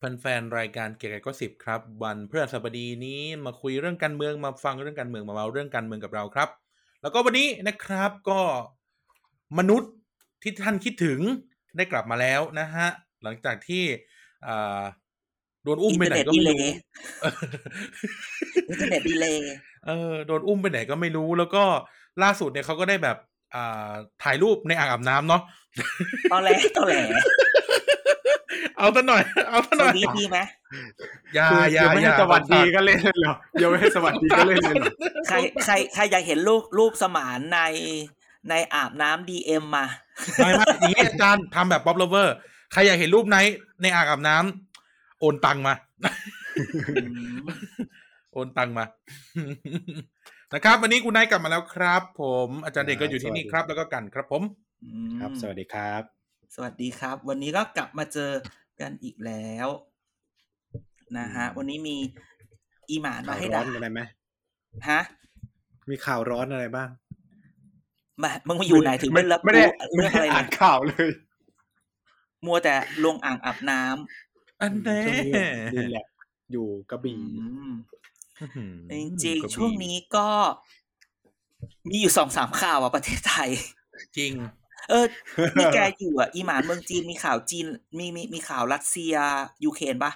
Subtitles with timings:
[0.00, 6.48] แฟนๆรายการเกียร์กายก็สิบครับ วันพฤหัสบดีนี้มาคุยเรื่องการเมืองมาฟังเรื่องการเมืองมาเมาเรื่องการเมืองกับเราครับ
[7.02, 8.40] แล้วก็วันนี้นะครับก็
[9.58, 9.92] มนุษย์
[10.42, 11.18] ที่ท่านคิดถึง
[11.76, 12.88] ได้กลับมาแล้วนะฮะ
[13.22, 13.84] หลังจากที่
[14.46, 14.82] อ่า
[15.64, 16.68] โดนอุ้มไปไหนก็ไม่รู้
[18.68, 19.54] อินเทอร์เน็ตดีเลย์
[19.86, 21.64] เออโดนอุ้มไปไหนก็ไม่รู้ แล้วก็
[22.22, 23.16] ล่าสุดเนี่ยเขาก็ได้แบบ
[23.54, 25.42] อ่าถ่ายรูปในอ่างอาบน้ำเนาะ
[26.32, 26.94] ตอแหลตอแหล
[28.80, 30.38] เอาซะหน่อย เอาซะสหน่อวัยสดีดีไหม
[31.34, 34.86] อย่าคืออย่ายังไม่อให้ย่าสวัสดีก็เล่นเลยเหรอยังไม่ให้สวัสดีก็เล่นเลยเหรอ
[35.28, 37.60] ใครใครใครอยากเห็นรูปรูปสมานใน
[38.50, 39.86] ในอาบน้ำดีเอ็มมา
[40.36, 42.34] ไม่ไม่อย่างนี้อาจารย์ทำแบบป๊อปเลเวอร์
[42.72, 43.36] ใครอยากเห็นรูปไหน
[43.82, 45.74] ในอ่างอาบน้ำโอนตังมา
[48.32, 48.84] โอนตังมา
[50.52, 54.42] นะครับ วันนี้คุณนายกลับมาแล้วครับ ผมอาจารย์เด็กก็อยู่ที่นี่ครับ แล้วก็กันครับผม
[54.84, 56.02] อืมครับ สวัสดีครับ
[56.54, 58.30] สวัสดีครับ วันนี้ก็กลับมาเจอ
[58.80, 59.68] กันอีกแล้ว
[61.18, 61.96] นะฮะ วันนี้มี
[62.90, 64.00] อีหมานข่ามาวให้ร้อด่านอะไรไหม
[64.88, 65.00] ฮะ
[65.90, 66.88] มีข่าวร้อนอะไรบ้าง
[68.22, 69.62] มามึงมาอยู่ไหนถึงไม่รับไม่ได้
[69.94, 71.10] รู้เรื่องอะไรม่ด้อ่านเลยข่าวเลย
[72.46, 75.34] มัวแต่ลงอ่างอาบน้ำอันแน่ช่วงนี้
[75.74, 76.06] ดีแหละ
[76.52, 77.20] อยู่กระอืบี่
[77.68, 77.72] ม
[78.90, 80.28] จริงๆช่วงนี้ก็
[81.88, 83.50] มีอยู่สองสามข่าวอะประเทศไทย
[84.16, 84.32] จริง
[84.88, 85.04] เออ
[85.58, 87.66] นี่แกอยู่อะ อีหมานเมืองจีนมีข่าวจีน
[87.98, 89.14] มีมีมีข่าวรัสเซีย
[89.64, 90.12] ยูเครนปะ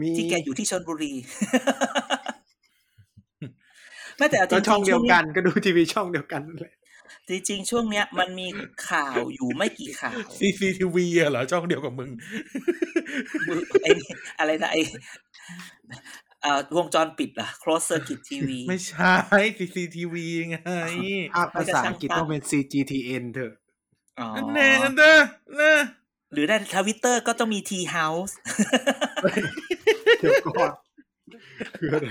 [0.00, 1.12] มีที่แกอยู่ที่ชลบุรี
[4.16, 6.74] ไม่แต่จก็ริงๆช่องเดียวกันช่ก็ดูทีวีช่องเดียวกันนั่นแหละ
[7.28, 8.48] จริงๆ ช่วงเนี้ยมันมี
[8.88, 12.10] ข่าวอยู่ไม่กี่ข่าว CCTV อะเหรอช่องเดียวกับมึง
[13.82, 14.80] ไอ้นี่อะไรนะไอ้
[16.26, 19.14] เอ่อวงจรปิดเหรอ close circuit TV ไม่ใช่
[19.58, 20.14] CCTV
[20.48, 20.56] ไง
[21.34, 23.52] ภาพภาษาอังกฤษต้องเป็น CGTN เถอะ
[24.20, 25.16] อ๋ออันแน่อันเด้อ
[25.60, 25.74] นะ
[26.32, 28.32] หรือในทวิตเตอร์ก็ต้องมี T House
[30.20, 30.72] เดี๋ยวก่อน
[31.78, 32.08] คืออะไร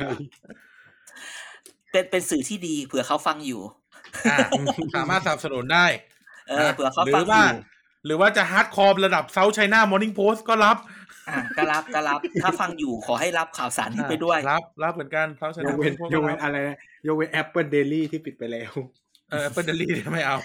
[1.92, 3.62] เป็นเป็นสื่อที่ดีเผื่อเขาฟังอยู่
[4.30, 4.38] อะ
[4.96, 5.86] สามารถสนับสนุนได้
[6.50, 7.60] เออเผื่อเขาหรืฟังออว่ายู่
[8.08, 10.78] หรือว่าจะ hardcore ระดับ South China Morning Post ก็รับ
[11.30, 18.72] อะก็รับก็รับถ้าฟังอยู่ขอให้รับข่าวสารนี้ไปด้วย รับ รับเหมือนกันเซาท์ไชยน่ากเว้น Morning Post ยกเว้นรับอะไรนะยกเว้น Apple Daily ที่ปิดไปแล้ว
[19.32, 20.38] เออ Apple Daily ไม่เอา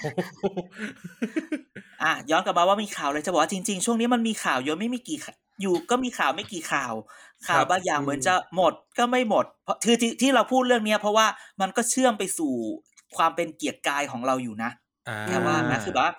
[2.02, 6.92] อะย้อนกลับมาว่ามีข่าวเลยจะบอกว่าจริงๆ ช่วงนี้มันมีข่าวเยอะไม่มีกี่ข่าวอยู่ก็มีข่าวไม่กี่ข่าว
[7.48, 11.26] ข่าวบางอย่างเหมือนจะหมดก็ไม่หมด เพราะคือที่ที่เราพูดเรื่องเนี้ย เพราะว่า
[11.60, 12.52] มันก็เชื่อมไปสู่
[13.16, 14.70] ความเป็นเกียรติกายของเราอยู่นะ
[15.08, 16.14] อ่าแค่ว่านะคือแบบว่า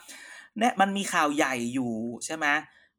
[0.59, 1.93] เนี่ยมันมีข่าวใหญ่อยู่
[2.25, 2.47] ใช่ไหม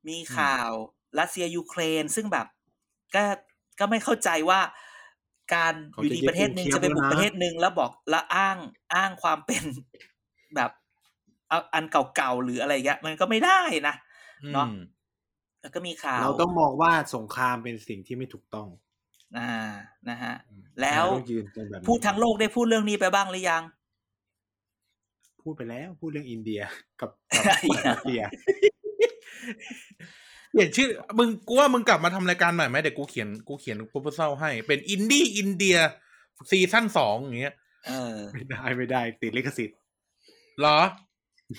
[0.08, 0.70] มีข่าว
[1.18, 2.46] รัสเซียยูเครน ซึ่งแบบ
[3.14, 3.24] ก็
[3.78, 4.60] ก็ไม่เข้าใจว่า
[5.54, 8.58] การเขาอยู่จะดียึดประเทศหนึ่งเคียฟจะไปบุกแล้วนะประเทศหนึ่งแล้วบอกแล้วอ้าง
[8.94, 9.64] อ้างความเป็น
[10.56, 10.70] แบบ
[11.48, 11.84] เอาอัน
[12.16, 13.94] เก่าๆหรืออะไรเงี้ยมันก็ไม่ได้นะ
[14.54, 14.74] เนาะอืม
[15.60, 18.68] แล้วก็มีข่าว เราต้องมองว่าสงครามเป็นสิ่งที่ไม่ถูกต้อง
[19.38, 19.52] อ่า
[20.08, 20.34] นะฮะ
[20.80, 23.62] แล้วเราต้องยืนกันแบบนี้พูดทั้งโลกได้พูดเรื่องนี้ไปบ้างหรือยัง
[25.44, 26.60] พูดไปแล้ว พูดเรื่องอินเดีย
[27.00, 27.44] กับกับ
[27.74, 28.22] อย่ารัสเซีย
[30.50, 30.88] เปลี่ยนชื่อ
[31.18, 35.76] มึงกูว่ามึงกลับมาทำรายการใหม่ไหมเดี๋ยวกูเขียนกูเขียน proposal ให้ เป็นอินดี้อินเดีย
[36.50, 37.54] season สองอย่างเงี้ย
[37.86, 39.78] เออไม่ได้ไม่ได้ ติดลิขสิทธิ์
[40.60, 40.78] เหรอ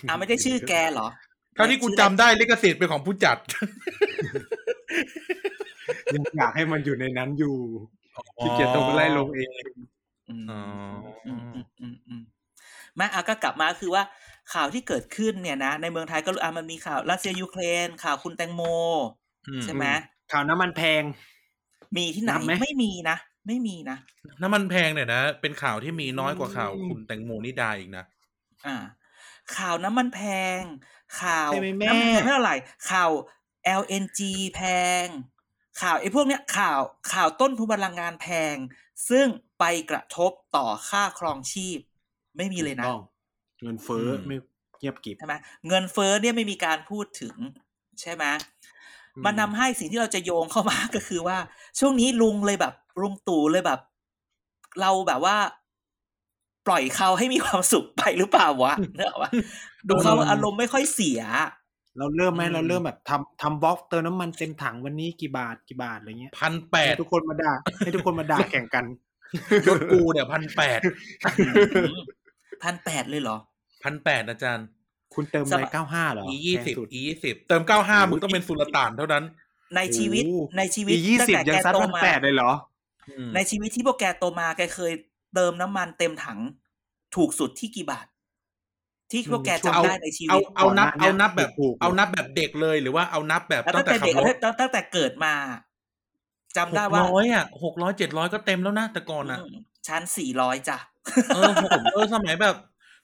[0.09, 1.07] อ่าไม่ได้ชื่อแกเหรอ
[1.56, 3.38] เท่าที่กูจำได้ลิขสิทธิ์เป็นของผู้จัด
[6.13, 7.56] ยังอยากให้มันอยู่ในนั้นอยู่
[8.40, 9.50] ที่เกียรต้องไปไล่ลงเอง
[10.29, 10.62] อืมอ๋อ
[11.28, 12.16] อื
[13.00, 14.03] มอืมอืมอืมไมาอะก็กลับมาคือว่า
[14.53, 18.61] ข่าวที่เกิดขึ้นเนี่ยนะ ในเมืองไทยก็อะมันมีข่าวรัสเซียยูเครน ข่าวคุณแตงโม
[19.47, 19.85] อืมใช่ไหม
[20.31, 21.03] ข่าวน้ำมันแพง
[21.95, 23.97] มีที่ไหนนับไหมไม่มีนะไม่มีนะ
[24.42, 28.03] น้ำมันแพงเนี่ยนะเป็นข่าวที่มีน้อยกว่าข่าวคุณแตงโมนิดาอีกนะ
[28.68, 28.77] อ่า
[29.57, 30.21] ข่าวน้ำมันแพ
[30.59, 30.62] ง
[31.21, 32.56] ข่าวใช่ไหมแม่น้ำมันแพงไม่เท่าไหร่
[32.91, 33.12] ข่าว
[33.81, 34.21] LNG
[34.56, 34.62] แพ
[35.03, 35.06] ง
[35.81, 36.80] ข่าวไอ้พวกเนี้ยข่าว
[37.13, 38.56] ข่าวต้นทุนพลังงานแพง
[39.09, 39.27] ซึ่ง
[39.59, 41.80] ไปกระทบต่อค่าครองชีพ
[42.38, 43.02] ไม่มีเลยนะต้อง
[43.64, 44.38] เงินเฟ้ออมไม่
[44.80, 45.36] เงียบกริบใช่ไหม
[45.68, 47.36] เงินเฟ้อเนี่ยไม่มีการพูดถึง
[48.02, 48.26] ใช่ไหม
[49.16, 51.38] อืมมันนำให้สิ่งที่เราจะโยงเข้ามาก็คือว่า
[51.80, 53.80] ช่วงนี้ลุงเลยแบบลุงตู่เลยแบบ
[54.82, 55.38] เราแบบว่า
[56.68, 59.30] ปล่อยเขาให้มีความสุขไปหรือเปล่าวะเนกอะวะ
[59.88, 61.22] ดูเขาอารมณ์ไม่ค่อยเสีย
[61.98, 68.86] เราเริ่มไหมอืมเราเริ่มแบบทำทำบล็อกเติมน้ำมันเต็มถังวันนี้กี่บาทกี่บาทอะไรเงี้ยพันแปดให้ทุกคนมาด่าให้ทุกคนมาด่าแข่งกัน
[69.68, 70.80] ยศกูเนี่ยพันแปด
[72.63, 73.38] พันแปดเลยเหรอ
[73.84, 74.68] พันแปดอาจารย์
[75.13, 79.24] คุณเติมสอะไรมัยเก้าห้าเหรออียี่สิบแพงสุดอียี่สิบเติมเก้าห้ามึงต้องเป็นสุลต่านเท่านั้น
[79.75, 82.52] ในชีวิตโอ้ในชีวิตอียี่ตั้งสิบแต่ยังแกซัดโตพันมาแปดเลยเหรอ
[83.10, 84.94] อืมในชีวิตที่พวกแกโตมาแกเคย
[85.36, 86.40] เติมน้ำมันเต็มถัง
[87.16, 88.07] ถูกสุดที่กี่บาท
[89.12, 95.34] ที่พวกแกช่วงจำได้ในชีเอาวิต เอานับก่อนหน้าเอานับแบบถูกๆเอานับแบบเด็กเลยหรือว่าเอานับแบบแล้วตั้ตั้งงแต่แต่ขับเด็กรถตั้งตั้งแต่เกิดมา
[96.58, 99.56] จำหได้กว่าร้อยอะหกร้อยเจ็ดร้อยก็เต็มแล้วนะแต่ก่อนอะอืม
[99.88, 100.78] ชั้นสี่ร้อยจ้ะ
[101.36, 102.56] เออผมเออสมัยแบบ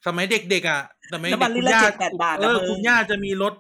[0.08, 0.82] สมัยเด็กๆอะ
[1.14, 3.54] สมัยน้ำมันเด็กลิคุตรณละย่าเจ็ดแปดบาทเอนะอมึงคุณย่าจะมีรถ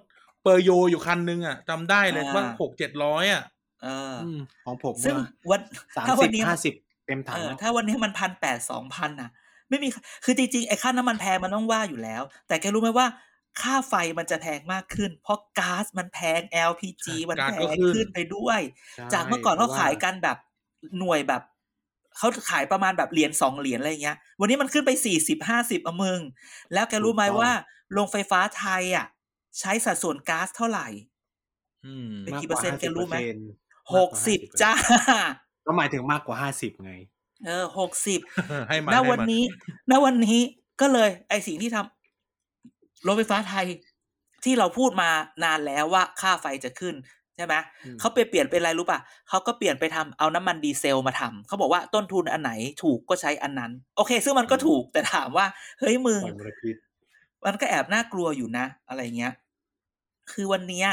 [0.43, 3.43] เปอร์โยอยู่คันนึงอะจำได้เลยอ่าว่าหกเจ็ดร้อยอะ
[3.83, 5.61] เออออืมของผมซึ่งว่าวัน
[5.95, 6.73] สามถ้าสิวับนนี้ห้าสิบ
[7.07, 9.29] เต็มถัเองอแล้วถ้าวันนี้มันพันแปดสองพันน่ะ
[9.69, 9.87] ไม่มี
[10.25, 13.07] คือจริงๆไอ้ค่าน้ำมันแพงมันต้องว่าอยู่แล้ว แต่แกรู้ไหมว่า
[13.61, 18.59] ค่าไฟมันจะแพงมากขึ้น เพราะก๊าซมันแพง LPG มันก๊าซแพก็งขึ้นขึ้นไปด้วย
[18.95, 20.37] ใช่จากเมื่อก่อนเขาพระว่ขายกันแบบ
[20.99, 21.41] หน่วยแบบ
[22.17, 26.19] เขาขายประมาณแบบเหรียญสองเหรียญอะไรเงี้ย วันนี้มันขึ้นไปสี่สิบห้าสิบอะมึง
[26.73, 27.51] แล้วแกรู้ไหมว่า
[27.93, 29.05] โรงไฟฟ้าไทยอะ
[29.59, 30.87] ใช้สัดส่วนก๊าซเท่าไหร่
[31.85, 33.15] อืมเป็นมากกี่กเปอว่าร์เซ็นต์แกรู้ไหม
[33.57, 34.73] 50%หกสิบจ้า
[35.65, 36.93] ก็หมายถึงมากกว่าห้าสิบไง
[37.45, 38.19] เออหกสิบ
[38.69, 39.43] ให้มันณให้วันมันี้
[39.91, 40.39] ณวันนี้
[40.81, 43.65] ก็เลย ไอสิ่งที่ทำโรงไฟฟ้าไทย
[44.43, 45.09] ที่เราพูดมา
[45.43, 46.95] นานแล้วว่าค่าไฟจะขึ้น
[47.35, 47.55] ใช่ไหม
[47.85, 48.99] อืมเขาไปเปลี่ยนเป็นอะไรรู้ป่ะ
[49.29, 52.51] เขาก็เปลี่ยนไปทำเอาน้ำมันดีเซลมาทำเขาบอกว่าต้นทุนอันไหน
[52.83, 55.45] ถูกก็ใช้อันนั้น โอเค ซึ่งมันก็ถูกแต่ถามว่า
[55.79, 56.75] เฮ้ยมึงปล่อยมลพิษ
[57.45, 59.33] มันก็แอบน่ากลัวอยู่นะ อะไรเงี้ย
[60.31, 60.87] คือวันเนี้ย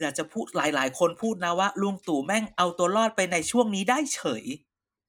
[0.00, 4.44] อยากจะพูดหลาย ๆ คนพูดนะว่าลุงตู่แม่งเอาตัวรอดไปในช่วงนี้ได้เฉย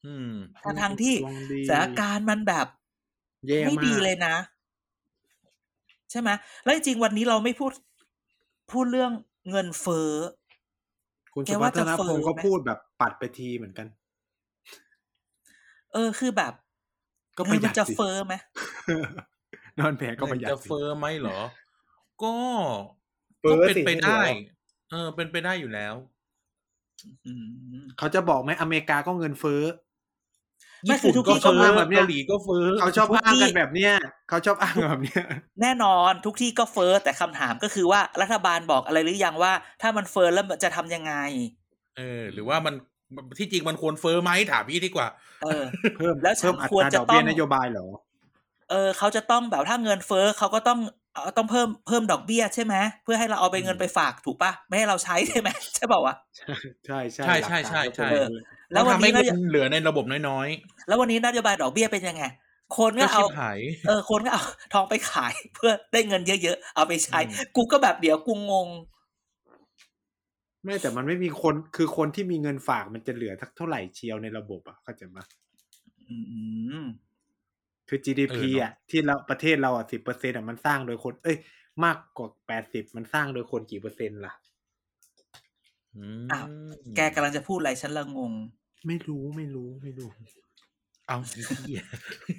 [0.05, 0.33] อืม
[0.63, 2.67] ทั้งทางๆที่ดวงดีสถานการณ์มันแบบ
[3.47, 4.35] แย่ไม่มากดีเลยนะ
[6.11, 6.29] ใช่ไหม
[6.63, 7.71] แล้วจริงๆวันนี้เราไม่พูด
[8.71, 9.11] พูดเรื่อง
[9.49, 10.11] เงินเฟ้อ
[11.37, 13.87] คุณแกสุว่าพัฒจะนเฟ้พองศ์ก็ไหมพูดแบบปัดไปทีเหมือนกัน
[15.93, 16.53] เออคือแบบ
[17.37, 18.33] ก็ปเงิระนหมัยันดจะสิเฟ้อไหม
[19.79, 21.39] นอนแผลก็ประหยัดจะสิเฟอร์ไหมเหรอ
[22.23, 22.35] ก็
[23.39, 24.37] เฟ้ก็อเป็นสิไปไม่เหลือได้หรอก
[24.91, 25.95] เออ เป็นไปได้อยู่แล้ว
[27.25, 29.86] อืมเขาจะบอกไหมอเมริกาก็เงินเฟ้อไม่
[30.87, 33.93] ญี่คือปุ่นทุกก็ที่เฟอก็ร์แบบเนี้ยเกาหลีก็เฟอร์เขาชอบทุกอ้างที่กันแบบเนี้ย
[34.29, 35.23] เขาชอบอ้างแบบเนี้ย
[35.61, 41.13] แน่นอนทุกที่ก็เฟ้อแต่คำถามก็คือว่ารัฐบาลบอกอะไรหรือยังว่า ถ้ามันเฟ้อแล้วมันจะทำยังไง
[41.97, 42.75] เออ หรือว่ามัน
[43.37, 45.07] ที่จริงมันควรเฟอร์ไหมถามพี่ดีกว่า
[45.43, 45.63] เออ
[45.97, 47.85] เพิ่มแล้วฉันเพิ่มอัควรตราจะดอกเบี้ยต้องนโยบายเหรอ
[48.71, 50.79] เออ เขาจะต้องแบบถ้าเงินเฟ้อเขาก็ต้อง
[51.13, 56.53] เอ่อต้องเพิ่มเพิ่มดอกเบี้ยใช่ไหมเพื่อให้เราเอาไปเงินไปฝากถูกปะไม่ให้เราใช้ใช่ไหมใช่เปล่าวะใช่
[56.85, 58.09] ใช่ใช่หลักใช่การใช่
[58.75, 60.47] ก็ใช่เป็นอย่างนั้นเลยแล้ววันทำให้นี้เงินโยนเหลือในระบบน้อย
[60.87, 62.23] แล้ววันนี้นโยบายดอกเบี้ยเป็นยังไง
[62.77, 64.43] คนๆก็ก็ชิเอาบหายเออคนก็เอา
[64.73, 68.67] ทองไปขายเพื่อได้เงินเยอะๆ เอาไปใช้อืมกูก็แบบเดี๋ยวกูงง
[70.63, 75.17] ไม่แต่มันไม่มีคนคือคนที่มีเงินฝากมันจะเหลือทักเท่าไหร่เชียวในระบบอะเข้าใจไหม
[76.09, 76.15] อื
[76.83, 76.85] ม
[77.89, 81.37] คือ GDP อะที่เราประเทศเราอะสิบเปอร์เซ็นต์อะมันสร้างโดยคน เอ้ย
[81.83, 84.33] มากกว่าแปดสิบมันสร้างโดยคนกี่เปอร์เซ็นต์ล่ะ
[85.95, 86.45] อืมอ้าว
[86.95, 88.33] แกกำลังจะพูดอะไรฉันละงง
[88.87, 90.09] ไม่รู้ไม่รู้ไม่รู้
[91.07, 91.83] เอาอีเหี้ย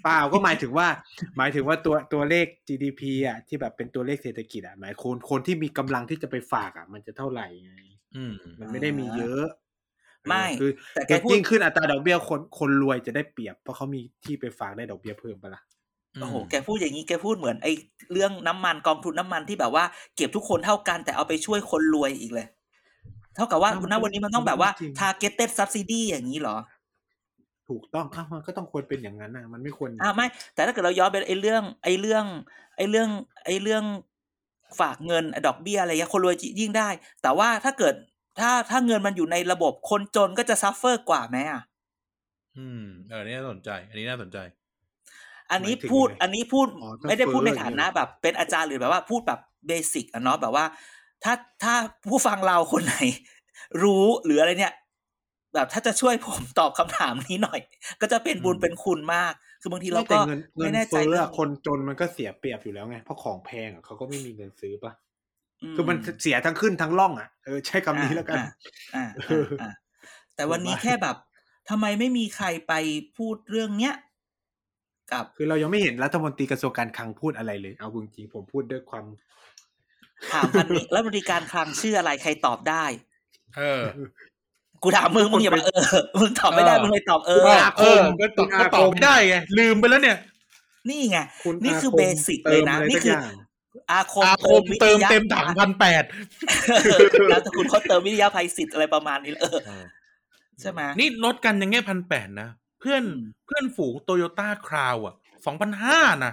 [0.05, 0.88] เปล่าก็หมายถึงว่า
[1.37, 7.75] หมายถึงว่าตัวตัวเลข GDP อะ ที่แบบเป็นตัวเลขเศรษฐกิจอะหมายคนคนที่มีกำลังที่จะไปฝากอะ มันจะเท่าไหร่ไง
[8.17, 9.46] อืมมันไม่ได้มีเยอะ
[10.29, 15.63] ไม่เออคือแต่แกพูดยิ่งขึ้นอัตราดอกเบี้ยคนคนรวยจะได้เปรียบ เพราะเขามีที่ไปฝากได้ดอกเบี้ยเพิ่มปะล่ะ
[16.20, 17.72] โอ้โห แกพูดอย่างนี้ แกพูดเหมือนไอ้
[18.13, 19.84] เรื่องน้ำมันกองทุนน้ำมันที่แบบว่า
[20.17, 22.46] เก็บทุกคนเท่ากันแต่เอาไปช่วยคนรวยอีกเลย
[23.35, 26.56] เท่ากับว่าอ้าวมันณก็วันนี้มันต้องแบบว่าจริง targeted subsidy อย่างนี้เหรอ
[27.69, 32.25] ถูกต้องอ้าวมันก็ต้องควรเป็นอย่างนั้นนะมันไม่ควรอ่าไม่ แต่ถ้าเกิดเราย้อนไปไอ้เรื่อง ไอ้เรื่อง
[32.77, 33.08] ไอ้เรื่อง
[33.44, 33.85] ไอ้เรื่อง
[34.81, 36.89] ฝากเงินดอกเบี้ยอะไรเงี้ยคนรวยยิ่งได้
[37.23, 37.94] แต่ว่าถ้าเกิด
[38.41, 41.63] ถ้าถ้าเงินมันอยู่ในระบบคนจนก็จะ suffer กว่าไหมอะ
[42.58, 44.39] อืมเอออันนี้น่าสนใจ อันนี้น่าสนใจ
[45.53, 50.65] อันนี้หมายถึงพูดไงอันนี้พูดอ๋อต้องไม่ได้พูดในเฟ้อฐานะอย่างเงี้ยแบบ เป็นอาจารย์หรือแบบว่าพูดแบบ basic อะเนาะแบบว่า
[51.25, 51.75] ถ้าถ้า
[52.08, 52.96] ผู้ฟังเราคนไหน
[53.82, 54.75] รู้หรืออะไรเนี่ย
[55.55, 57.60] แบบถ้าจะช่วยผมตอบคำถามนี้หน่อย
[58.01, 64.93] ก็จะเป็นบุญอืมเป็นคุณมาก คือบางทีเราไม่แต่ก็เงินเงิไม่นแน่ใจเฟ้อเรื่ออะงคนจนมันก็เสียเปรียบอยู่แล้วไงเพราะของแพงอะเขาก็ไม่มีเงินซื้อปะ
[65.63, 68.43] อืคือมันเสียทั้งขึ้นทั้งล่องอะเออใช้คำนี้แล้วกันอ่า
[68.94, 69.69] อ่าเออ่าออ่า
[70.34, 71.17] แต่วันนี้ถูกปะแค่แบบ
[71.70, 72.72] ทำไมไม่มีใครไป
[73.17, 73.94] พูดเรื่องเนี้ย
[75.10, 79.05] กับ คือเรายังไม่เห็นรัฐมนตรีกระทรวงการคลังพูดอะไรเลย เอาจริงๆผมพูดด้วยความ
[80.32, 82.84] ถามพันนี้แล้วบริการคลังชื่ออะไรใครตอบได้
[83.56, 83.82] เออ
[84.82, 85.84] กูถามมึงมึงอย่ามาเออ
[86.20, 90.19] มึงตอบไม่ได้เออมึงเลยตอบเออคุณเอออาคเออมก็ตอบคุณอาก็ตอบคมไม่ได้ไงลืมไปแล้วเนี่ย
[90.89, 93.25] นี่ไงคุณนี่คืออาเบสิกเลยนะติมะไรนี่สักคืออย่าง
[93.91, 96.05] อาคมอาคมเติมเต็มถังพันแปด
[97.31, 99.58] แล้วแต่คุณเขาเติมวิทยาภัยศิษย์อะไรประมาณนี้เออ
[100.60, 102.48] ใช่ไหมนี่ลดกันยังแค่พันแปดนะ
[102.81, 105.15] เพื่อนอืมเพื่อนฝูงโตโยต้าคราวอะ
[105.46, 106.32] สองพันห้านะ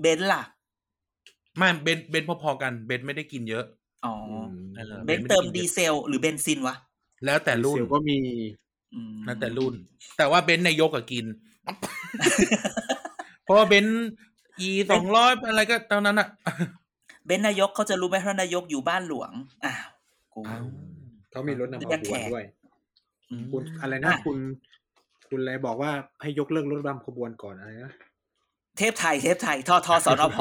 [0.00, 0.42] เบนซ์ล่ะ
[1.60, 3.64] ไม่เบนเบนพอๆกันเบนไม่ได้กินเยอะ
[4.06, 4.14] อ๋อ
[4.76, 6.76] เออเบนซ์เติมดีเซล หรือเบนซินวะ
[7.24, 8.18] แล้วแต่รุ่นดีเซลก็มี
[8.94, 9.74] อืมแล้วแต่รุ่น
[10.18, 11.24] แต่ว่าเบนซ์นายกอะกิน
[13.44, 13.86] เพราะว่าเบน
[14.60, 16.28] ซ์ E สองร้อยอะไรก็เท่านั้นอะ
[17.26, 19.30] เบนซ์นายกเขาจะรู้ไหมเพราะนายกอยู่บ้านหลวง
[19.64, 19.78] อ้าว
[20.34, 20.40] กู
[21.30, 22.44] เขามีรถนำขเรียกบแขวนกด้วย
[23.30, 24.36] อืมคุณอะไรนะอะคุณ
[25.28, 25.90] คุณอะไรบอกว่า
[26.22, 27.92] ให้ยกเลิกรถนำขบวนก่อนอะไรนะ
[28.78, 30.38] เทพไทยเทพไทยทอทอสนพ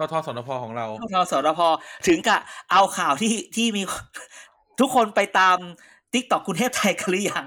[0.00, 1.60] ททสนพของเราทอทอสนพ
[2.06, 2.40] ถึงกับ
[2.70, 3.82] เอาข่าวที่ที่มี
[4.80, 5.56] ทุกคนไปตาม
[6.12, 7.44] TikTok คุณเทพไทยกันหรือยัง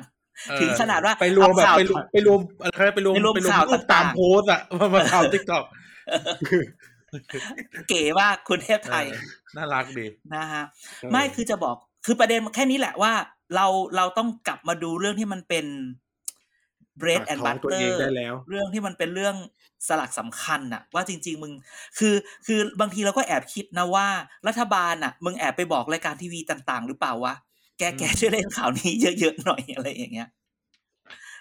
[0.50, 5.64] เออถึงขนาดว่าไปรวมแบบเอาข่าวไปรวมไปรวมอะไรไปรวมไปรวมไปรวมข่าวรูปตามต่างๆโพสต์อะมามาข่าว TikTok
[7.90, 9.06] เก๋มากคุณเทพไทย
[9.56, 10.06] น่ารักดี
[10.36, 10.64] นะฮะ
[11.12, 13.14] ไม่คือจะบอกคือประเด็นแค่นี้แหละว่า
[13.56, 15.66] เราเราต้องกลับมาดูเรื่องที่มันเป็น
[17.02, 19.36] bread ปาก and ท้องตัว butter เองได้แล้วเรื่องที่มันเป็นเรื่อง
[19.88, 21.54] สลักสำคัญน่ะ ว่าจริง ๆ มึง
[22.00, 22.16] คือ
[22.48, 24.08] คือบางทีเราก็แอบคิดนะว่า
[24.48, 27.36] รัฐบาลน่ะ มึงแอบไปบอกรายการทีวีต่าง ๆ หรือเปล่าวะ
[27.78, 30.30] แกแกช่วยเล่นข่าวนี้เยอะๆหน่อยอะไรอย่างเงี้ย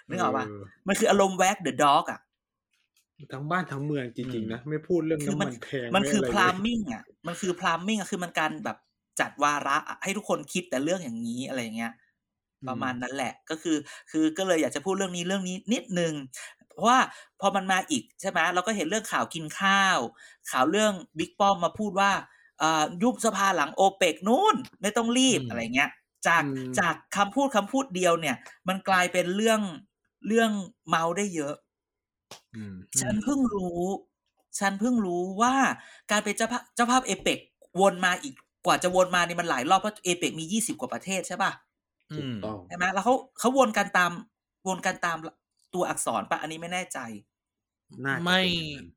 [0.09, 2.19] นึกออกปะเออมันคืออารมณ์แวกเดอะด็อกอะ
[3.31, 8.77] ทั้งบ้านทั้งเมืองจริงอืมๆนะ ไม่พูดเรื่องคือน้ำมัมันนแพงมันคือไะไรพเลยรามมิ่งอะมันคือพรามมิ่งอะคือมันการแบบ
[9.19, 11.93] จัดวาระอะให้ทุกคนคิดแต่เรื่องอย่างนี้อะไรอย่างเงี้ย
[12.67, 13.77] ประมาณนั้นแหละ ก็คือ
[14.11, 16.13] คือก็เลยอยากจะพูดเรื่องนี้เรื่องนี้นิดนึง
[16.69, 16.99] เพราะว่า
[17.41, 19.99] พอมันมาอีกใช่ไหมเราก็เห็นเรื่องข่าวกินข้าว
[20.51, 22.11] ข่าวเรื่องบิ๊กป้อมมาพูดว่า
[22.59, 25.89] เอ่อยุบสภาหลังโอเปกนู่นไม่ต้องรีบอืมอะไรเงี้ย
[26.27, 28.35] จากอืมจากคำพูดคำพูดเดียวเนี่ย
[28.67, 29.61] มันกลายเป็นเรื่อง
[30.27, 30.51] เรื่อง
[30.87, 31.55] เมาได้เยอะ
[32.53, 33.81] อืมฉันเพิ่งรู้
[34.59, 35.55] ฉันเพิ่งรู้ว่า
[36.11, 37.39] การเป็นเจ้าภาพเจ้าภาพเอเปก
[37.81, 38.33] วนมาอีก
[38.65, 41.72] กว่าจะวนมานี่มันหลายรอบเพราะเอเปกมียี่สิบกว่าประเทศใช่ป่ะอื
[42.15, 44.11] ถูกมต้องใช่ไหมแล้วเขาเขาวนกันตาม
[44.67, 45.17] วนกันตาม
[45.73, 46.99] ตัวอักษรปะอันนี้ไม่แน่ใจ
[48.05, 48.87] น่าจะไม่เป็นอย่างนั้น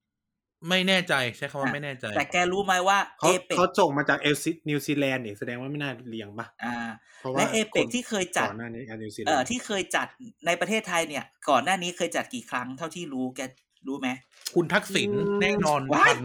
[0.68, 6.74] ไม่แน่ใจใช้คำว่าอะไม่แน่ใจ แต่แกรู้ไหมว่าเขาเอเปกเขาส่งมาจากเอลซินิวซีแลนด์นี่แสดงว่าไม่น่าเรียงปะอ่า
[7.20, 10.06] เพราะว่าและเอเปกคนที่เคยจัดก่อนหน้านี้อะนิวซีแลเอ่อนด์ที่เคยจัด
[10.46, 13.40] ในประเทศไทยเนี่ย ก่อนหน้านี้เคยจัดกี่ครั้งเท่าที่รู้แก
[13.88, 14.08] รู้ไหม
[14.54, 15.10] คุณทักษิณ
[15.40, 16.18] แน่นอนว้ายพัน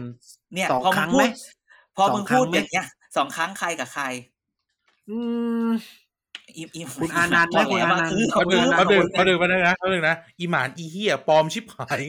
[0.54, 1.28] เนี่ยสองพอคมึรั้งงพูไหมด
[1.96, 2.86] พอมึงสองครั้พูงดไหมอย่างเงี้ย
[3.16, 4.04] สองครั้งใครกับใคร
[5.08, 5.12] อื
[5.68, 5.68] ม
[6.56, 12.02] อิมอิมคุณอานันต์ไหมตอแหลคุณอานันต์มาคือเขาดึงคือเขาดึงขเขาดึงมาได้นะเขาดึงนะอีหมานอีเฮียปลอมชิบหาย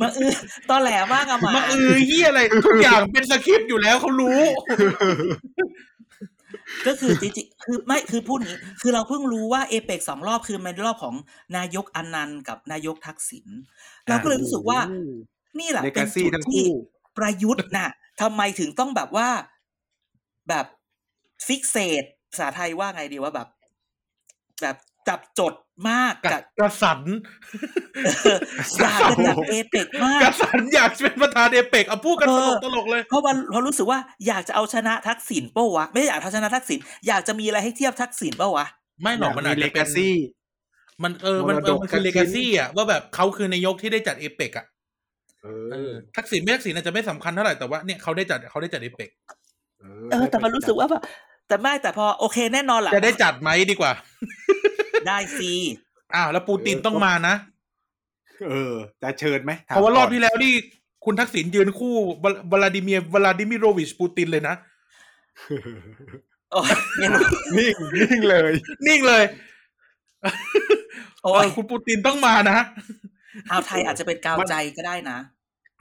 [0.00, 0.32] มาอือ
[0.70, 4.40] ตอแหลมากอะหมามาเออเฮียอะไรทุกอย่างเป็นสคริปต์อยู่แล้วเขารู้
[6.86, 11.14] ก็คือจริงๆคือไม่คือพูดอย่างนี้ คือเราเพิ่งรู้ว่าเอเปกสองรอบคือมันรอบของ
[11.56, 13.46] นายกอนันต์กับนายกทักษิณ
[14.08, 14.78] เราก็เลยรู้สึกว่า
[15.60, 16.70] นี่แหละเลเป็กานซี่จุดทั้งที่คู่
[17.18, 19.28] ประยุทธ์น่ะทำไมถึงต้องแบบว่า
[20.48, 20.66] แบบ
[21.46, 23.48] ฟิกเซต ภาษาไทยว่าไงดีว่าแบบ
[24.62, 24.76] แบบ
[25.08, 25.54] จับจด
[25.90, 27.00] มากกระกับกระสัน
[28.04, 28.38] เออ
[28.80, 38.66] อยากเป็นแบบเอเปกมากกระสันอยากเป็นประธานเอเปกเอาพูดกันเอตอลกตลกๆเลย เพราะวันเพราะรู้สึกว่าอยากจะเอาชนะทักษิณเป้าวะ ไม่ได้อยากเอาชนะทักษิณอยากจะมีอะไรให้เทียบทักษิณเป้าวะ
[39.02, 40.14] ไม่หรอกมันอาจเลจะเป็กานซี่
[41.02, 44.66] มันเออมันมรเอดอกมันคือทัเลกษิณกาซี่อะว่าแบบเขาคือนายกที่ได้จัดเอเปกอะ
[45.42, 49.10] เอเอออทักษิณไม่ทักษิณอาจจะไม่สำคัญเท่าไหร่แต่ว่าเนี่ยเขาได้จัดเขาได้จัดเอเปก
[50.10, 51.02] เออแต่มันรู้สึกว่าแบบ
[51.48, 53.92] แต่ไม่แต่พอโอเคแน่นอนแหละจะได้จัดไหมดีกว่า
[55.06, 55.52] ได้ซี
[56.14, 57.34] อ้าวแล้วปูตินต้องมานะ
[58.48, 60.52] เออ จะเชิญไหมถมเพราะว่ารอบก่นที่แล้วนี่
[61.04, 64.54] คุณทักษิณยืนคู่วลวลาดิเมียร์วลาดิมิโรวิชปูตินเลยนะ
[66.52, 67.22] โอ้ยไม่รู้
[67.58, 68.52] นิ่งนิ่งเลย
[68.86, 69.24] นิ่งเลย
[71.22, 72.58] โอ้เอยอคุณปูตินต้องมานะ
[73.48, 75.18] เอาไทยอาจจะเป็นกาวใจก็ได้นะ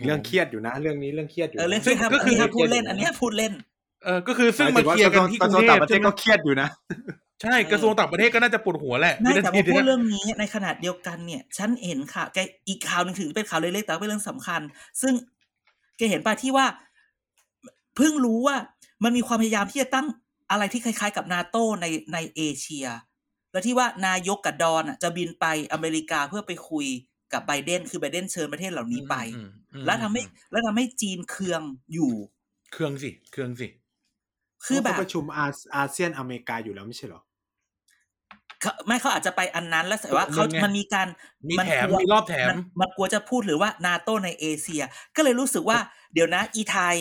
[0.06, 3.54] เรื่องเครียดอยู่นะ เรื่องนี้เรื่องเครียดอยู่เออเรื่องซึ่ที่งทำก็อันคือนี้พูดเล่นอันเนี้ยพูดเล่น
[4.04, 6.70] เออก็คือซึ่งหมาถึว่เคลียร์กันที่กกรุระงทรวงเทต่างพประเทใช่ศไหมก็เครียดอยู่นะ
[7.42, 12.38] ใช่กระทรวงต่างประเทศก็น่าจะปวดหัวแหละไม่วิแต่นาทีพอพูดเนี้ยเรื่องนี้ในขณะเดียวกันเนี่ย ฉันเห็นข่าวแก
[12.68, 14.62] อีกข่าวหนึ่งถึงเป็นข่าวเล็กๆแต่ว่าเป็นเรื่องสำคัญ
[15.01, 15.13] ซึ่ง
[15.98, 16.66] แกเห็นป่ะที่ว่า
[17.96, 18.58] เพิ่งรู้ว่า
[19.04, 20.08] มันมีความพยายามที่จะตั้ง
[20.51, 22.88] อะไรที่คล้ายๆ กับนาโตในในเอเชีย
[23.51, 26.88] แล้วที่ว่านายกกับดอนอะจะบินไปอเมริกาเพื่อไปคุย
[27.34, 31.62] กับไบเดนคือไบเดนเชิญประเทศเหล่านี้ไปอืมอืมแล้วทำให้แล้วทำให้จีนเคือง
[31.94, 32.13] อยู่
[32.74, 33.68] เครื่องสิ เครื่องสิ
[34.68, 35.46] คือแบบเขาประชุมอา
[35.76, 37.22] อาเซียนอเมริกาอยู่แล้วไม่ใช่เหรอ
[38.62, 41.08] เขาไม่เขาอาจจะไปอันนั้นแล้วแต่ว่าเขามันไงมันมีการ
[41.50, 44.84] มีนแถมกลัวมีรอบแถมนมันกลัวจะพูดหรือว่านาโตในเอเชีย
[45.16, 45.80] ก็เลยรู้สึกว่า
[46.14, 46.98] เดี๋ยวนะ อีไทย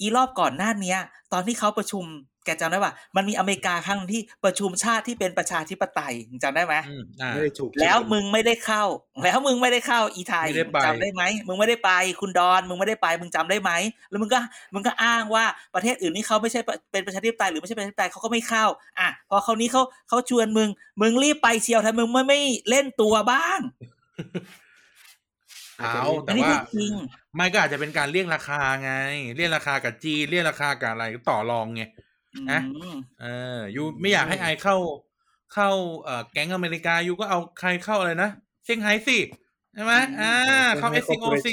[0.00, 0.98] อีรอบก่อนหน้าเนี้ย
[1.32, 2.04] ตอนที่เขาประชุม
[2.44, 8.84] แกจำได้ป่ะมันมีอเมริกาครั้งที่ประชุมชาติที่เป็นประชาธิปไตยจำได้ไหมอืมอ่าไม่ได้ถูกแล้วมึงไม่ได้เข้า
[9.24, 13.70] แล้วมึงไม่ได้เข้าอีไทยไม่ได้ไปจำได้ไหมมึงไม่ได้ไป คุณดอนมึงไม่ได้ไป มึงจำได้ไหม
[14.10, 14.38] แล้วมึงก็
[14.74, 18.64] มึงก็อ้างว่าประเทศอื่นนี่เขาไม่ใช่ประเป็นประชาธิปไตยหรือไม่ใช่ประชาธิปไตยเขาก็ไม่เข้า
[18.98, 20.68] อะพอคราวนี้เขาเขาชวนมึง
[21.00, 23.58] มึงรีบไปเชียวทำไมมึงไม่ไม่เล่นตัวบ้าง
[25.78, 26.92] เอาอัแต่นนี้ว่าพูดจริง
[27.34, 28.92] ไม่ก็อาจจะเป็นการเลี่ยงราคาไง
[29.34, 31.82] เลี่ยงราคากับจีนเลี่ยงราคากับอะไรก็ต่อรองไง
[32.50, 33.26] อะอืมเอ
[33.58, 34.76] อ you ไม่อยากให้ I เข้า
[35.54, 35.68] เข้า
[36.02, 38.30] เอ่อแก๊งอเมริกา you ก็เอาใครเข้าอะไรนะ
[38.64, 39.18] เซี่ยงไฮ้สิ
[39.74, 40.32] ใช่ไหมอ่า
[40.76, 41.52] เข้า SCO สิ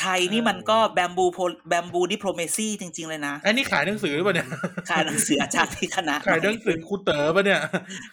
[0.00, 1.26] ไทยนี่มันก็ bamboo
[1.68, 4.48] แบมบูดิโพรเมซีจริง ๆ เลยนะไอ้นี่ขายหนังสือหรือเปล่าเนี่ย
[4.90, 7.60] ขายหนังสืออาจารย์ที่คณะ ขายหนังสือครูเต๋อป่ะเนี่ย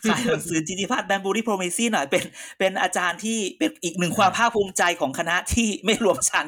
[0.09, 2.23] ขายหนังสือจิติพัฒน์แบมบูดิโพรเมซีหน่อย เป็น
[2.59, 6.47] เป็นอาจารย์ที่เป็นอีกหนึ่งความภาคภูมิใจของคณะที่ไม่รวมชั้น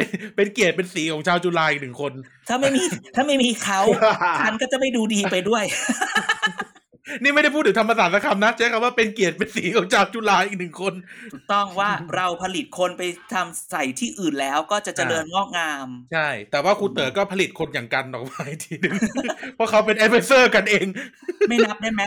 [0.00, 2.12] เป็นเป็นเกียรติเป็นสีของชาวจุฬาอีกหนึ่งคน
[2.48, 2.82] ถ้าไม่มี
[3.14, 3.80] ถ้าไม่มีเขา
[4.40, 5.64] ฉันก็จะไม่ดูดีไปด้วย
[7.22, 10.94] นี่ไม่ได้พูดถึงธรรมศาสตร์สักคำนะใช้คำว่าเป็นเกียรติเป็นสีของชาวจุฬาอีกหนึ่งคน
[11.32, 13.02] ถูกต้องว่าเราผลิตคนไป
[13.34, 18.94] ทำใส่ที่อื่นแล้วก็จะเจริญงอกงาม ใช่ แต่ว่าครูเต๋อก็ผลิตคนอย่างกันออกมาอีกทีหนึง
[19.54, 20.86] เพราะเขาเป็นเอเ s เซอร์กันเอง
[21.48, 22.02] ไม่นับได้ไหม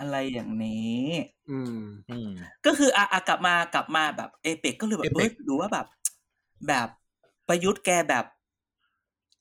[0.00, 1.04] อะไรอย่างนี้
[1.50, 1.80] อืม
[2.10, 2.30] อืม
[2.66, 5.86] ก็คืออะอะกลับมากลับมาแบบเอเปกก็เลยแบบ APEC เอ้ยดูว่าแบบ
[6.68, 6.88] แบบ
[7.48, 8.24] ประยุทธ์แกแบบ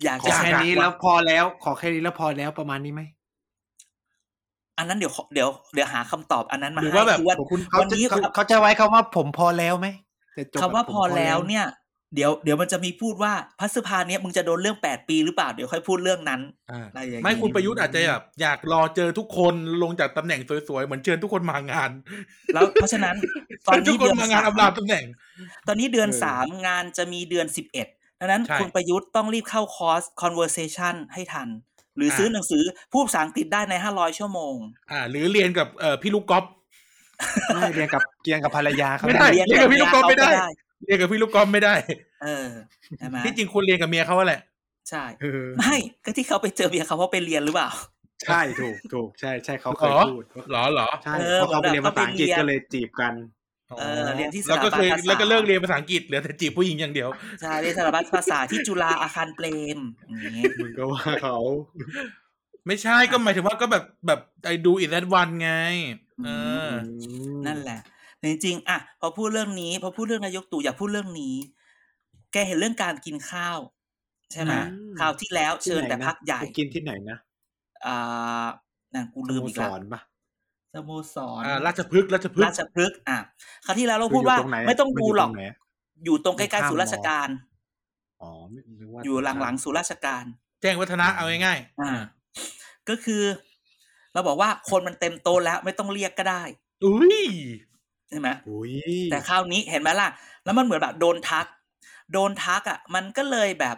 [0.04, 3.02] อยากขอจะแค่นี้แล้วพอแล้ว ขอแค่นี้แล้วพอแล้วประมาณนี้ไหม
[4.78, 9.88] อันนั้นเดี๋ยวขอเดี๋ยวเดี๋ยวหาคำตอบอันนั้นมาหรือให้ว่าแบบคือว่าคุณเขาวันจะนี้เขาเขาจะไว้คำว่าผมพอแล้วไหม
[10.38, 11.66] จะจบคำว่าแบบพอแล้วเนี่ย
[12.16, 21.92] เดี๋ยวเดี๋ยวมันจะมีพูดว่าพัสภาเนี้ยมึงจะโดนเรื่องแปดปีหรือเปล่าเดี๋ยวค่อยพูดเรื่องนั้นอ่าอะไรอย่างนี้ไม่คุณประยุทธ์อาจจะแบบอยากรอเจอทุกคนลงจากตำแหน่งสวยๆเหมือนเชิญทุกคนมางาน
[22.54, 23.16] แล้วเพราะฉะนั้น
[23.68, 25.06] ตอนเชิญทุนี้กคนเดือนมางานสามอำลาตำแหน่ง
[25.68, 27.88] ตอนนี้เดือนสามงานจะมีเดือนสิบเอ็ด
[28.20, 31.48] ดังนั้นใช่คุณประยุทธ์ต้องรีบเข้าคอร์ส conversation ให้ทัน
[31.98, 34.56] หรืออาซื้อหนังสือพูดภาษาอังกฤษได้ในห้าร้อยชั่วโมง
[34.92, 36.46] อ่า หรือเรียนกับเอ่อพี่ลูกก๊อฟ
[37.54, 40.30] ไม่เรียนกับเกียงกับภรรยาเขาไม่ได้เรียนเรียนกับพี่ลูกกอล์ฟไม่ได้
[40.88, 41.74] เขาก็ได้เรียนกับพี่ลูกก๊อฟไม่ได้
[42.24, 42.50] เออ
[43.00, 44.42] ใช่ไหมที่จริงควรเรียนกับเมียเขาแหละ
[44.90, 47.70] ใช่เออไม่ก็ที่เขาไปเจอเมียเขาเพราะไปเรียนหรือเปล่า
[48.28, 53.14] ใช่ถูกถูกใช่ใช่เขาเคยหรอพูดหรอเหรอใช่เออเพราะเขาไปเรียนภาษาอังกฤษเขาไปเรียนก็เลยจีบกัน
[53.80, 57.10] เออเรียนที่สแล้วถาก็บัเคนยภาษาแล้วก็เลิกเรียนภาษาอังกฤษเหลือแต่จีบผู้หญิงอย่างเดียว
[57.42, 59.46] ใช่เรียนสถาบันภาษาที่จุฬาอาคารเปร
[59.78, 59.80] ม
[60.22, 61.38] อย่างนี้มึงก็ว่าเขา
[62.68, 65.52] ไม่ใช่ก็หมายถึงว่าก็แบบแบบไอ้ดูอินแอดวันไง
[66.26, 66.30] เอ
[66.68, 66.70] อ
[67.48, 71.36] นั่นแหละแต่ จริงๆอะพอพูดเรื่องนี้ พอพูดเรื่องนายกตู่อยากพูดเรื่องนี้
[72.32, 73.58] แกเห็นเรื่องการกินข้าว
[74.32, 77.18] ใช่ไหมอืคราวที่แล้วเชิญแต่พักใหญ่ไปกินที่ไหนนะ
[77.86, 78.48] อ่า
[78.94, 80.02] นั่นกูลืมอีกสแล้วอนปะ
[80.74, 83.18] สโมสรอ่าราชพฤกษ์ราชพฤกราษ์ชพฤกษ์อะ
[83.66, 85.46] คราวที่แล้วเราพูดว่าอยู่ตรงไหนไม่ต้องดูหรอกมันอยู่ตรงไหน
[86.06, 87.30] อยู่ตรงใกล้ๆข้ามศูนย์ราชการ
[88.22, 90.24] อ๋อไม่นึกว่าอยู่หลังๆศูนย์ราชการ
[90.62, 91.92] แจ้งวัฒนะเอาง่ายอ่า
[92.90, 93.24] ก็คือ
[94.14, 97.28] เราบอกว่าคนมันเต็มโต๊ะแล้วไม่ต้องเรียกก็ได้ๆอุ้ย
[98.10, 98.74] ใช่ไหมอุ้ย
[99.10, 100.10] แต่คราวนี้เห็นไหมล่ะ
[100.44, 101.46] แล้วมันเหมือนแบบโดนทัก
[102.14, 103.78] โดนทักอะ มันก็เลยแบบ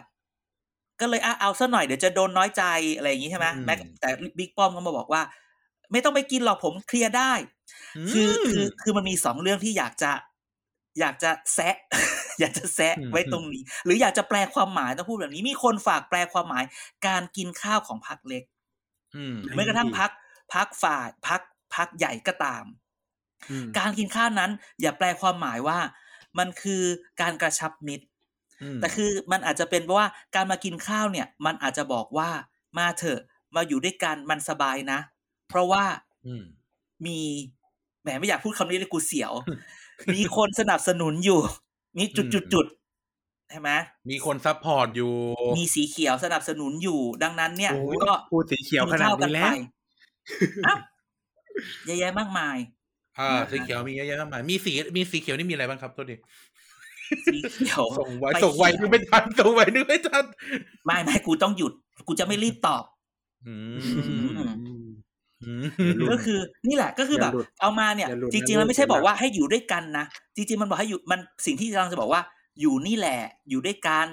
[1.00, 2.62] ก็เลยอะเอาซะหน่อยเดี๋ยวจะโดนน้อยใจ
[2.96, 5.22] อะไรอย่างงี้ใช่ไหมอืมแม้แต่บิ๊กป้อมก็มาบอกว่า
[5.92, 7.32] ไม่ต้องไปกินหรอกผมเคลียร์ได้
[8.10, 10.12] คือคือคือมันมีสองเรื่องที่อยากจะ
[11.00, 11.76] อยากจะแซะ
[12.40, 16.64] อยากจะแซะอืมไว้ตรงนี้ หรืออยากจะแปลความหมายต้องพูดแบบนี้ มีคนฝากแปลความหมาย
[17.06, 18.44] การกินข้าวของพรรคเล็ก
[19.14, 20.10] อืมหรือแม้กระทั่งพัก
[20.54, 21.40] พักฝ่ายพัก
[21.74, 22.81] พักใหญ่ก็ตามอืม
[23.78, 24.50] การกินข้าวนั้น
[24.80, 25.78] อย่าแปลความหมายว่า
[26.38, 26.82] มันคือ
[27.20, 28.06] การกระชับมิตร
[28.76, 32.30] มแต่คือมันอาจจะเป็นเพราะว่าการมากินข้าวเนี่ย มันอาจจะบอกว่า
[32.78, 33.20] มาเถอะ
[33.54, 34.98] มาอยู่ด้วยกันมันสบายนะ
[35.48, 35.84] เพราะว่า
[36.26, 36.44] อืม
[37.06, 37.18] มี
[38.02, 39.32] แหมไม่อยากพูดคำนี้เลยกูเสียว
[40.14, 41.40] มีคนสนับสนุนอยู่
[41.98, 42.66] มีจุดจุดจุด
[43.50, 43.70] ใช่ไหม
[44.10, 45.12] มีคน support อยู่
[45.56, 49.54] มีสีเขียวสนับสนุนอยู่ ดังนั้นเนี่ยโอ้ยก็พูดสีเขียวขนาดนี้แล้ว
[50.66, 50.78] อ้าว
[51.86, 52.56] เยอะแยะมากมาย
[53.18, 56.16] อ่าสีเขียวมีเยอะแยะมากมายมีสีมีสีเขียวนี่มีอะไรบ้างครับตัวดิ
[57.26, 60.24] สีเขียวส่งไวปส่งไวเขีนึยกไม่ทันส่งไวนึกไม่ทัน
[60.84, 61.72] ไม่ไม่กูต้องหยุด
[62.06, 62.84] กูจะไม่รีบตอบ
[63.46, 63.90] อือื
[64.26, 64.62] มม
[65.42, 70.04] อืมเดี๋ยวหลุดก็คือนี่แหละก็คือแบบอย่าหลุดเอามาเนี่ยอย่าหลุดจนะริง ๆ แล้วไม่ใช่ลูกบอกว่าให้อยู่ด้วยกันนะ
[70.36, 72.22] จริง ๆ มันบอกให้อยู่มันสิ่งที่กำลังจะบอกว่า
[72.60, 73.20] อยู่นี่แหละ
[73.50, 74.08] อยู่ด้วยกัน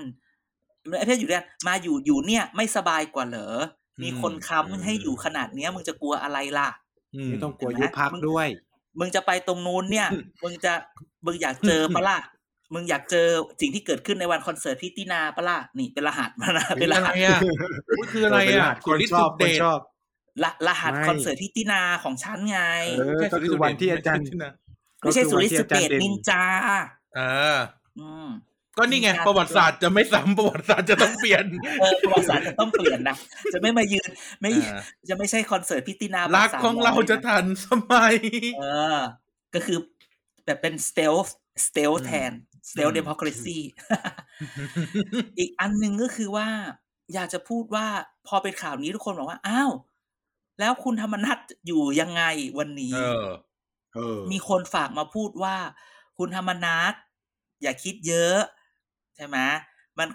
[0.87, 3.49] ไม่ใช่อยู่ด้วยกันมาอยู่อยู่เนี่ย ไม่สบายกว่าเหรอ
[4.03, 6.69] มีคนค้ำให้อยู่ขนาดเนี้ยมึงจะกลัวอะไรล่ะ
[7.15, 8.47] อืมไม่ต้องกลัวเห็นไหมยุบพักมึงด้วย
[8.99, 10.07] มึงจะไปตรงนู้นเนี่ย
[10.43, 10.73] มึงจะ
[11.25, 12.19] มึงอยากเจอปะล่ะ
[12.73, 13.27] มึงอยากเจอ
[13.61, 17.39] สิ่งที่เกิดขึ้นในวันคอนเสิร์ตพี่ตินาปะล่ะนี่เป็นรหัสมานะเป็เป็นนรอะไรหัสอะ
[17.97, 19.79] อุ๊ยคืออะไรเป็นรอะหัสคนชอบสุดฤทธิ์สุดเดชคนชอบ
[20.43, 22.59] รรหัสไม่คอนเสิร์ตพี่ตินาของฉันไง
[22.99, 24.23] เออก็คือวันที่อาจารย์
[25.01, 26.41] ไม่ใช่สุริก็สุคือวันเดชที่อาจารย์นินจา
[27.15, 27.19] เอ
[27.55, 27.57] อ
[27.99, 28.29] อืม
[28.79, 31.45] ก็นี่ไงมีการประวัติศาสตร์จะไม่ซ้ำประวัติศาสตร์จะต้องเปลี่ยน
[31.79, 33.15] เออประวัติศาสตร์จะต้องเปลี่ยนนะ
[33.53, 34.09] จะไม่มายืน
[34.41, 38.15] ไม่อ่าจะไม่ใช่คอนเสิร์ตพิตินารักของเราจะทันสมัย
[38.57, 38.63] เอ
[38.97, 38.99] อ
[39.53, 39.77] ก็คือ
[40.45, 41.15] แบบเป็นสเตล
[41.65, 42.31] สเตลอืมแทน
[42.69, 43.57] สเตลอืมเดโมคร a ซี
[45.37, 46.47] อีกอันหนึ่งก็คือว่า
[47.13, 47.87] อยากจะพูดว่า
[48.27, 49.71] พอเป็นข่าวนี้ทุกคนบอกว่าอ้าว
[50.59, 52.23] แล้วคุณธรรมนัสอยู่ยังไง
[52.59, 53.27] วันนี้เออ
[53.95, 55.55] เออมีคนฝากมาพูดว่า
[56.17, 56.93] คุณธรรมนัส
[57.61, 58.37] อย่าคิดเยอะ
[59.19, 59.37] ใช่ไหม
[59.99, 60.07] มัน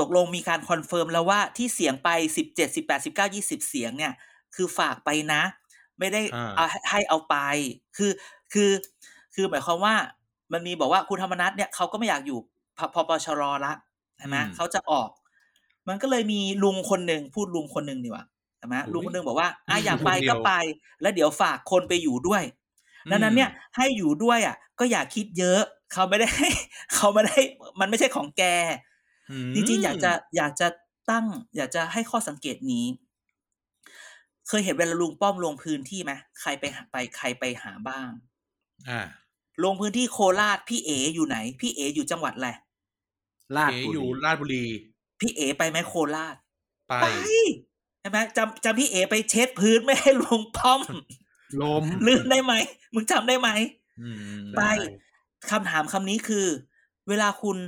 [0.00, 4.12] ตกลงมีการ confirm แล้วว่าที่เสียงไปสิบเจ็ดสิบแปดสิบเก้ายี่สิบเสียงเนี่ย
[4.54, 5.42] คือฝากไปนะ
[5.98, 7.36] ไม่ได้อ่าเอาให้ให้เอาไป
[7.96, 8.10] คือ
[8.52, 8.70] คือ
[9.34, 9.94] คือหมายความว่า
[10.52, 12.38] มันมีบอกว่าคุณธรรมนัฐเนี่ยเขาก็ไม่อยากอยู่
[12.78, 13.72] พพปชรละ
[14.18, 15.10] ใช่ไหมอืมเขาจะออก
[15.88, 18.24] มันก็เลยมีลุงคนหนึ่งพูดลุงคนหนึ่งดีกว่า
[18.58, 20.50] ใช่ไหมอุ๊ยลุงคนหนึ่งบอกว่าอะอยากไปคนเดียวก็ไป
[21.00, 22.42] แล้วเดี๋ยวฝากคนไปอยู่ด้วย
[23.10, 25.60] ดังนั้นเนี่ยให้อยู่ด้วยอะ ก็อย่าคิดเยอะ
[25.92, 26.28] เขาไม่ได้
[26.94, 27.36] เขาไม่ได้
[27.80, 28.42] มันไม่ใช่ของแก
[29.30, 30.68] อืมจริงๆอยากจะอยากจะ
[31.10, 32.86] ตั้ง อยากจะให้ข้อสังเกตนี้
[34.48, 38.08] เคยเห็นเวลาลุงป้อมลงพื้นที่ไหมใครไปหาไปใครไปหาบ้าง
[38.88, 39.00] อ่า
[39.64, 42.50] ลงพื้นที่โคราชพี่เออยู่ไหน พี่เออยู่จังหวัดอะไร
[43.56, 44.66] ลาดเอ๋บุอยู่รีราชบุรี
[45.20, 46.36] พี่เอไปไหมโคราช
[46.88, 47.06] ไปไป
[48.00, 50.80] ใช่ไหมจำจำพี่เอไปเช็ดพื้นไม่ให้ลุงป้อม
[51.62, 52.54] ล้มลืมได้ไหม
[52.94, 53.48] มึงจำได้ไหม
[54.00, 54.16] อืม
[54.56, 54.62] ไป
[55.50, 56.46] คำถามคำนี้คือ
[57.08, 57.58] เวลาคุณ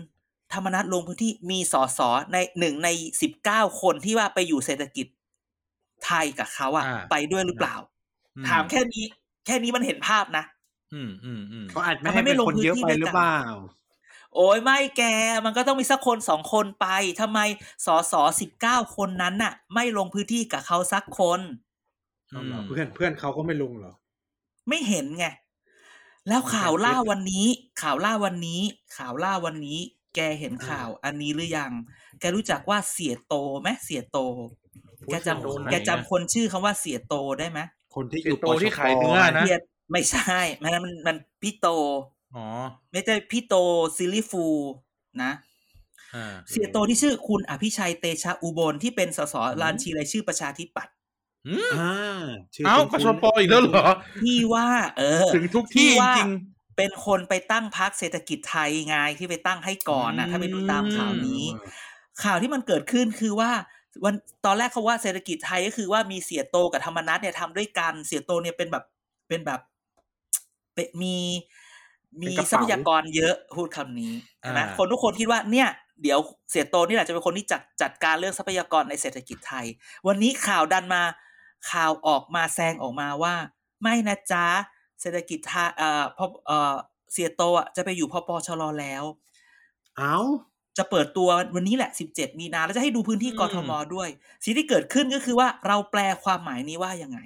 [0.52, 2.88] ธรรมนัฐลงพื้นที่มีสอสอในหนึ่งใน
[3.22, 5.06] สิบเก้าคนที่ว่าไปอยู่เศรษฐกิจ
[6.04, 7.76] ไทยกับเขาอะอ่า ไปด้วยหรือเปล่า
[8.36, 9.04] อืถามแค่นี้
[9.46, 10.44] แค่นี้มันเห็นภาพนะ
[10.92, 13.36] อืมอืมอืมเขาอาจไม่ทำไมให้ไม่เป็นลงคนเยอะพื้นที่ไปด้วยกันหรือเปล่า
[14.34, 15.02] โอ้ยไม่แก
[15.44, 16.86] มันก็ต้องมีสักคนสองคนไป
[17.20, 17.38] ทำไม
[17.86, 21.40] สอสอสิบเก้าคนนั้นน่ะ ไม่ลงพื้นที่กับเขาสักคน
[22.32, 23.92] อืมเพื่อนเพื่อนเขาก็ไม่ลงเหรอ
[24.68, 25.24] ไม่เห็นไง
[26.28, 27.46] แล้วข่าวไม่เห็นล่าวันนี้
[27.82, 28.60] ข่าวล่าวันนี้
[28.96, 29.78] ข่าวล่าวันนี้
[30.14, 31.72] แกเห็นข่าวอันนี้หรือยัง
[32.20, 34.18] แกรู้จักว่าเสียโตไหมเสียโต
[35.10, 37.60] แกจโตไหนำแกจำคนชื่อคำว่าเสียโตได้ไหม
[37.94, 39.56] คนที่อเสียยู่โตปชที่ขายเนื้อนะเสีย
[39.92, 41.68] ไม่ใช่มันมันมันพี่โต
[42.36, 42.46] อ๋อ
[42.92, 43.54] ไม่ใช่พี่โต
[43.96, 44.46] ซิลลิฟู
[45.22, 45.32] นะ
[46.14, 50.94] อ่าเสียโตที่ชื่อคุณอภิชัยเตชะอุบลที่เป็นสสรานชีรายชื่อประชาธิปัตย์
[51.48, 53.86] อืมอ่าชื่เอ้าคุ้กนชๆปอีกแล้วเหรอ
[54.22, 56.30] ที่ว่า เออ ถึงทุกที่ว่าจริง
[56.76, 61.44] เป็นคนไปตั้งพักเศรษฐกิจไทยไงที่ไปตั้งให้ก่อนนะอืมถ้าไปดูตามข่าวนี้
[62.22, 63.50] ข่าวที่มันเกิดขึ้นคือว่า
[64.04, 64.14] วัน
[64.46, 68.84] ตอนแรกเขาว่าเศรษฐกิจไทยก็คือว่ามีเสียโตกับธรรมนัฐเนี่ยทำด้วยกันเสียโตเนี่ยเป็นแบบ
[69.28, 69.60] เป็นแบบ
[70.74, 71.16] เป็นมี
[72.20, 75.68] มีเป็นกระเป๋าทรัพยากรเยอะพูดคำนี้ใช่ไหมอ่าคนทุกคนคิดว่าเนี่ย
[76.02, 76.18] เดี๋ยว
[76.50, 79.66] เสียโตนี่แหละจะเป็นคนที่จัดจัดการเรื่องทรัพยากรในเศรษฐกิจไทย
[80.06, 81.02] วันนี้ข่าวดันมา
[81.70, 83.34] ข่าวออกมาแซงออกมาว่า
[83.82, 84.46] ไม่นะจ๊ะ
[85.00, 86.74] เศรษฐกิจไทยเอ่อพอเอ่อ
[87.12, 89.04] เสียโตอะจะไปอยู่พปชรแล้ว
[89.98, 90.16] เอ้า
[90.78, 94.08] จะเปิดตัววันนี้แหละ 17 มีนาแล้วจะให้ดูพื้นที่อืมกทมด้วย
[94.44, 97.18] สิ่งที่เกิดขึ้นก็คือว่าเราแปลความหมายนี้ว่ายังไง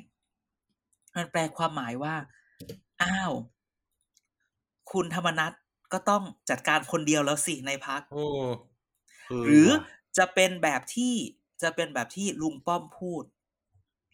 [1.16, 2.14] มันแปลความหมายว่า
[3.02, 3.32] อ้าว
[4.92, 5.52] คุณธรรมนัฐ
[5.92, 8.24] ก็ต้องจัดการคนเดียวแล้วสิในพักโอ้
[9.44, 9.68] หรือ
[10.18, 11.14] จะเป็นแบบที่
[11.62, 13.22] จะเป็นแบบที่ลุงป้อมพูด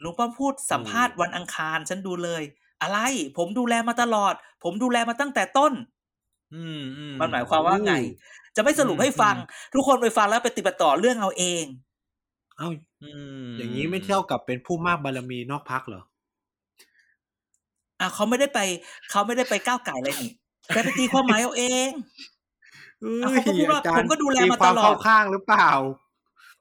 [0.03, 2.43] ลุงป้อมพูดสัมภาษณ์วันอังคาร ฉันดูเลย
[2.83, 2.99] อะไร
[3.37, 5.73] ผมดูแลมาตลอด ผมดูแลมาตั้งแต่ต้น
[6.55, 7.95] อืมอืมมันหมายความว่าไง
[8.57, 9.35] จะไม่สรุปให้ฟัง
[9.75, 11.65] ทุกคนไปฟังแล้วไปฏิบัติต่อเรื่องเอาเอง
[12.57, 12.69] เอ้า
[13.03, 13.11] อื
[13.45, 16.03] มอย่างนี้ไม่เท่ากับเป็นผู้มากบารมีนอกพักเหรอ
[18.01, 18.61] อะเขาไม่ได้ไป
[19.11, 20.33] เขาไม่ได้ไปก้าวไก่อะไรนี่
[20.69, 21.91] แต่ไปตีความหมายเอาเอง
[23.01, 25.71] เอ้ยเขาก็พูดว่าอจรย์ผมก็ดูแลมาควตลอดเข้าข้างหรือเปล่า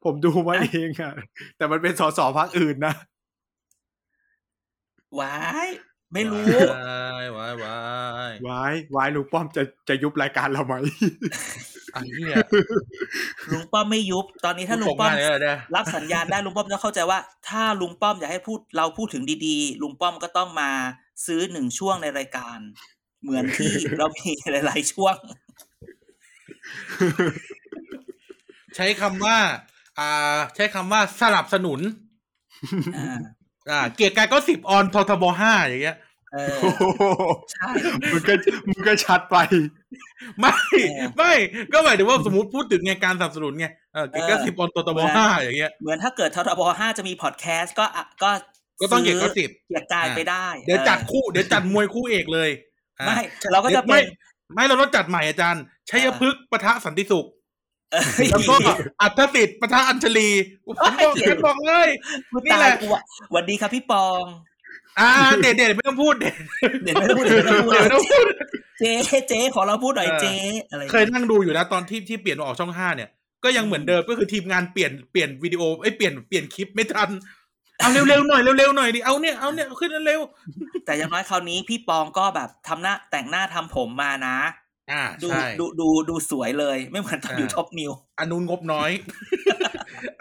[0.03, 1.13] ผมดูมาเองอะ
[1.57, 2.93] แต่มันเป็นสสพักอื่นนะ
[5.19, 5.67] ว้าย
[6.13, 7.77] ไม่รู้วายวายวา
[8.29, 10.73] ยวายวายลุงป้อมจะจะยุบรายการเราไหม
[11.93, 12.35] ไอ้เหี้ย
[13.51, 20.71] ลุงป้อมไม่ยุบ ตอนนี้ถ้าลุงป้อมส่งาเนี่ยรับสัญญาณได้ลุงป้อมจะเข้าใจว่า ถ้าลุงป้อมอยากให้พูดเราพูดถึงดีๆ ลุงป้อมก็ต้องมา
[21.25, 22.57] ซื้อหนึ่งช่วงในรายการ
[23.21, 25.15] เหมือนที่เรามีหลายๆช่วง
[28.75, 29.37] ใช้คำว่า
[29.99, 31.79] อ่า ใช้คำว่าสนับสนุน
[33.69, 35.97] อ่าอ่า เกียรติกายก็สิบออนททบห้าอย่างเงี้ย
[36.33, 37.03] เออโอ้โห
[37.51, 37.69] ใช่
[38.11, 38.33] มึงก็
[38.69, 39.35] มึงก็ชัดไป
[40.39, 41.33] ไม่เออไม่
[41.73, 48.29] ก็หมายถึงว่าสมมติพูดถึงไงการสนับสนุนไงเออเกียรติกายสิบ on ททบห้าอย่างเงี้ยเหมือนถ้าเกิดททบห้าจะมีพอดแคสต์ก็อะก็
[48.81, 52.49] ก็ต้องเกียรติกายสิบเกียรติกายไปได้ เดี๋ยวจัดออคู่เดี๋ยวจัดมวยคู่เอกเลย
[52.99, 53.19] อะไม่
[53.51, 54.05] เราก็จะไม่เป็น
[54.53, 57.34] ไม่เราต้องจัดใหม่อาจารย์ชัยพฤกษ์ปะทะสันติสุขเออ
[58.31, 58.55] แล้วก็
[59.01, 60.29] อัธสิทธิ์ปะทะอัญชลี
[60.65, 61.87] ผมบอกเฮ้ยผมบอกเลย
[62.31, 64.23] กูนี่ตาแหยละกูอะสวัสดีครับพี่ปอง
[64.99, 65.09] อ่า
[65.41, 66.33] เด็ดเด็ดไม่ต้องพูดเด็ด
[66.83, 68.25] เดี๋ยวไม่ต้องพูดเดี๋ยวไม่ต้องพูดเด็ดไม่ต้องพูด
[68.79, 68.91] เจ๊
[69.27, 70.35] เจ๊ขอเราพูดหน่อยเออเจ๊
[70.71, 73.09] อะไรเคยนั่งดูอยู่นะตอนที่ที่เปลี่ยนออกช่องห้าเนี่ย
[73.43, 77.09] ก็ยังเหมือนเดิมก็คือทีมงานเปลี่ยนเปลี่ยนวิดีโอไอ้ยเปลี่ยนเปลี่ยนคลิปไม่ทัน
[77.79, 80.21] เอาเร็วๆหน่อยเร็วๆหน่อยดิเอาเนี่ยเอาเนี่ยขึ้นเร็ว
[80.85, 88.91] แต่อย่างน้อยคราวนี้พี่ปองก็แบบทำหน้าแต่งหน้าทำผมมานะๆ อ่าดูใช่ดูดูดูสวยเลย ไม่เหมือนตอนอ่าอยู่ท็อปนิวอันนู้นงบน้อย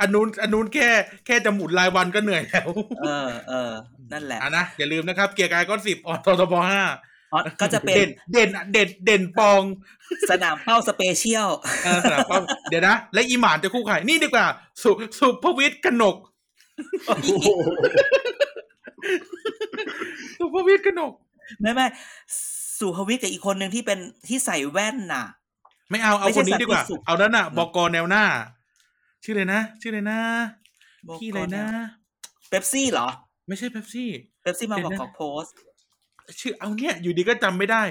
[0.00, 0.88] อันนู้นอันนู้นแค่
[1.26, 2.68] แค่จะหมุนรายวันก็เหนื่อยแล้ว
[3.02, 3.72] เออเออ
[4.12, 6.82] นั่นแหละอะนะอย่าลืมนะครับ เกียร์กายก้อนสิบออททบห้า
[7.32, 9.62] อ๋อก็จะเป็นเด่นเด่นเด่นเด่นปอง
[10.30, 11.48] สนามเป้าสเปเชียล
[11.84, 14.46] เออสนามป้อมเดี๋ยวนะ และอีหมานจะคู่ใครนี่ดีกว่า
[14.82, 16.16] สุสุภวิทย์กนก
[20.38, 21.12] สุภวิทย์กนก
[21.60, 21.86] ไม่ไม่
[22.84, 25.24] สุภวิทย์กับอีกคนหนึ่งที่เป็นที่ใส่แว่นน่ะ
[25.90, 28.24] ไม่เอาเอาไม่คใช่นนี้ดีกว่าสันติสุขเอานั้นน่ะบอกแนวหน้า
[29.24, 30.18] ชื่อเลยนะ ชื่อเลยนะ
[31.20, 31.64] พี่เลยนะ
[32.48, 33.08] เป๊ปซี่เหรอ
[33.48, 34.10] ไม่ใช่เป๊ปซี่
[34.42, 35.52] เป๊ปซี่มาเดี๋บยอวกนะขอโพสต์
[36.40, 37.82] ชื่อเอาเนี่ยอยู่ดีก็จำไม่ได้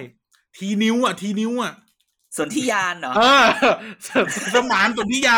[0.57, 1.73] ทีนิ้วอะ ทีนิ้วอะ
[2.37, 3.45] สนธิยานเหรอเออ
[4.05, 4.09] ส
[4.55, 5.37] สมานสนธิยา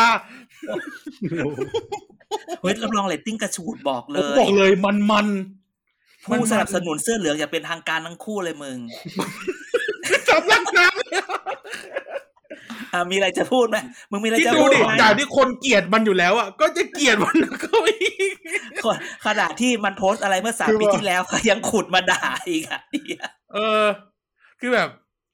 [2.62, 5.28] เฮ้ยรับรองเรตติ้งกระฉูดบอกเลผมยบอกเลยมันมัน
[6.28, 8.78] ผู้สนับสนุนเสื้อเหลืองอย่าเป็นทางการทั้งคู่เลยมึง
[10.30, 11.02] สำลักน้ำ
[12.94, 13.78] อะมีอะไรจะพูดไหม
[14.12, 18.36] มึงมีอะไรที่จะดูพูดดิไหมจากที่คนเกลียดมันอยู่แล้วอะก็จะเกลียดมันก็อีก
[18.84, 23.86] คนขนาดที่มันโพสต์อะไรเมื่อสามคือปีว่าที่แล้วก็ยังขุดมาด่าอีกอะเหี้ยเออ
[24.60, 24.90] คือแบบ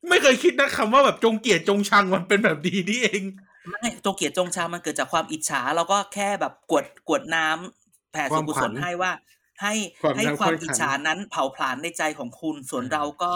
[0.09, 3.21] ไม่เคยคิดนะคำว่าแบบจงเกลียดจงชังมันเป็นแบบดีนี่เอง
[3.69, 9.11] ไม่จงเกียรติจงชามันเกิดจากความอิจฉาเราก็แค่แบบกวดกวดน้ำแผ่ส่วนกุศลให้ว่า
[9.61, 13.33] ให้ความให้น้ำความข้นขันอิจฉานั้นเผาผลาญในใจของคุณ ส่วนเราก็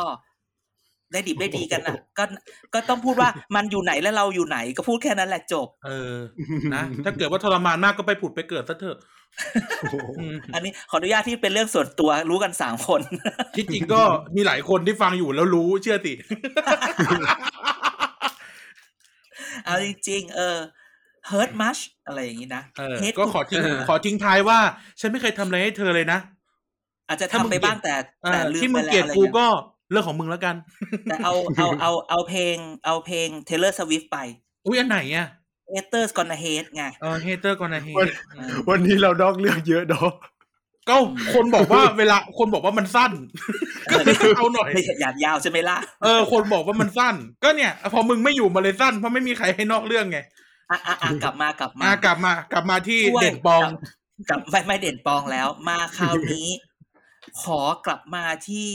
[1.14, 2.24] ได้ดิบได้ดีกันน่ะ ก็
[2.74, 6.16] ก็ต้องพูดว่ามันอยู่ไหนและเราอยู่ไหน ก็พูดแค่นั้นแหละจบ เออ
[6.76, 8.98] นะถ้าเกิดว่าทรมานมากก็ไปผุดไปเกิดซะเถอะ
[10.20, 13.02] อืมอันนี้ขออนุญาตที่เป็นเรื่องส่วนตัวรู้กันสามคน
[13.56, 14.02] ที่จริงก็
[14.36, 16.14] มีหลายคนที่ฟังอยู่แล้วรู้เชื่อสิ
[19.66, 20.58] เอาจริงๆเออ
[21.32, 24.60] hurt much อะไรอย่างนี้นะเออ hate ก็ขอทิ้งเออขอทิ้งท้ายว่า
[25.00, 26.20] ฉันไม่เคยทำอะไรให้เธอเลยนะ
[27.08, 29.48] อาจจะถ้าทำมึงไปบ้างแต่เออแต่ลืมที่มึไปงแล้วเกลียดอะไรกูเงี้ยก็
[29.92, 30.56] เรื่องของมึงแล้วกัน
[31.04, 34.18] แต่เอาเอาเอาเอาเพลงเอาเพลง Taylor Swift ไป
[34.66, 35.28] อุ้ยอันไหนอะ
[35.74, 38.08] Haters Gonna Hate ไงเออเฮเตอร์ก่อนนะเฮวัน
[38.70, 40.10] วันนี้เราดอกเลือกเยอะเนาะ
[40.90, 40.96] ก็
[41.34, 43.12] คนบอกว่าเวลาคนบอกว่ามันสั้น
[43.92, 50.20] ก็เลยเอาหน่อยไม่อยากยาวใช่ไหมล่ะเออคนบอกว่ามันสั้น ก็เนี่ย พอมึงไม่อยู่มาเลยสั้นเพราะไม่มีใครให้นอกเรื่องไง
[50.70, 53.68] อะอะอะกลับมากลับมามากลับมากลับมาที่ช่วยเด่นปอง
[54.30, 56.48] กลับไม่ไม่เด่นปองแล้ว มาคราวนี้
[57.42, 58.70] ขอกลับมาที่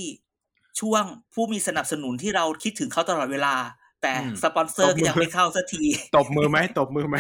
[0.81, 3.55] ช่วงผู้มีสนับสนุนที่เราคิดถึงเขาตลอดเวลา
[4.03, 5.85] แต่อืม สปอนเซอร์ก็ยังไม่เข้าสักที
[6.17, 7.17] ตบมือไหมตบมือไหม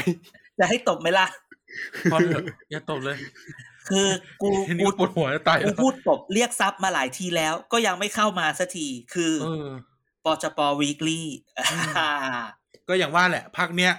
[0.58, 1.26] จะให้ตบไหมล่ะ
[2.12, 3.16] พอเถอะอย่าตบเลย
[3.88, 4.08] คือ
[4.42, 9.68] กูทีนี้กูก็ปวดหัวจะตายกูแล้วพูดตบเรียกซับมาหลายทีแล้ว ก็ยังไม่เข้ามาสักทีคือเออ
[10.24, 11.26] ปจปวีคลี่
[12.88, 13.92] ก็อย่างว่าแหละพักเนี้ย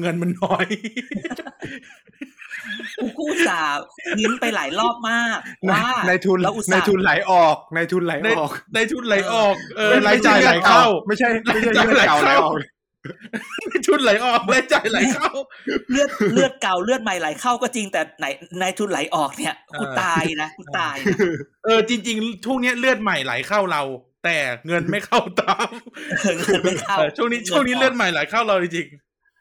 [0.00, 0.66] เงินมันน้อย
[3.00, 3.80] กูกู้สาห์
[4.18, 12.54] นิ้นไปหลายรอบมากในว่าในทุนเราอุตในส่าห์ทุนไหลออก ในทุนไหลในออกในชุดไหลออกเออไม่รายจ่ายไหลเข้า ไม่ใช่ไม่ใช่รายจ่ายเลือดเก่าไหไหลลเข้าออก
[13.68, 15.30] ในชุดไหลออกรายจ่ายไหลเข้า
[15.90, 18.26] เลือดเลือดเก่าเลือดใหม่ไหลเข้าก็จริงแต่ไหน
[18.60, 21.16] ในทุนไหลออกเนี่ยกูเออตายนะกูตายนะ
[21.64, 23.82] เออจริง ๆ ช่วงเนี้ยเลือดใหม่ไหลเข้าเรา
[24.24, 25.68] แต่เงินไม่เข้าตาม
[26.20, 28.86] เออเงินไม่เข้าเออช่วงนี้ช่วงนี้เลือดใหม่ไหลเข้าเราจริง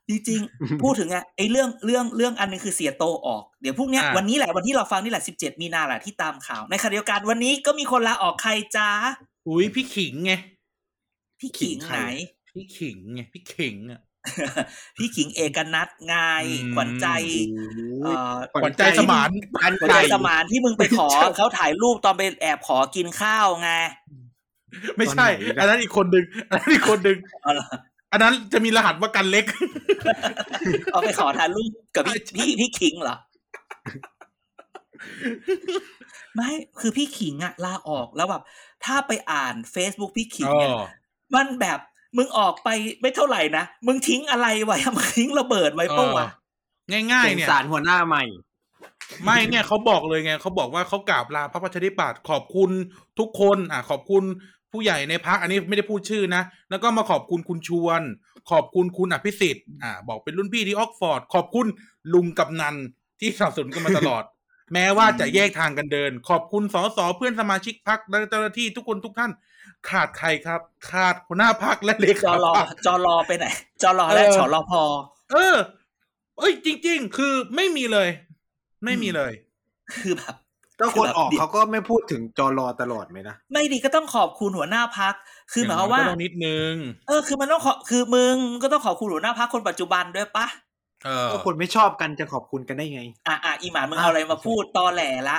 [0.09, 10.33] จริงๆ พูดถึงไงไอ้เรื่องเรื่องเรื่องอันหนึงคือเสียโตออก เดี๋ยวพรุ่งเนี้ยอ่าวันนี้แหละวันที่เราฟังนี่แหละสิบเจ็ดมีนาแหละที่ตามข่าว ในขณะเดียวกันวันนี้ก็มีคนลาออกใครจ้าๆอุ้ยพี่ขิงไง
[11.39, 12.01] พี่ขิงขิงใครไหน
[12.49, 14.01] พี่ขิงไงพี่ขิงอะ
[14.97, 16.15] พี่ขิงเอกนัทไง
[16.47, 17.07] อืมขวัญใจ
[18.03, 19.29] เอ่อขวัญใจสมาน
[19.63, 23.71] อันขวัญไก่ใจสมานที่มึงไปขอไม่ใช่เขาถ่ายรูปตอนไปแอบขอกินข้าวไง
[24.97, 29.45] ไม่ใช่ตอนไหนนะอันนั้นอีกคนดึงอันนั้นอีกคนดึงเอาเหรออันนั้นจะมีรหัสว่ากันเล็ก
[30.91, 33.17] เอาไปขอถ่ายรูปกับพี่พี่พี่ขิงเหรอ
[36.35, 38.43] ไม่คือพี่ขิงอะลาออกแล้วแบบ
[38.85, 40.85] ถ้าไปอ่าน Facebook พี่ขิงเนี่ยอ๋อ
[41.35, 41.79] มันแบบ
[42.17, 42.69] มึงออกไป
[43.01, 46.27] ไม่เท่าไหร่นะ มึงทิ้งอะไรไว้มึงทิ้งระเบิดไว้ปะวะ
[46.91, 48.23] ง่ายเป็ๆนเนี่ยสารหัวหน้าใหม่
[49.23, 52.71] ไม่เนี่ยเขาบอกเลยไงเขาบอกว่าเขากราบลาพระประชาธิปัตย์ขอบคุณ
[53.19, 54.23] ทุกคน อะ ขอบคุณ
[54.71, 58.01] ผู้ใหญ่ในพักอันนี้ไม่ได้พูดชื่อนะ แล้วก็มาขอบคุณคุณชวน
[58.51, 61.67] ขอบคุณคุณอภิสิทธิ์อ่าบอกเป็นรุ่นพี่ที่ออกฟอร์ด ขอบคุณ
[62.13, 62.75] ลุงกับนัน
[63.19, 64.23] ที่สนับสนุนกันมาตลอด
[64.73, 69.31] แม้ว่าจะแยกทางกันเดิน ขอบคุณสสเพื่อนสมาชิกพักและเจ้าหน้าที่ทุกคนทุกท่าน
[69.89, 73.45] ขาดใครครับ ขาดหัวหน้าพักและเลจขาอรอพรรคจอรอไปไหน
[73.81, 74.83] จอรอและเออฉอรอพอ
[75.31, 75.55] เออ
[76.39, 78.09] เอ้ยจริง ๆ คือไม่มีเลย
[78.85, 79.31] ไม่มีเลย
[79.93, 80.35] คือแบบ
[80.79, 85.13] ก็คนออกเขาก็ไม่พูดถึงจอรอตลอดไหมนะ ไม่ดีก็ต้องขอบคุณหัวหน้าพัก
[85.51, 86.73] คือหมายความว่าก็ต้องนิดนึง
[87.07, 90.47] เออ คือมันต้องขอคือมึงก็ต้องขอบคุณหัวหน้าพักคนปัจจุบันด้วยปะ
[91.05, 95.37] เออก็คนไม่ชอบกันจะขอบคุณกันได้ไง อะอะอีหมานมึงเอาอะไรมาพูดตอแหลละ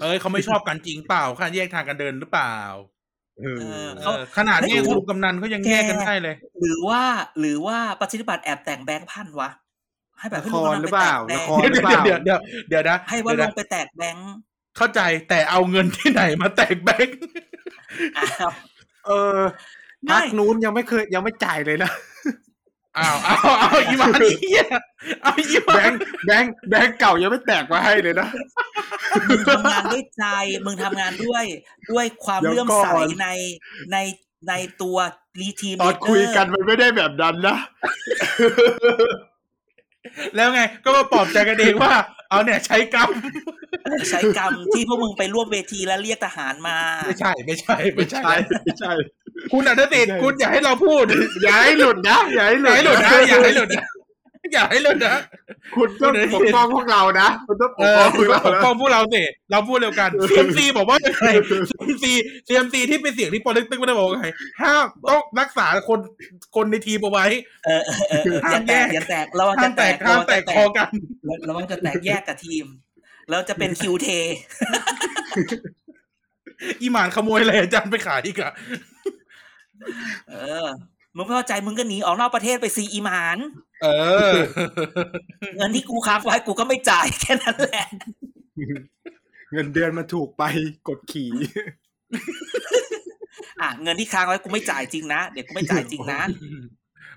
[0.00, 2.56] เอ้ยเขาไม่ชอบกันจริงเปล่าค่าแยกทางกันเดินหรือเปล่า
[3.38, 7.02] เออเออเอเขาอขนาดแยกลุงกำนันเขายังแยกกันได้เลย หรือว่า
[7.40, 9.50] หรือว่าประชาธิปัตย์แอบแต่งแบงค์พันวะ
[10.18, 14.30] ให้แบบละให้คลุงรกำนันหรือไปเปแตล่ากแบละงคค์รหรือเปล่าเดี๋ยวเดี๋ยวเดี๋ยวนะให้ว่าเดี๋ลยวงนะไปแตกแบงค์
[14.76, 17.18] เข้าใจแต่เอาเงินที่ไหนมาแตกแบงค์
[18.18, 18.52] อ้าว
[19.06, 19.40] เออ
[20.10, 21.90] พักนู้นยังไม่เคยยังไม่จ่ายเลยนะ
[22.98, 24.64] อ้าวอ้าวอ้าวอีหมานี่เหี้ย
[25.22, 28.28] เอาอีหมาแบงค์แบงค์แบงค์เก่ายังไม่แตกมาให้เลยนะ
[29.28, 30.24] มึงทำงานด้วยใจ
[30.64, 31.44] มึงทำงานด้วย
[31.90, 32.88] ด้วยความเดี๋ยวเลื่อมก่อนใส
[33.22, 33.28] ใน
[33.92, 33.96] ใน
[34.48, 34.96] ในตัว
[35.40, 37.56] รีทีมตอนคุยกันมันไม่ได้แบบนั้นนะ
[40.36, 41.94] แล้วไงก็มาปลอบใจกันเองว่า
[42.30, 43.10] เอาเนี่ยใช้กรรม
[44.10, 48.20] ใช้กรรมที่พวกมึงไปร่วมเวทีแล้วเรียกทหารมา ไม่ใช่ ไม่ใช่ ไม่ใช่
[48.64, 48.92] ไม่ใช่
[49.52, 51.04] คุณอนุติดคุณอย่าให้เราพูด
[51.42, 53.86] อย่าให้หลุดนะอย่าให้หอลุย่าดให้หลุดนะอย่าให้หลุดนะ
[54.52, 55.16] อย่าให้หลุดนะ
[55.74, 61.28] คุณต้องปกป้องพวกเรานะคุณต้องปเอกอป้องพคุวณกเรานะต้องปกป้องพวกเราสิเราพูดเร็วกัน CMC บอกว่ายังไง
[61.70, 62.04] CMC
[62.46, 64.28] CMC ที่เป็นเสียงที่ปอลิตึกไม่ได้บอกว่าไง
[64.62, 65.98] ห้ามต้องรักษาคน
[66.56, 67.26] คนในทีมเอาไว้
[67.66, 70.88] เออเออเออเอออย่าแตกอย่าแตกเราห้าจะมแตแตกกห้ามแตกคอกัน
[71.46, 72.66] เราจะแตกแยกกับทีม
[73.30, 74.08] แล้วจะเป็นคิวเท
[76.80, 78.52] อีหมานขโมยอะไรอาจารย์ไปขายอีกอะ
[80.30, 80.66] เออ
[81.16, 83.38] มึงไม่เข้าใจมึงก็หนีออกนอกประเทศไปซีอีหมาน
[83.82, 83.88] เอ
[84.32, 84.34] อ
[85.56, 87.86] เงินที่กูค้างไว้กูก็ไม่จ่ายแค่นั้นแหละ
[89.52, 90.42] เงินเดือนมันถูกไป
[90.88, 91.30] กดขี่
[93.60, 96.20] อะเงินที่ค้างไว้กูไม่จ่ายจริงนะ เดี๋ยวกูไม่จ่ายจริงนะ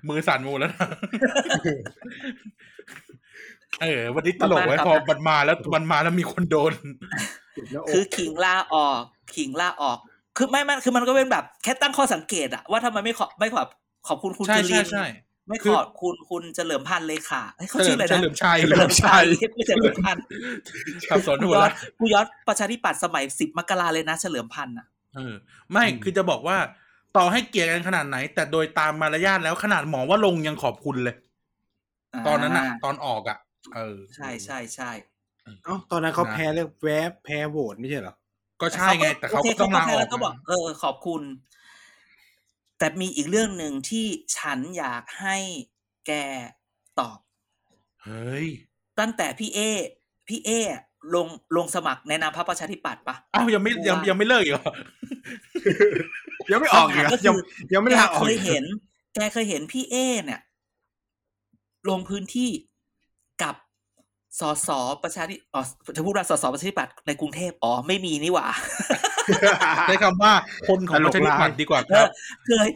[0.08, 0.86] มือสั่นหมูแล้วนะ
[3.82, 6.72] เออ วันนี้ตลกไว้ประมาณพอครับมันมาแล้วมันมาแล้วมีคนโดน
[7.90, 9.00] คือขิงลาออก
[9.34, 9.98] ขิงลาออก
[10.36, 13.66] คือไม่ไม่คือมันก็เป็นแบบแค่ตั้งข้อสังเกตอะว่าทำไมไม่ขอไม่ขอบ
[14.08, 15.06] ขอบคุณคุณใช่จุลิใช่นทร์ใช่
[15.46, 20.24] ไม่คืขออบคุณคุณเฉลิมพันธ์เลยค่ะเอ้ยเขาเฉลิชื่อมอะไรเฉนะลิมชัยเฉลิมชัยไม่เฉลิมพันธ์
[21.10, 24.86] สับสนกูหัวย้อนละกูย้อนประชาธิปัตย์สมัยสิบมกราเลยนะ เฉลิมพันธ์อะ
[25.16, 25.34] เออ
[25.72, 26.56] ไม่คือจะบอกว่า
[27.16, 31.14] ต่อให้เกลียดกันขนาดไหน แต่โดยตามมารยาทแล้วขนาดหมอว่าลงค์ยังขอบคุณเลย
[32.26, 33.38] ตอนนั้นอะตอนออกอะ
[33.74, 34.90] เออ ใช่ใช่ใช่
[35.64, 38.14] เอ้าตอนนั้นเขานะแพ้เรื่องแวบแพ้โหวตไม่ใช่เหรอ
[38.60, 41.22] ก็ใช่ไง แต่เขาโคก็ต้องลาอแค่อกแล้วก็บอกเออขอบคุณ
[42.80, 45.36] แต่มีอีกเรื่องหนึ่งที่ฉันอยากให้
[46.06, 46.12] แก
[46.98, 47.18] ตอบ
[48.04, 48.46] เฮ้ย
[49.00, 49.58] ตั้งแต่พี่เอ
[50.28, 50.50] พี่เอ
[51.14, 54.72] ลงลงสมัครในนามพรรคประชาธิปัตย์ปะอ้าวยังไม่ยังยังไม่เลิกอีกเหรอ
[56.52, 57.36] ยังไม่ออกอีกเหรอคำถามก็คือยัง
[57.72, 58.64] ยังไม่แกลาออกเคยอีกเห็น
[59.14, 60.40] แกเคยเห็นพี่เอ เนี่ย
[61.88, 62.50] ลงพื้นที่
[63.42, 63.54] กับ
[64.40, 64.68] สส
[65.02, 65.62] ประชาธิอ๋อ
[65.96, 68.46] จะพูดว่าสสประชาธิปัตย์ในกรุงเทพอ๋อไม่มีนี่หว่า
[69.86, 70.32] ใช้คำว่า
[70.68, 72.08] คนของประชาธิปัตย์ดีกว่าคเอรัอบ
[72.46, 72.68] เคย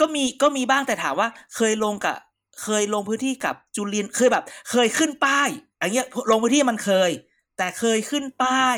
[0.00, 2.16] ก็มีก็มีบ้างแต่ถามว่า เคยลงกับ
[2.62, 7.10] เคยลงพื้นที่กับจุลินทร์เคยแบบ เคยขึ้นป้ายอย่างเงี้ยลงพื้นที่มันเคย
[7.58, 8.76] แต่เคยขึ้นป้าย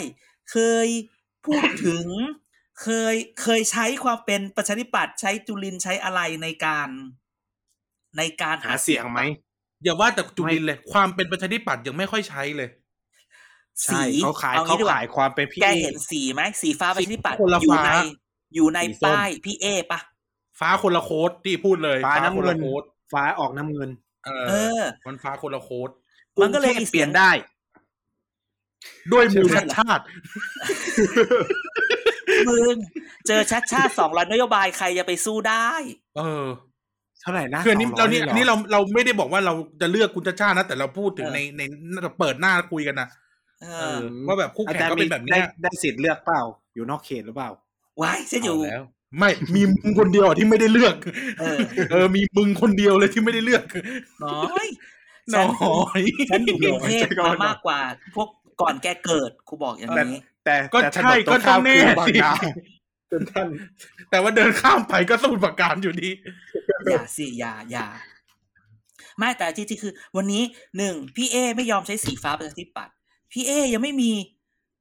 [0.53, 0.89] เคย
[1.47, 2.07] พูดถึง
[2.83, 6.89] เคยเคยใช้ความเป็นประชาธิปัตย์ใช้จุลินทร์ใช้อะไรในการ
[8.19, 9.21] ในการหาเสียงไหม
[9.83, 12.78] อย่าว่าแต่จุลินเลย ความเป็นประชาธิปัตย์ยังไม่ค่อยใช้เลยใช่
[13.87, 17.91] สีเขาขายอเขางี้ดีกว่ขายความเป็นพี่แกเห็นสีไหมสีฟ้าประชาธิปัตย์คนละอยู่ฟ้าใน
[18.55, 20.01] อยู่ในสีส้มป้ายพี่เอปะ
[20.61, 23.91] ฟ้าคนละโค้ดที่พูดเลย ฟ้าน้ำคนเงิละนโค้ดฟ้าออกน้ำเงิน
[24.25, 25.91] เอเอออ มันฟ้าคนละโค้ด
[26.41, 27.31] มันก็เลยรุงทพมีเสียงเปลี่ยนได้
[29.13, 30.03] ด้วยมือใช่ชัดไหมชาติ
[32.49, 32.77] มึง
[33.27, 35.69] เจอชัดชาติสองร้อยนโยบายใครจะไปสู้ได้
[36.19, 36.47] เออ
[37.21, 41.63] เท่าไหร่นะคืออันนี้200เรานี่หรอันนี้เราเราไม่ได้บอกว่าเราจะเลือกคุณชาติชาตินะแต่เราพูดถึงเออในใน
[42.03, 43.28] เราเปิดหน้าคุยกันนะเอเอออ
[44.29, 46.43] ว่าแบบคู่แข่งก็เป็นแบบเนี้ยได้ได้สิทธิ์เลือกเปล่า
[46.75, 47.51] อยู่นอกเขตหรือเปล่า
[47.99, 48.85] ไว้ฉันอยู่เอาแล้ว
[49.19, 50.95] ไม่มีมึงคนเดียวที่ไม่ได้เลือก
[51.41, 51.59] เออ
[51.91, 53.63] เออ มีมึงคนเดียวเลยที่ไม่ได้เลือก
[54.25, 54.67] น้อย
[55.35, 57.81] น้ฉันอยฉันอยู่กรุงเทพใช่ก่อนมามากกว่า
[58.15, 58.29] พวก
[58.61, 62.33] ก่อนแกเกิดครูบอกอย่างนี้แต่ก็แต่ใช่ถนนก็ข้ามต้องแน่คือบางสินา
[63.11, 63.49] จนท่าน
[64.11, 66.11] แต่ว่าเดินข้ามไปก็สมุดประการอยู่ดี
[66.91, 67.87] อย่าสิอย่าอย่า
[69.19, 70.43] ไม่แต่จริงๆคือ วันนี้
[70.77, 72.95] หนึ่งพี่เอไม่ยอมใช้สีฟ้าประชาธิปัตย์
[73.33, 74.11] พี่เอยังไม่มี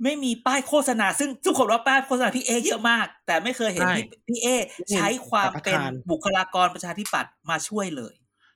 [0.04, 4.48] ไม่มีป้ายโฆษณา ซึ่งทุกคนว่าป้ายโฆษณาพี่เอเยอะมาก แต่ไม่เคยเห็นใช่พี่พี่เอ
[4.92, 5.80] ใช้ความเป็น
[6.12, 8.14] บุคลากรประชาธิปัตย์มาช่วยเลย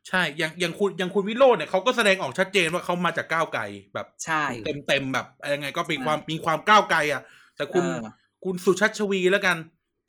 [0.08, 3.64] ใช่อย่างอย่างคุณอย่างคุณวิโรจน์เนี่ยเขาก็แสดงออกชัดเจนว่าเขามาจากก้าวไกล
[3.94, 7.22] แบบใช่เต็มเต็มๆแบบยังไงก็มีความมีความก้าวไกลอะ
[7.56, 7.98] แต่คุณเออ
[8.44, 9.58] คุณสุชัชวีแล้วกัน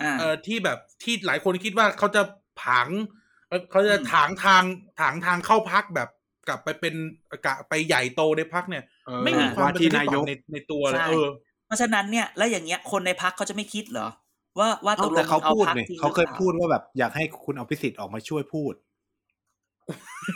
[0.02, 2.22] อ่าเออที่แบบที่หลายคนคิดว่าเขาจะ
[2.62, 2.88] ผัง
[3.48, 4.64] เอ่อเขาจะอืมถางทาง
[5.00, 6.08] ถางทางเข้าพักแบบ
[6.48, 6.94] กลับไปเป็น
[7.46, 8.91] กะไปใหญ่โตในพักเนี่ยเออ
[9.24, 11.28] ไม่มีความว่าเป็นที่ประชนายกในในตัวเลยใช่เออ
[11.72, 14.08] ราะฉะนั้นเนี่ยแล้วอย่างเงี้ยคนในพักเขาจะไม่คิดเหรอ
[14.58, 18.74] ว่าว่าตเอ้ากลแต่งเขาเอาพูดพักเนี่ยจริงเขาเคยหรือปล่พูดว่าแบบอยากให้คุณอภิสิทธิ์ออกมาช่วยพูด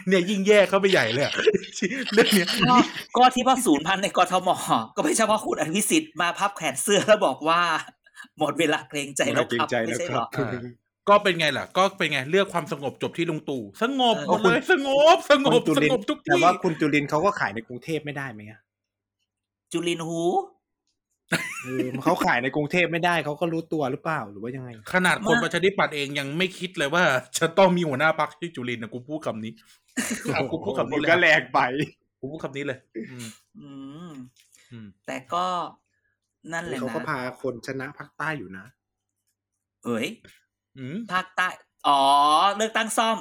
[0.09, 1.33] เนี่ยยิ่งแย่เข้าไปใหญ่เลยอะ
[2.15, 2.77] เรื่องเนี้ยก็
[3.17, 4.49] ก็ที่ว่าศูนย์พันในกทม
[4.97, 7.61] ก็ไม่ใช่เพราะคุณอภิสิทธิ์มาพับแขนเสื้อแล้วบอกว่า
[8.39, 10.51] หมดเวลาเกรงใจแล้วครับไม่ใช่เหรออ่า
[11.09, 18.61] ก็เป็นไงล่ะ ก็เป็นไงเลือกความสงบจบที่ลุงตู่สงบเออหมดเลยสงบสงคุบณจุสลินงบทุกแต่ที่ว่าคุณจุลินเขาก็ขายในกรุงเทพไม่ได้ไหมอะ
[19.73, 20.21] จุลินหู
[21.65, 27.03] เออเขาขายในกรุงเทพไม่ได้เขาก็รู้ตัวหรือเปล่าหรือว่ายังไง ขนาดคนประชาธิปัตย์เองยังไม่คิดเลยว่า
[27.39, 29.53] จะต้องมีหัวหน้าพรรคชื่อจุลินนะกูพูดคำนี้
[30.35, 31.61] อะกูพูดคำนี้เลยก็แรงไป
[32.21, 32.79] กูพูดคำนี้เลย
[33.11, 33.29] อืม
[33.61, 33.71] อื
[34.11, 34.13] ม
[34.73, 35.45] อืมแต่ก็
[36.53, 38.65] นั่นแหละเขาก็นะพาคนชนะภาคใต้อยู่นะ
[39.85, 40.46] เอ้ยอืม
[41.13, 41.49] ภาคใต้
[41.87, 42.01] อ๋อ
[42.57, 43.19] เลือกตั้งซ่อม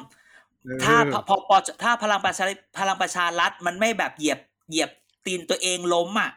[0.64, 2.45] เออถ้าพอพอพอถ้าพลังประชา
[2.80, 4.39] พลังประชารัฐมันไม่แบบเหยียบ
[4.70, 4.89] เหยียบ
[5.26, 6.32] ตีนตัวเองล้มอะ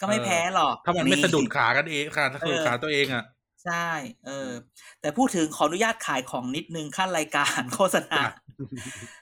[0.00, 3.24] ก็ไม่แพ้หรอก ถ้ามันไม่สะดุดขากันเองขาสะดุดเออขาตัวเองอะ
[3.64, 3.88] ใช่
[4.26, 4.50] เออ
[5.00, 8.32] แต่พูดถึงขออนุญาตขายของนิดนึงขั้นรายการโฆษณาอะ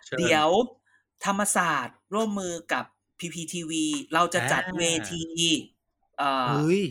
[0.08, 0.48] ชิญเดี๋ยว
[1.26, 2.84] ธรรมศาสตร์ร่วมมือกับ
[3.20, 3.72] PPTV
[4.14, 5.22] เราจะจัดอ่าเวที
[6.18, 6.82] เอ่อเฮ้ย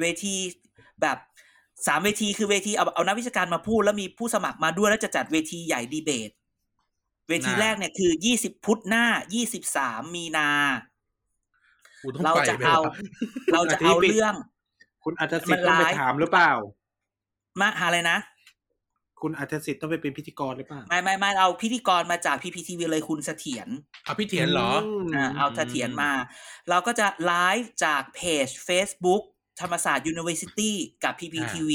[0.00, 0.36] เวที
[1.00, 1.18] แบบ
[1.86, 6.30] สามเวทีคือเวทีเอาเอานักวิชาการมาพูดแล้วมีผู้สมัครมาด้วยแล้วจะจัดเวทีใหญ่ดีเบต
[7.28, 9.04] เวทีแรกเนี่ยคือยี่สิบพุธหน้า
[9.34, 10.48] ยี่สิบสามมีนา
[12.02, 12.94] กูต้องเราไปจะไหมเอาวะ
[13.52, 14.34] เราจะเอาเรื่อง
[15.04, 16.50] คุณอาจจะสิทธิ์ต้องไปมันไลฟ์ถามหรือเปล่า
[17.60, 18.18] มาหาอะไรนะ
[19.20, 23.68] คุณอาจจะสิทธิ์ต้องไปเป็นพิธีกรหรือเปล่าไม่ไม่ไม่เอาพิธีกรมาจาก PPTV เลยคุณเสถียร
[24.06, 24.82] อะพี่เถียนเหรอม
[25.16, 26.10] อ่าเอาเสถียรมา
[26.68, 29.22] เราก็จะไลฟ์จากเพจ Facebook
[29.60, 30.70] ธรรมศาสตร์ University
[31.04, 31.70] กับ PPTV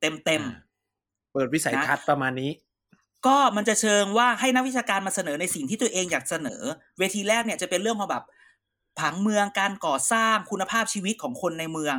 [0.00, 2.50] เต็มเต็มๆเปิดวิสัยทัศน์ประมาณนี้
[3.26, 6.62] ก็มันจะเชิงว่าให้นักวิชาการมาเสนอในสิ่งที่ตัวเองอยากเสนอ
[6.98, 8.24] เวทีแรกเนี่ยจะเป็นเรื่องของแบบ
[9.00, 11.96] ผังเมืองการก่อสร้างคุณภาพชีวิตของคนในเมือง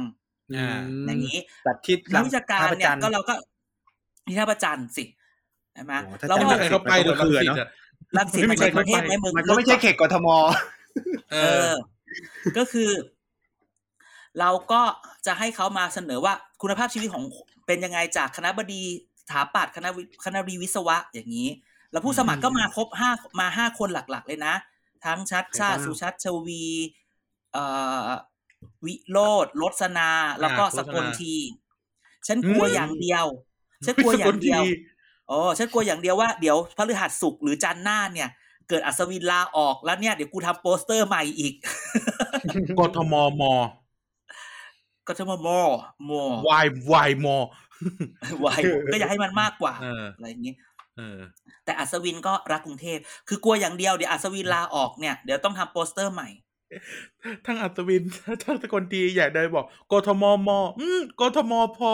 [0.55, 3.33] อ่ามอย่างนี้ตัดทิศนักวิชาการท่พระเนี่ยจัทก็เราก็
[4.27, 5.03] ที่ท่าประจันทร์สิ
[5.73, 7.69] ใช่ไหมโอ้ถ้าเราไม่ก็มีใครเข้าไปเดี๋ยวรังสิตอะ
[8.17, 10.27] รังสิตไม่มัมีนใครเป็นกรุงเทพเข้าไปไหมมึงมันก็ไม่ใช่เขตกทม
[11.31, 11.73] เอเอออ
[12.57, 12.89] ก็คือ
[14.39, 14.81] เราก็
[15.25, 17.23] จะให้เขามาเสนอว่าคุณภาพชีวิตของ
[17.67, 18.81] เป็นยังไงจากคณะบดี
[19.21, 21.47] สถาปัตย์คณะวิคณะบดีวิศวะอย่างนี้
[21.91, 24.55] แล้วผู้สมัครก็มาครบห้ามาห้าคนหลักๆ เลยนะ
[25.05, 26.65] ทั้งชัดชาติใครบ้างสุชัดชวี
[27.53, 27.63] เอ่
[28.05, 28.07] อ
[28.85, 30.09] วิโรธรสนา
[30.41, 31.35] แล้วก็อ่าสกลโฆษณาที
[32.27, 33.25] ฉันกลัวอืมอย่างเดียว
[33.85, 34.63] ฉันกลัวอย่างเดียว
[35.27, 38.29] โอ้ฉันกลัวอย่างเดียวว่าเดี๋ยวพฤหัสสุกร์หรือจันทร์หน้าเนี่ย
[38.69, 41.53] เกิดอัศวินลาออกแล้วเนี่ยเดี๋ยวกูทำโปสเตอร์ใหม่อีก
[42.79, 43.43] กทมม
[45.09, 45.61] ก็จะมามอ
[46.09, 47.27] มอวายวายม
[48.39, 48.55] ไว้
[48.91, 50.53] ก็อยากให้มันมากกว่าเอออะไรอย่างนี้
[50.97, 51.19] เออ
[51.65, 56.29] แต่อัศวินก็รักกรุงเทพคือกลัวอย่างเดียวเดี๋ยวอัศวินลาออกเนี่ยเดี๋ยวต้องทำโปสเตอร์ใหม่
[57.45, 58.03] ทั้งอัศวิน
[58.43, 60.49] ทั้งสกลทีอยากได้บอกกทมม
[60.79, 61.93] อืมกทมพอ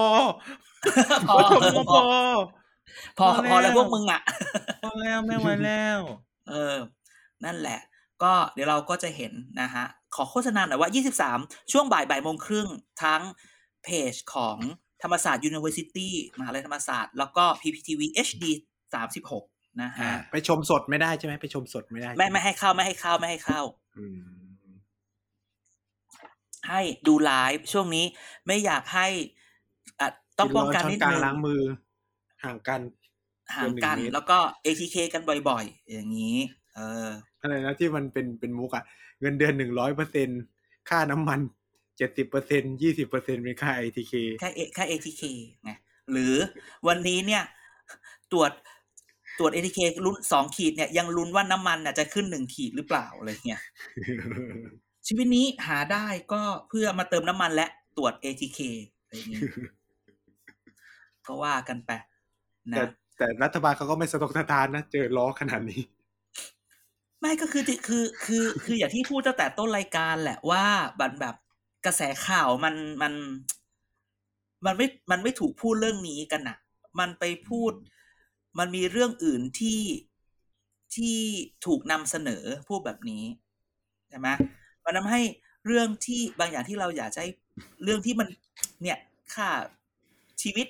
[1.27, 2.01] พอกทมพอ
[3.17, 4.21] พอพอพอแล้วแล้วพวกมึงอะ
[4.83, 5.99] พอแล้วไม่ไหวแล้ว
[6.49, 6.75] เออ
[7.45, 7.79] นั่นแหละ
[8.23, 9.85] ก็เดี๋ยวเราก็จะเห็นนะฮะ
[10.15, 10.89] ขอโฆษณาหน่อยว่า
[11.31, 12.67] 23 ช่วงบ่ายบ่ายโมงครึ่ง
[13.03, 13.21] ทั้ง
[13.83, 14.57] เพจของ
[15.03, 16.09] ธรรมศาสตร์ University
[16.39, 18.43] มหาลัยธรรมศาสตร์ แล้วก็ PPTV HD
[19.13, 23.61] 36 นะฮะอ่าไปชมสดไม่ได้ใช่ไหมไปชมสดไม่ได้ ไม่ไม่ให้เข้าไม่ให้เข้าไม่ให้เข้า
[23.97, 24.19] อืม
[26.69, 28.05] ให้ดูไลฟ์ช่วงนี้
[28.45, 29.07] ไม่อยากให้
[29.99, 30.07] อะ
[30.39, 31.61] ต้องป้องกันช้นิดกลางนึงล้างมือ
[32.43, 32.81] ห่างกัน
[33.55, 36.37] ห่างกันเกินหนึ่งเมตรแล้วก็ ATK กันบ่อยๆ อย่างนี้
[36.75, 37.09] เออ
[37.41, 38.83] อะไรนะที่มันเป็นเป็นมุกอะ
[39.14, 40.27] เงินเดือนหนึ่งร้อยเปอร์เซ็น
[40.89, 41.39] ค่าน้ำมัน
[41.97, 45.23] เจ็ดสิบเปอร์เซ็นยี่สิบเปอร์เซ็นเป็นค่าไอทีเคแค่ A- แค่ ATK
[45.63, 45.71] ไง
[46.11, 46.35] หรือ
[46.87, 47.43] วันนี้เนี่ย
[48.31, 48.51] ตรวจ
[49.39, 53.61] ตรวจ ATK ลุ้นสองขีดเนี่ยยังลุ้นว่าน้ำมันน่ะจะขึ้นหนึ่งขีดหรือเปล่าอะไรเงี้ย
[55.07, 57.67] ชีวิตนี้หาได้ก็เพื่อมาเติมน้ำมันและ
[57.97, 58.59] ตรวจ ATK
[59.01, 59.39] อะไรอย่างนี้
[61.27, 61.91] ก็ว่ากันไป
[62.71, 65.81] แต่นะแต่รัฐบาลเขาก็ไม่สะทกสะทานนะ เจอล้อขนาดนี้
[67.25, 70.65] ไม่ก็คือคือคือคืออย่างที่พูดตั้งแต่ต้นรายการแหละว่า
[70.99, 71.35] บันแบบ
[71.85, 73.13] กระแสข่าวมันมัน
[74.65, 76.57] มันไม่มันไม่ถูกพูดเรื่องนี้กันน่ะ
[76.99, 77.71] มันไปพูด
[78.59, 79.81] มันมีเรื่องอื่นที่
[80.95, 81.17] ที่
[81.65, 83.23] ถูกนำเสนอพูดแบบนี้
[84.09, 84.27] ใช่ไหม
[84.83, 85.21] มันทำให้
[85.65, 87.29] เรื่องที่บางอย่างที่เราอยากให้
[87.83, 88.27] เรื่องที่มัน
[88.81, 88.97] เนี่ย
[89.33, 89.49] ค่า
[90.41, 90.67] ชีวิต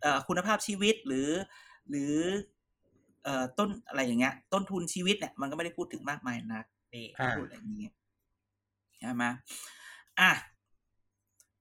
[0.00, 1.28] เอ่อคุณภาพชีวิตหรือ
[1.90, 2.14] หรือ
[3.24, 6.64] เอ่อต้นอะไรอย่างเงี้ย ต้นทุนชีวิตเนี่ยมันก็ไม่ได้พูดถึงมากมายนัก
[6.94, 7.84] นี่อ่าพูดอย่างนี้
[9.00, 9.24] ใช่ไหม
[10.20, 10.32] อะ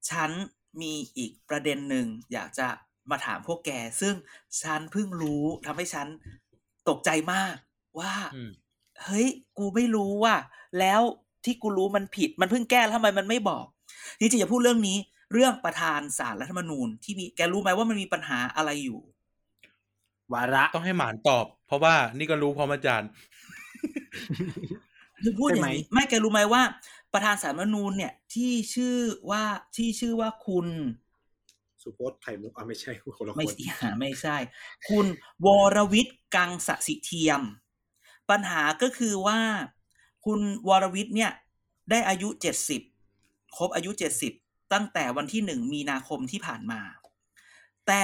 [0.09, 0.31] ฉัน
[0.81, 2.67] มีอีกประเด็นหนึ่งอยากจะ
[3.11, 4.15] มาถามพวกแก ซึ่ง
[4.61, 6.07] ฉันเพิ่งรู้ทำให้ฉัน
[6.89, 7.55] ตกใจมาก
[7.99, 8.51] ว่าอืม
[9.03, 10.35] เฮ้ย กูไม่รู้ว่า
[10.79, 11.01] แล้ว
[11.45, 13.65] ที่กูรู้มันผิด มันเพิ่งแก้แล้วทำไมมันไม่บอก
[14.19, 14.97] จริงๆอย่าพูดเรื่องนี้
[15.33, 18.99] เรื่องประธานสารรัฐธรรมนูญที่มีแกรู้ไหมว่ามันมีปัญหาอะไรอยู่
[20.33, 23.09] วาระต้องให้หมานตอบ เพราะว่านี่ก็รู้พร้อมอาจารย์
[25.23, 26.61] คือพูดอย่างใช่นี้ไหมไม่แกรู้ไหมว่า
[27.13, 28.97] ประธานสารรัฐธรรมนูญเนี่ย ที่ชื่อ
[29.29, 29.43] ว่า
[29.77, 30.67] ที่ชื่อว่าคุณ
[31.83, 34.37] สุพจน์ไข่มุกอะไม่ใช่คนละคไม่นสิหาไม่ใช่
[34.89, 35.05] คุณ
[35.45, 37.41] วรวิทย์กังสสิเทียม
[38.29, 39.39] ปัญหาก็คือว่า
[40.25, 41.31] คุณวรวิทย์เนี่ย
[41.89, 42.81] ได้อายุเจ็ดสิบ
[43.57, 44.33] ครบอายุเจ็ดสิบ
[44.73, 46.81] ตั้งแต่วันที่หนึ่งมีนาคมที่ผ่านมา
[47.87, 48.03] แต่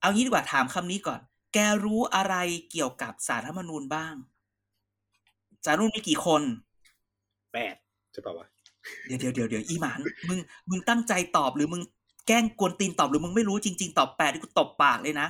[0.00, 1.20] เอางี้ดีกว่าถามคำนี้ก่อน
[1.54, 2.34] แกรู้อะไร
[2.70, 4.14] เกี่ยวกับสารรัฐธรรมนูญบ้าง
[5.64, 6.42] สารรัฐธรรมนูญมีกี่คน
[7.52, 7.74] แปด
[8.12, 8.46] ใช่ป่าวะ
[9.06, 10.38] เดี๋ยวเดี๋ยวเดี๋ยวเดี๋ยวอีหมานมึง
[10.70, 11.82] มึงตั้งใจตอบหรือมึง
[12.26, 15.28] แกล้งกวนตีนตอบหรือมึงไม่รู้จริง ๆ ตอบแปดที่กูตบปากเลยนะ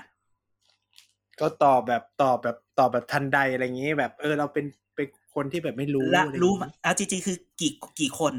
[1.40, 4.64] ก็ตอบแบบตอบแบบตอบแบบทันใดอะไรอย่างงี้ แบบเออเราเป็น
[4.94, 8.34] เป็นคนที่แบบไม่รู้และอะไอย่างงี้รู้มาเอาจริงๆคือกี่กี่คน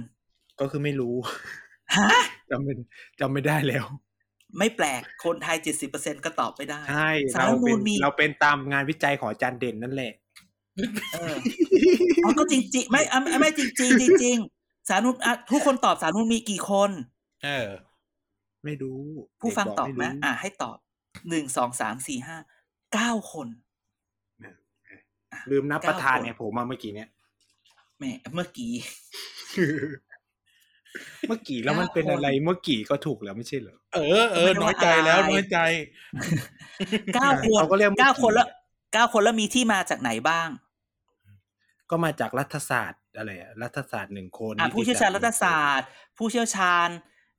[0.60, 1.16] ก็คือไม่รู้
[1.96, 2.08] ฮะ
[2.52, 2.74] จำไม่
[3.20, 3.86] จำไม่ได้แล้ว
[4.58, 10.14] ไม่แปลกคนไทยเจ็ดสิบเปอร์เซ็นก็ตอบไม่ได้ใช่สารเรารัฐธรรมนูเป็นญมีเราเป็นตามงานวิจัยของอาจารย์เด่นนั่นแหละ
[11.14, 11.36] เออ
[12.24, 16.92] เอาก็จริงๆไม่อะไม่ไม่จริงจริงๆจริงๆสารนุนอะทุกคนตอบสารนุนมีกี่คน
[17.44, 17.68] เออ
[18.66, 19.00] ไม่รู้
[19.42, 20.78] ผู้ฟังเด็กตบอกบไม่ไหมรู้อะให้ตอบ
[21.30, 22.38] หนึ่งสองสามสี่ห้า
[22.94, 23.48] เก้าคน
[25.52, 27.10] ลืมนับเก้าประธานคนเนี่ยผมมาเมื่อกี้เนี่ย
[27.98, 28.72] แหมเมื่อกี้
[31.28, 35.58] เมื่อกี้แล้วมันเป็นเก้าคนอะไรเมื่อกี้ก็ถูกแล้วไม่ใช่เหรอเออเออน้อยใจแล้วน้อยใจ
[37.16, 38.48] เก้าคนเขาก็เรียกเมื่อกี้เก้าคนแล้ว
[38.94, 40.50] เก้าคนแล้วมีที่มาจากไหนบ้าง
[41.90, 45.88] ก็มาจากรัฐศาสตร์อะไรอะรัฐศาสตร์หนึ่งคนอะนิติผู้เชี่ยวชาญรัฐศาหสตร์
[46.18, 46.88] ผู้เชี่ยวชาญ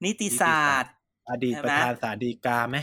[0.04, 0.92] นิติศาสตร์
[1.30, 2.76] อดีตใช่ไหมประธานศาลฎีกาไหม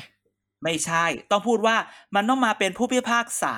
[0.63, 1.75] ไม่ใช่ ต้องพูดว่า
[2.15, 3.55] มันต้องมาเป็นผู้พิพากษา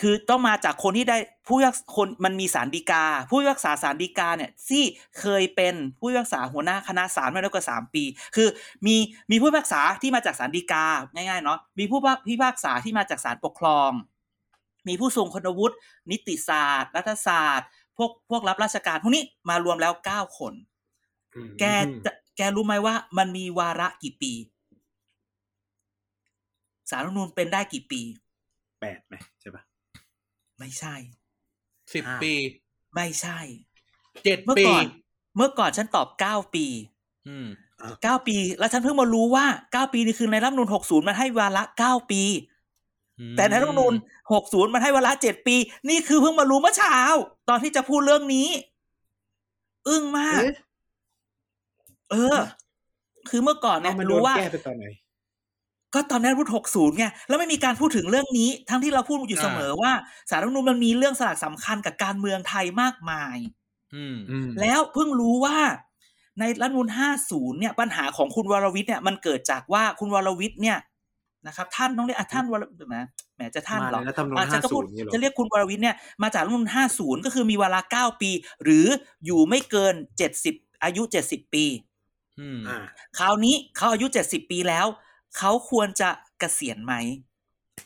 [0.00, 4.82] คือต้องมาจากคนที่ได้ผู้พิพากษาคนมันมีสารดีกา ผู้พิพากษาสารดีกาเนี่ยที่
[5.20, 8.04] เคยเป็นผู้พิพากษาหัวหน้าคณะศาลมาแล้วกว่าสามปี
[8.36, 8.48] คือ
[8.86, 8.96] มี
[9.30, 10.84] มีผู้พิพากษาที่มาจากสารดีกา
[11.14, 13.90] ง่ายๆเนาะมีผู้พิพากษาที่มาจากศาลปกครอง
[14.88, 15.76] มีผู้ทรงคุณวุฒิ
[16.10, 20.54] นิติศาสตร์ รัฐศาสตร์ พวกพวกรับราชการพวกนี้มารวมแล้วเก้าคน
[21.34, 21.64] อืมแก
[22.04, 24.32] จะแกรู้ไหมว่ามันมีวาระกี่ปี
[26.90, 28.00] สารรัฐธรรมนูญเป็นได้กี่ปี
[28.80, 29.62] แปดไหมใช่ปะ
[30.62, 30.96] ไม่ใช่
[31.94, 32.34] สิบอ้าวปี
[32.94, 33.38] ไม่ใช่
[34.24, 34.84] เจ็ดเมื่อปีก่อน
[35.36, 36.66] เมื่อก่อนฉันตอบเก้าปี
[37.28, 37.46] อืม
[38.02, 42.22] เก้าปี แล้วฉันเพิ่งมารู้ว่าเก้าปีนี่คือในรัฐธรรมนูญหกศูนย์มันให้วาระเก้าปี
[43.36, 43.94] แต่ในรัฐธรรมนูญ
[44.32, 45.56] หกศูนย์มันให้วาระเจ็ดปี
[45.88, 46.98] นี่คือเพิ่งมารู้เมื่อเช้า
[47.48, 48.48] ตอนที่จะพูดเรื่องนี้
[49.88, 50.54] อึ้งมาก เอ๊ะ
[52.10, 52.38] เออ
[53.28, 54.84] คือเมื่อก่อนเนี่ยเอามันโดรู้นว่าแก้ไปตอนไหน
[55.94, 59.92] ก็ตอนนั้นพูดหกศูนย์ไงแล้วไม่มีการพูดถึงเรื่องนี้ ทั้งที่เราพูดอยู่เสมอว่า
[60.30, 63.36] สารรัฐธรรมนูญมันมีเรื่องสลักสำคัญกับการเมืองไทยมากมาย
[63.94, 65.58] อืมอืมแล้วเพิ่งรู้ว่า
[66.40, 66.88] ในรัฐธรรมนูญ
[67.24, 70.78] 50 เนี่ย ปัญหาของคุณวรวิทย์เนี่ยมันเกิดจากว่าคุณวรวิทย์เนี่ย
[71.46, 72.96] นะครับ ท่านต้องเรียกอะท่านวรแหม
[73.34, 78.30] แหมจะท่านมาเหรในอรัฐธรรมนูญอะฉันก็พูด50นี่เหรอจะเรียกคุณวรวิทย์เนี่ยมาจากรัฐธรรมนูญ50 ก็คือมีเวลา 9 ปี
[78.64, 78.86] หรือ
[79.24, 79.94] อยู่ไม่เกิน
[80.38, 81.64] 70 อายุ 70 ปี
[82.40, 82.78] อืมอ่า
[83.18, 84.86] คราวนี้เขาอายุ 70 ปีแล้ว
[85.38, 86.94] เขาควรจะเกษียณไหม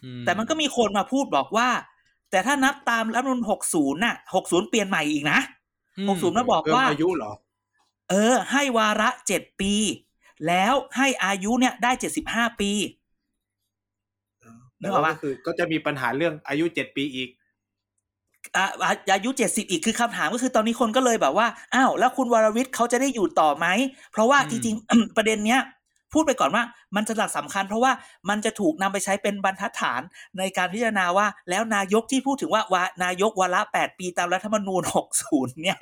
[0.04, 1.68] อืแต่มันก็มีคนมาพูดบอกว่า
[2.30, 3.40] แต่ถ้านับตามรัฐธรรมนูญ
[3.72, 5.38] 60น่ะ60เปลี่ยนใหม่อีกนะ
[5.98, 7.32] อืม60มาบอกเพิ่มว่าอายุเหรอ
[8.10, 9.74] เออ ให้วาระเจ็ดปี
[10.46, 12.70] แล้วให้อายุเนี่ยได้เจ็ดสิบห้าปี
[14.82, 17.28] นึแต่กออกว่าปะก็คือ ก็จะมีปัญหาเรื่องอายุเจ็ดปีอีก
[18.56, 23.66] อะอะอายุเจ็ดสิบอีกคือคำถามก็คือตอนนี้คนก็เลยแบบว่า อ้าว แล้วคุณวรวิทย์เขาจะได้อยู่ต่อไหม
[24.12, 25.60] เพราะว่าจริงๆประเด็นเนี้ย
[26.12, 26.62] พูดไปก่อนว่า
[26.96, 27.92] มันจะหลักสำคัญ เพราะว่า
[28.28, 30.00] มันจะถูกนำไปใช้เป็นบรรทัดฐาน
[30.38, 35.78] ในการพิจารณาว่า แล้วนายกที่พูดถึงว่าวานายกวาระแปดปีตามรัฐธรรมนูญหกศูนย์เนี่ย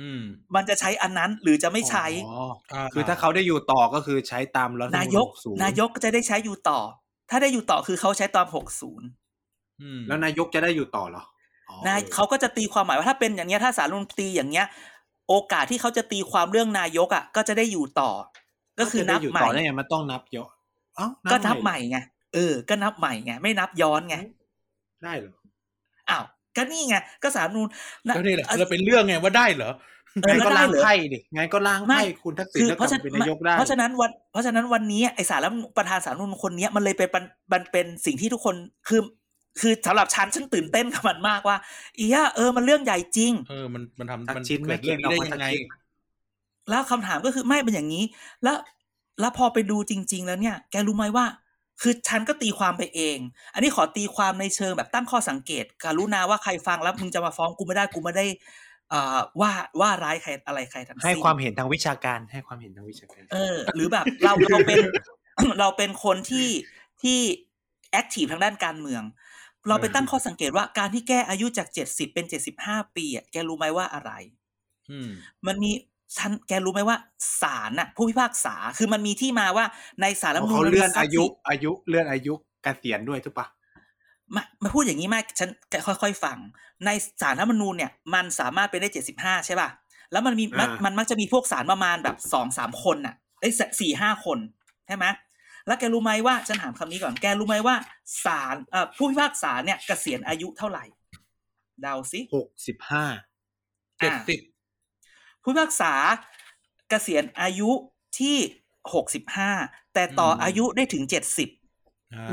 [0.00, 0.22] อืม
[0.54, 2.44] มันจะใช้อันนั้นหรือจะไม่ใช้อ๋อ
[2.94, 6.80] คือถ้าเขาได้อยู่ต่อก็คือใช้ตามรัฐธรรมนานูญยก60นายกก็จะได้ใช้อยู่ต่อ
[7.30, 9.08] ถ้าได้อยู่ต่อคือเขาใช้ตอนหกศูนย์
[9.82, 11.22] อืมแล้วนายกจะได้อยู่ต่อเหรอ
[11.68, 14.66] อ๋อนายเขาก็จะตีความหมายว่าถ้าเป็นอย่างเงี้ยถ้าสารรัฐธรรมนูญตีอย่างเงี้ย
[15.28, 18.10] โอกาสที่เขาจะตีความเรื่องนายกอะ ก็จะได้อยู่ต่อ
[18.80, 20.48] ก็คือนับจะได้ยู่ใหม่ต่อได้ไงมันต้องนับเยอะ
[20.96, 21.98] เอ้าก็นับใหม่ไง
[22.34, 24.16] เออ ก็นับใหม่ไงไม่นับย้อนไง
[25.04, 25.34] ได้เหรอ
[26.10, 26.24] อ้าว
[26.56, 27.68] ก็นี่ไงก็สารรัฐธรรมนูญ
[28.08, 29.72] นะก็นี่แหละเออเราเป็นเรื่องไงว่าได้เหรอ
[30.22, 38.56] เอองั้นก็ก็ได้ล้างเหรอไพ่ดิงั้นก็ล้างไม่ไพ่คุณทักษิณคือแล้วเพกลัราะบฉะมานั้นเป็นนายกได้ เพราะฉะนั้นวัน เพราะฉะนั้นวันนี้ไอสารรัฐธรรมนูญประธานสารรัฐธรรมนูญคนเนี้ยมันเลยเป็นปันมันเป็นสิ่งที่ทุกคน
[38.88, 39.00] คือ
[39.60, 41.56] คือสำหรับฉันฉันตื่นเต้นกับมันมากว่า
[41.98, 45.46] อีย่าเออมันเรื่องใหญ่จริง เออมันมันทำทักมันชิ้นเกิไม่ดเรื่องนี้ได้ยังไง
[46.70, 48.04] แล้วคำถามก็คือไม่เป็นอย่างนี้
[48.42, 48.56] แล้ว
[49.20, 51.26] แล้วพอไปดูจริง ๆ แล้วเนี่ย แกรู้ไหมว่า
[51.82, 53.18] คือฉันก็ตีความไปเอง
[53.54, 58.26] อันนี้ขอตีความในเชิงแบบตั้งข้อสังเกตกรุณาว่าใครฟังแล้วมึงจะมาฟ้องกูไม่ได้กูไม่ได้
[58.90, 59.50] เอ่อว่า
[59.80, 64.78] ว่าร้ายใครอะไรใครทั้งสิ้นให้ความเห็นทางวิชาการให้ความเห็นทางวิชาการ เออ หรือแบบเราเราเป็น
[65.60, 66.48] เราเป็นคนที่
[67.02, 67.18] ที่
[67.92, 69.02] แอคทีฟทางด้านการเมือง
[69.68, 74.12] เราไปตั้งข้อสังเกตว่าการที่แก้อายุจากเจ็ดสิบเป็นเจ็ดสิบห้าปีอะแกรู้ไหมว่าอะไร
[74.90, 75.10] อืม
[75.46, 75.70] มันมี
[76.16, 76.96] ฉันแกรู้ไหมว่า
[77.42, 79.66] ศาลน่ะ ผู้พิพากษาคือมันมีที่มาว่า
[80.00, 82.32] ในสารรัฐธรรมนูญเขามันมีเลื่อนทรัพอาย์ยุสินอายุเลื่อนอายุ
[82.62, 83.46] เกษียณด้วยถูกปะ
[84.34, 85.50] มามาพูดอย่างนี้มากฉัน
[85.86, 86.38] ค่อยๆฟัง
[86.86, 86.90] ใน
[87.22, 89.68] สารรัฐธรรมนูญเนี่ยมันสามารถเป็นได้เจ็ดสิบห้าใช่ป่ะ
[90.12, 94.38] แล้วมันมีมันมันมักจะมีพวกสารประมาณแบบสองสามคนน่ะไอ้ยสี่ห้าคน
[94.86, 95.06] ใช่ไหม
[95.66, 97.76] แล้วแกรู้ไหมว่าฉันถามคำนี้ก่อนแกรู้ไหมว่า
[98.24, 100.84] ศาลเอ่อผู้พิพากษาเนี่ยเกษียณอายุเท่าไหร่
[101.82, 103.04] เดาสิหกสิบห้า
[103.98, 104.40] เจ็ดสิบ
[105.42, 105.92] ผู้พิพากษา
[106.88, 107.70] เกษียณอายุ
[108.18, 108.36] ที่
[108.94, 109.50] หกสิบห้า
[109.94, 111.48] แต่ต่ออายุได้ถึงเจ็ดสิบ
[112.16, 112.24] อ่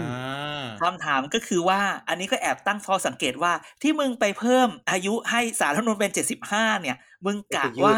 [0.64, 7.98] าคำถามก็คือว่า อันนี้ก็แอบตั้งข้อสังเกตว่าที่มึงไปเพิ่มอายุให้สารรัฐธรรมนูญเป็นเจ็ดสิบห้าเนี่ย มึงกะว่า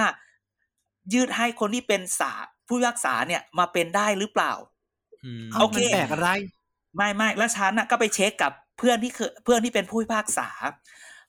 [1.13, 2.33] ยืดให้คนที่เป็นสา
[2.67, 4.53] ผู้พิพากษาเนี่ยมาเป็นได้หรือเปล่า
[5.25, 6.29] อืมโอเคมันแปลกอะไร
[6.95, 10.49] ไม่ไม่แล้วฉันน่ะก็ไปเช็คกับเพื่อนที่เคยเพื่อนที่เป็นผู้พิพากษา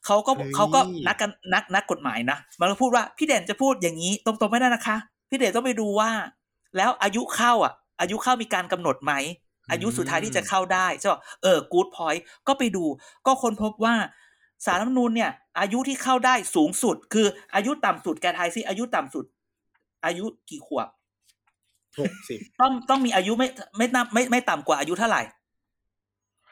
[0.06, 4.96] เขาก็เฮ้ยเขาก็นักกันนักนักกฎหมายนะมันก็พูดว่าพี่เด่นจะพูดอย่างนี้ตรงๆไม่ได้นะคะ
[5.30, 6.10] พี่เด่นต้องไปดูว่า
[6.76, 9.12] แล้วอายุเข้าอะ อายุเข้ามีการกำหนดไหม
[9.70, 12.84] อายุสุดท้ายที่จะเข้าได้ใช่ป่ะเออ good point ก็ไปดู
[13.26, 13.94] ก็ค้นพบว่า
[14.64, 15.30] ศาลรัฐธรรมนูญเนี่ย
[15.60, 19.24] อายุที่เข้าได้สูงสุด คืออายุต่ำสุดแกทายซิอายุต่ำสุด
[20.04, 20.88] อายุกี่ขวบ
[21.98, 25.22] หกสิบต้องต้องมีอายุไม่ไม่ต่ำไม่ไม่ต่ำกว่าอายุเท่าไหร่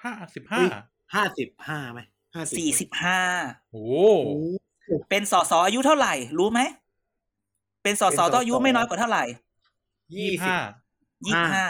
[0.03, 0.63] ห้าสิบห้า
[1.15, 2.01] ห้าสิบห้าไหม
[2.35, 3.21] ห้าสี่สิบห้า
[3.73, 3.83] โอ้
[4.27, 6.61] โอ้เป็นสสอายุเท่าไหร่ รู้ไหม
[7.83, 9.25] เป็นสสต้องอายุไม่น้อยกว่าเท่าไหร่
[10.17, 10.57] ยี่ห้า
[11.27, 11.67] ยี่ห้า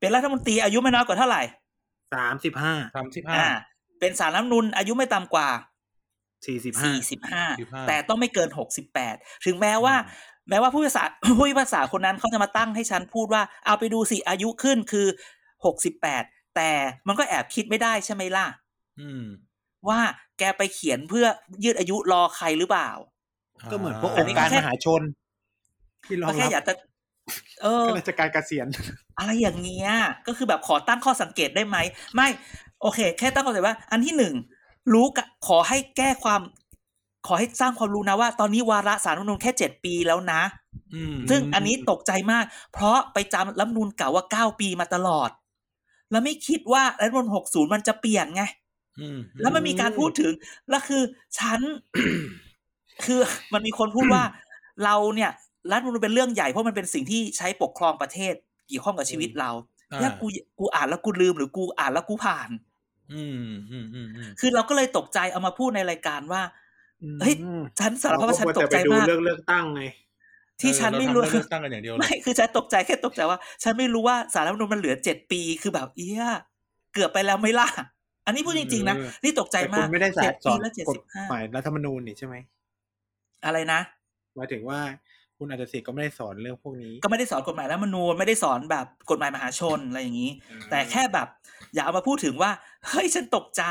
[0.00, 1.42] เป็นรัฐมนตรีอายุไม่น้อยกว่าเท่าไหร่
[2.14, 3.48] สามสิบห้าสามสิบห้าอ่า
[4.00, 5.48] เป็นสารรัฐธรรมนูญอายุไม่ต่ำกว่า
[6.46, 9.94] สี่สิบห้าสี่สิบห้า45แต่ต้องไม่เกินหกสิบแปดถึงแม้ว่า
[10.48, 11.02] แม้ว่าผู้พิพากษา
[11.38, 15.06] ผู้พิพากษาคนนั้นเขาจะมาตั้งให้ฉันพูดว่า เอาไปดูสิอายุขึ้นคือ
[15.64, 16.22] หกสิบแปด
[16.56, 16.70] แต่
[17.06, 18.46] มันก็แอบคิดไม่ได้ใช่ไหมล่ะ
[19.00, 19.24] อืม
[19.88, 20.00] ว่า
[20.38, 21.26] แกไปเขียนเพื่อ
[21.64, 22.90] ยืดอายุรอใครหรือเปล่า
[23.70, 25.02] ก็เหมือนพวกอัอนงนี้ค์การแค่มหาชน
[26.06, 26.72] ที่รอก็งแค่รับอยากจะ
[27.62, 28.66] เออข้าราชการเกษียณ
[29.18, 29.90] อะไรอย่างเงี้ย
[30.26, 31.76] ก็คือแบบขอตั้งข้อสังเกตได้ไหม
[32.14, 32.28] ไม่
[32.82, 34.34] โอเค แค่ตั้งข้อสังเกตว่า อันที่หนึ่ง
[34.92, 36.40] รู้กะขอให้แก้ความ
[37.26, 40.42] ขอให้สร้างความรู้นะว่า ตอนนี้วาระสารรัฐธรรมนูญแค่เจ็ดปีแล้วนะ
[40.94, 45.30] อืมซึ่งอันนี้ตกใจมาก เพราะไปจำรัฐธรรมนูญเก่าว่าเก้าปีมาตลอด
[46.10, 48.69] แล้วไม่คิดว่ารัฐธรรมนูญหกศูนย์มันจะเปลี่ยนไงอืม
[49.42, 50.32] แล้วมันมีการพูดถึง
[50.70, 51.02] แล้วคือ
[51.38, 51.60] ฉัน
[53.04, 53.20] คือ
[53.52, 54.22] มันมีคนพูดว่า
[54.84, 55.30] เราเนี่ย
[55.70, 58.34] รัฐธรรมนูญเป็นเรื่องใหญ่เพราะมันเป็นสิ่งที่ใช้ปกครองประเทศ
[58.68, 59.50] เกี่ยวข้องกับชีวิตเรา
[59.92, 60.26] อ่าถ้ากู
[60.58, 62.50] กูอ่านแล้วกูลืมหรือกูอ่านแล้วกูผ่าน
[63.12, 66.42] อืมอืมอืมอืมคือเราก็เลยตกใจเอามาพูดในรายการว่า
[67.20, 69.82] เฮ้ยอืมฉันสารภาพว่าฉันตกใจเรก็ควรจะไปดูมากเรื่องเลือกตั้งไง
[70.60, 76.24] ที่ฉันไม่เออรู้เราทำเรื่องเลือกตั้งกันอย่างเดียวเลยไม่คือฉันตกใจแค่ตกใจว่า ฉันไม่รู้ว่าสารรัฐธรรมนูญมันเหลือเจ็ดปีคือแบบเอี้ย
[76.94, 77.68] เกือบไปแล้วไหม่ล่ะ
[78.30, 82.36] อันนี้พูดจริงๆนะเออนี่ตกใจแต่คุมาณกไม่ได้สาเจ็ยดสปีอนแล้วเจ็ดกฎสิบห้าหมายรัฐธรรมนูญนี่ใช่ไหม
[83.44, 83.80] อะไรนะ
[84.36, 84.80] หมายถึงว่า
[85.38, 91.28] คุณอาจจะสิทธิ์ก็ไม่ได้สอนเรื่องพวกนี้ ก็ไม่ได้สอนกฎหมายรัฐธรรมนูญไม่ได้สอนแบบกฎหมายมหาชนอะไรอย่างนี้อืมแต่แค่แบบ
[91.74, 92.50] อย่าเอามาพูดถึงว่า
[92.88, 93.62] เฮ้ยฉันตกใจ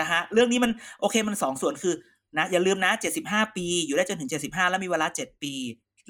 [0.00, 1.94] นะฮะเรื่องนี้มันโอเคมันสองส่วนคือ
[2.38, 5.54] นะอย่าลืมนะเจ็ดสิบห้าปี อยู่ได้จนถึงเจ็ดสิบห้าแล้วมีเวลาเจ็ดปี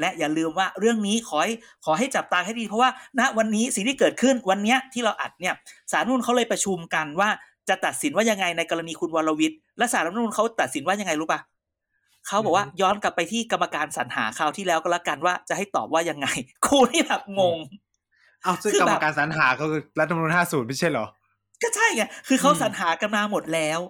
[0.00, 1.52] และอย่าลืมว่าเรื่องนี้ขอให้
[1.84, 5.54] ขอให้จับตาให้ดี เพราะว่าณวันนี้สิ่งที่เกิดขึ้นวันเนี้ยที่เราอัดเนี่ย
[5.92, 7.28] สารรัฐธรรมนูนเขาเลยประชุมกันว่า
[7.68, 11.40] จะตัดสินว่ายังไงในกรณีคุณวรวิทย์และสารรัฐธรรมนูนเขาตัดสินว่ายังไงรู้ปะ
[12.26, 16.26] เขาบอกว่าย้อนกลับไปที่กรรมการสรรหาคราวที่แล้วก็แล้วกันว่าจะให้ตอบว่ายังไง
[16.64, 17.58] ครูนี่แบบงง
[18.44, 21.06] อ้าวซึ่งคือกรรแบมบการสรรหาก็คือรัฐธรรมนูญ50ไม่ใช่เหรอ
[21.62, 23.80] ก็ใช่ไง คือเขาอืมสรรหากันมาหมดแล้ว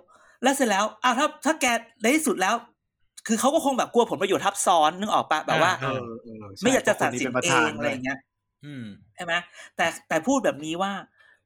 [0.43, 1.66] แล้วเสร็จแล้วอ้าวถ้าถ้าแก
[2.03, 2.55] ในที่สุดแล้ว
[3.27, 8.18] คือเขาก็คงแบบกลัวผลประโยชน์ทับซ้อนนึกออกปะแบบว่าเออเออใช่ไม่อยากจะตัดสินพราะคเอป็ปงธานอะไรอย่างเงี้ย
[8.64, 9.35] อืมใช่ไหม
[9.77, 10.93] แต่แต่พูดแบบนี้ว่า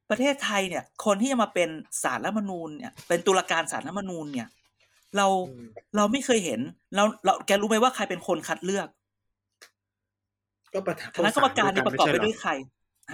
[0.09, 1.69] ประเทศไทยเนี่ย คนที่จะมาเป็น
[2.03, 4.47] สารรัฐธรรมนูญเนี่ยเป็นตุลาการสารรัฐธรรมนูญเนี่ย
[5.17, 6.59] เราอืมเราไม่เคยเห็น
[6.95, 8.87] เราเราแกรู้ไหมว่าใครเป็นคนคัดเลือก
[10.73, 12.51] ก็ประธานคณะกรรมการเนี่ยประกอบไปด้วยม่ใคร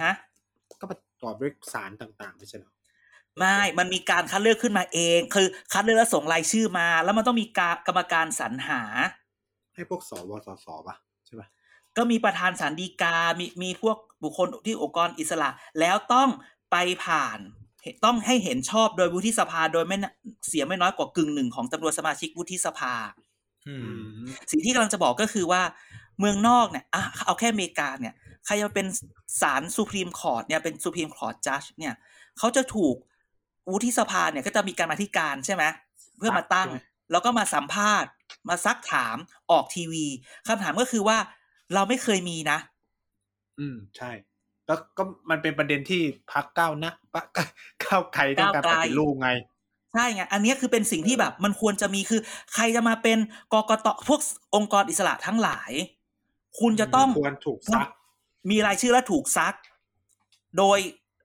[0.02, 0.12] ฮะ
[0.68, 2.70] ใช่เหรอก็ประกอบด้วยสารต่างๆไม่ใช่เหรอ
[3.38, 8.82] ไม่ มันมีการคัดเลือกขึ้นมาเอง คือคัดเลือกแล้วส่งรายชื่อมา แล้วมันต้องมีการกรรมการสรรหา
[9.74, 11.48] ให้พวกสวสสป่ะใช่ป่ะ
[11.96, 16.28] ก็มีประธานสารดีกา มีมีพวกบุคคลที่องค์กรอิสระ แล้วต้อง
[16.76, 17.38] ไปผ่าน
[18.04, 20.12] ต้องให้เห็นชอบโดยวุฒิสภาโดยไม่น่ะ
[20.48, 22.94] เสียไม่น้อยกว่ากึ่งหนึ่งของจำนวนสมาชิกวุฒิสภา
[23.68, 23.74] อื
[24.22, 25.62] มสิ่งที่กำลังจะบอกก็คือว่า
[26.18, 28.14] เมืองนอกเนี่ยอะเอาแค่อเมริกาเนี่ย
[28.44, 28.86] ใครจะเป็น
[29.40, 31.94] ศาลสุพรีมคอร์ t เนี่ยเป็นสุพรีมคอร์ t จัดเนี่ย
[32.38, 32.96] เขาจะถูก
[33.72, 35.64] วุฒิสภาเนี่ยก็จะมีกรรมาธิการใช่ไหม
[36.18, 36.68] เพื่อมาตั้ง
[37.12, 38.10] แล้วก็มาสัมภาษณ์
[38.48, 39.16] มาซักถาม
[39.50, 40.06] ออกทีวี
[40.46, 41.18] คำถามก็คือว่า
[41.74, 42.58] เราไม่เคยมีนะ
[43.58, 44.10] อืมใช่
[44.66, 46.02] แล้วก็มันเป็นประเด็นที่
[46.32, 47.22] พักก้าวหนะปะ
[47.84, 49.30] ก้าวไกลต้องการก้าวปไกลฏิรูปไง
[49.94, 52.20] ใช่ไง อันเนี้ยคือเป็นสิ่งที่แบบมันควรจะมีคือ
[52.54, 53.18] ใครจะมาเป็น
[53.52, 54.20] กกตพวก
[54.54, 55.70] องค์กรอิสระทั้งหลาย
[56.60, 57.86] คุณจะต้องควรถูกซัก
[58.50, 59.54] มีรายชื่อและถูกซัก
[60.58, 60.78] โดย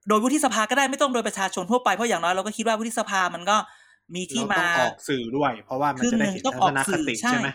[0.10, 3.58] โดยวุฒิสภาก็ได้ไม่ต้องโดยประชาชนทั่วไป เพราะอย่างน้อยเราก็คิดว่าวุฒิสภามันก็
[4.16, 7.50] มีที่เราต้มาองออกสื่อด้วย เพราะว่ามันครึ่งจะหได้นึ่งเห็นต้องทัออศกนคสื่อติใช่ใช่ไหม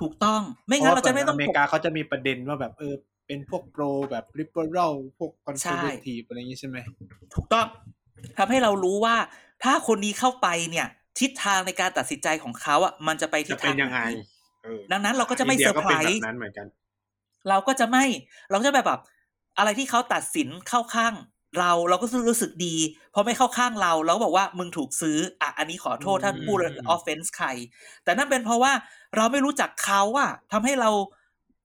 [0.00, 2.94] ถูกต้อง ไม่เพงั้นราะเราว่าจะไม่ต้องอเมริกาเขาจะมีประเด็นว่าแบบเออ
[3.30, 6.78] เป็นพวกโปรแบบริเบอรัลพวกคอนเซอร์เวทีฟอะไรอย่างนี้ใช่ไหม
[7.34, 7.66] ถูกต้อง
[8.38, 9.16] ทำให้เรารู้ว่า
[9.62, 10.86] ถ้าคนนี้เข้าไปเนี่ย
[11.20, 14.08] ทิศทางในการตัดสินใจของเขาอะมันจะไปทิจะศเป็ทานงยังไงหน
[14.62, 16.66] เออดังนั้นเราก็จะไม่อินเซดีอยร์ก็ไพรเป็นแบส์บนั้นเหมือนกัน
[17.48, 18.04] เราก็จะไม่
[18.50, 19.00] เราก็จะแบบแบบ
[19.58, 21.14] อะไรที่เขาตัดสินเข้าข้าง
[21.58, 22.76] เราเราก็รู้สึกดี
[23.14, 27.48] พอไม่เข้าข้างเราเราก็บอกว่ามึงถูกซื้ออะอันนี้ขอโทษถ้าอืมพูดออฟเฟนส์ใคร
[28.04, 28.72] แต่นั่นเป็นเพราะว่า
[29.16, 30.90] เราไม่รู้จักเขาอะทำให้เรา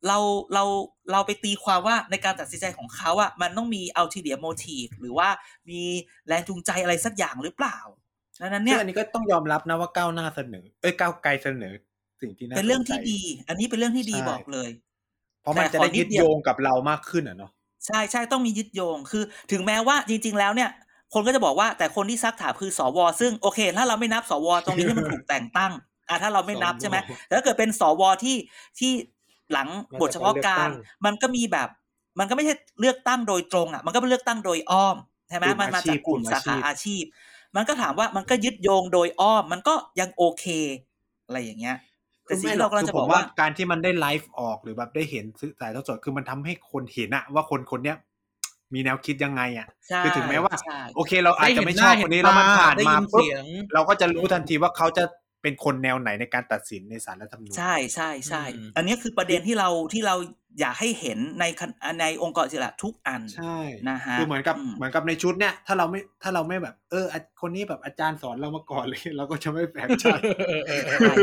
[0.08, 0.18] เรา
[0.54, 0.64] เรา
[1.12, 5.30] เราไปตีความว่าในการตัดสินใจของเขาอะมันต้องมี ulterior motive หรือว่า
[5.70, 5.82] มี
[6.28, 7.78] แรงจูงใจอะไรสักอย่างหรือเปล่า
[8.42, 11.74] ดังนั้นเนี่เนี่ยยอันนี้ก็ต้องยอมรับนะว่าก้าวหน้าเสนอ เอ้ยก้าวไกลเสนอ
[12.22, 14.70] สิ่งที่น่าเป็นเรื่องสนใจที่ดี อันนี้เป็นเรื่องที่ดีใช่บอกเลย
[15.42, 17.52] เพราะมันแต่จะขอได้นิยึดดเดียวโยงกับเรามากขึ้นอะเนาะ
[17.86, 20.70] ใช่ใช่ต้องมียึดโยงคือ ถึงแม้ว่าจริง ๆ แล้วเนี่ย
[21.14, 25.72] คนก็จะบอกว่าแต่คนที่ซักถามคือสว ซึ่งโอเค ถ้าเราไม่นับสว ตรงนี้ที่มันถูกแต่งตั้ง
[26.10, 28.38] อะถ้าเราไม่นับใช่ไหมแต่ถ้าเกิดเป็นสวที่
[28.80, 28.92] ที่
[29.52, 29.68] หลัง
[30.02, 30.68] บทเฉพาะการ
[31.06, 31.70] มันก็มีแบบ
[32.20, 34.98] มันก็ไม่ใช่เลือกตั้งโดยตรงอะ มันก็เป็นเลือกตั้งโดยอ้อม
[35.30, 37.04] ใช่ไหมมันมาจากกลุ่มสาขาอาชีพ
[37.56, 40.46] มันก็ถามว่ามันก็ยึดโยงโดยอ้อม มันก็ยังโอเค
[41.26, 41.78] อะไรอย่างเงี้ย
[42.24, 47.98] แต่สิ่งที่เรากำลังจะคืบผอกมว่าการที่มันได้ไลฟ์ออกหรือแบบได้เห็นสื่อสายทอดสดคือมันทำให้คนเห็นอะว่าคนคนเนี้ย
[48.74, 55.04] มีแนวคิดยังไงอะใช่คือถึงแม้ว่าใช่โอเค เราอาจจะไม่ชอบด้คนเห็นี้หแล้วมันผ่านได้มายินปุ๊บเสียงเราก็จะรู้ทันทีว่าเขาจะ
[55.46, 60.16] เป็นคนแนวไหนในการตัดสินในศาลรัฐธรรมนูญใช่ใช่ใช่อืมอันนี้คือประเด็นที่เราที่เรา
[60.60, 61.72] อยากให้เห็นในคณ
[62.02, 63.58] ในองค์กรอิสระทุกอันใช่
[63.90, 70.06] นะฮะคือเหมือนกับอืมเหมือนกับในชุดเนี่ย ถ้าเราไม่ถ้าเราไม่แบบ เอออะคนนี้แบบอาจารย์สอนเรามาก่อนเลยเราก็จะไม่แปลกใจ
[70.48, 71.14] เออเออเออใช่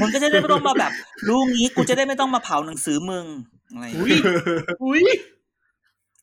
[0.00, 0.92] มึงก็จะได้ไม่ต้องมาแบบ
[1.28, 3.26] รู้งี้กูจะได้ไม่ต้องมาเผาหนังสือมึง
[3.72, 4.22] อะไรอย่างอุ้เงี้ยย
[4.84, 5.04] อุ้ย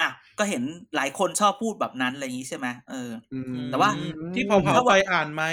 [0.02, 0.10] อะ
[0.40, 0.64] ก็เห็น
[0.96, 3.90] หลายคนชอบพูดแบบนั้นอะไรอย่างงี้ใช่ไหมเอออืมแต่ว่า
[4.36, 5.44] ที่เผาเผาๆไปอ่านไหม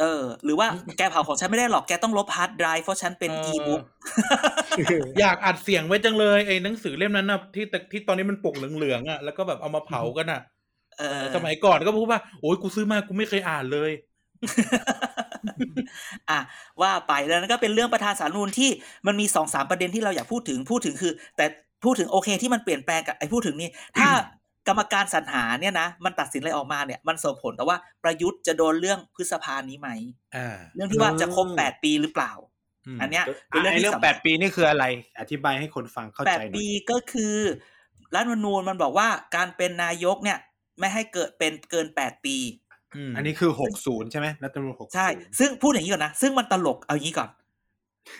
[0.00, 0.68] เออ หรือว่า
[0.98, 3.82] แกเผาของฉันไม่ได้หรอกแกต้องลบฮาร์ดไดรฟ์เพราะฉันเป็นเอออีบุ๊ก
[5.20, 10.40] อยากอัดเสียงไว้จังเลยไอ้หนังสือเล่มนั้นนะที่แต่ที่ตอนนี้มันปกเหลืองๆอะแล้วก็แบบเอามาเผากันอะ
[10.98, 13.90] เออสมัยก่อนก็พูดว่า โอ้ยกูซื้อมากูไม่เคยอ่านเลย
[16.30, 16.40] อะ
[16.80, 18.70] ว่าไปแล้วนั่นก็เป็นเรื่องประธานสาลรฐธรรมนูนที่
[19.06, 21.44] มันมีสองสามประเด็นที่เราอยากพูดถึงพูดถึงคือ แต่
[21.84, 24.08] พูดถึงโอเคที่มันเปลี่ยนแปลงกับไอ้พูดถึงนี่ถ้า
[24.68, 29.88] กรรมการสรรหาเนี่ยนะมันตัดสินอะไรออกมาเนี่ยมันส่งผลแต่ว่าประยุทธ์จะโดนเรื่องพฤษภานี้ไหม
[30.36, 32.32] อ่าเรื่องที่ว่าจะครบอืมแปดปีหรือเปล่า
[32.96, 34.84] มอันเนี้ยอะเป็นเรื่องไอ้ที่เรื่องสำแปคัดญปีนี่คืออะไร
[35.20, 37.36] อธิบายให้คนฟังเข้าแปใจดหน่ปีอยก็คือ
[38.14, 40.38] รัฐธรรมนูญมันบอกว่าการเป็นนายกเนี่ย
[40.78, 42.36] ไม่ให้เกิดเป็นเกินแปดปี
[43.10, 45.06] มอันนี้คือหกศูนย์ใช่ไหมรัฐธรรมนูญหกใช่
[45.38, 47.30] ซึ่งพูดอย่างนี้ก่อนนะซึ่งมันตลกเอาอย่างนี้ก่อน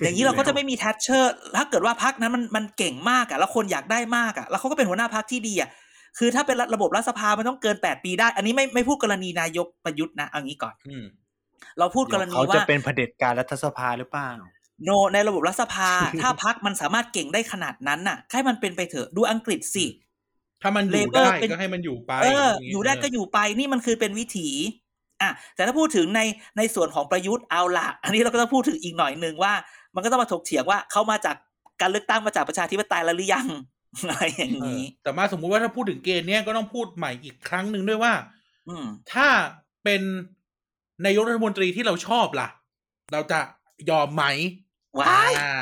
[0.03, 5.69] อย่างนี้เราก็จะไม่มีแทชเชอร์ ถ้าเกิดว่าพักนั้นมันมันเก่งมากอะแล้วคนอยากได้มากอะแล้วเขาก็เป็นหัวหน้าพักที่ดีอะ
[6.19, 11.05] คือถ้าเป็นระบบรัฐสภามันต้องเกินแปดปีได้ อันนี้ไม่ไม่พูดกรณีนายกประยุทธ์นะเอางี้ก่อนอืม
[11.79, 14.31] เราพูดกรณีเขาจะว่าเป็นเผด็จการรัฐสภาหรือเปล่า
[14.85, 15.91] โน ในระบบรัฐสภา
[16.23, 19.87] ถ้าพักมันสามารถเก่งได้ขนาดนั้นน่ะให้มันเป็นไปเถอะดูอังกฤษสิ
[20.62, 24.49] ถ้ามันอยู่ Labor ได้เป็นก็ให้มันอยู่ไปเออางงี้อยู่ได้ก็อยู่ไปนี่มันคือเป็นวิถี
[25.23, 26.21] อะแต่ถ้าพูดถึงใน
[26.59, 29.53] ในส่วนของประยุทธ์เอาละอันนี้เราก็ต้องพูดถึงอีกหน่อยหนึ่งว่า
[29.95, 31.37] มันก็ต้องมาถกเถียงว่าเขามาจาก
[31.81, 33.47] การเลือกตั้งมาจากประชาธิปไตยแล้วหรือยัง
[34.01, 38.13] อะไรอย่างเออนี้ แต่มาสมมุติว่าถ้าพูดถึงเกณฑ์เนี้ยก็ต้องพูดใหม่อีกครั้งหนึ่งด้วยว่า
[38.69, 39.29] อืมถ้า
[39.85, 40.03] เป็น
[41.07, 42.49] นายกรัฐมนตรีที่เราชอบล่ะ
[43.13, 43.41] เราจะ
[43.91, 44.25] ยอมไหม
[45.01, 45.53] ว้ายอ่า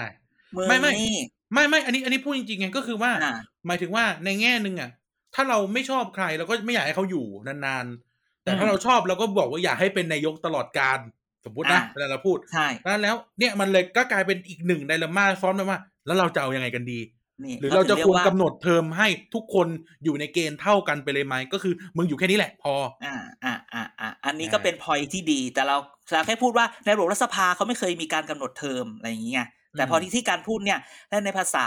[0.56, 1.16] มือไม่ไม่นี่
[1.52, 3.32] ไม่ไม่ อันนี้ อันนี้พูดจริงๆไงก็คือว่าอ่า
[3.66, 4.90] หมายถึงว่าในแง่หนึ่งอะ
[5.34, 10.98] ถ้าเราไม่ชอบใครเราก็ไม่อยากให้เขาอยู่นานๆ แต่ถ้าอืมเราชอบเราก็บอกว่าอยากให้เป็นนายกตลอดการ
[11.44, 16.98] สมมตินะอ่าเวลาเราพูดใช่แล้วแล้ว เนี่ยมันเลยก็กลายเป็นอีกหนึ่งไดเลม่าซ้อนไปว่า แล้วเราจะเอายังไงกันดี
[17.46, 19.68] นี่หรือเราจะถึงควรยว่กำหนดเทอมให้ทุกคน
[20.04, 22.74] อยู่ในเกณฑ์เท่ากันไปเลยไหมก็คือมึงอยู่แค่นี้แหละพอ
[23.04, 23.14] อ่า
[23.44, 25.76] อ่าอ่าอ่าอันนี้อ่าก็เป็นพอยที่ดี แต่เรา
[26.10, 30.78] เราแค่พูดว่าในระบบรัฐสภาเขาไม่เคยมีการกำหนดเทอมอะไรอย่างเงี้ยแต่พอที่ที่การพูดเนี่ย
[31.08, 31.66] และในภาษา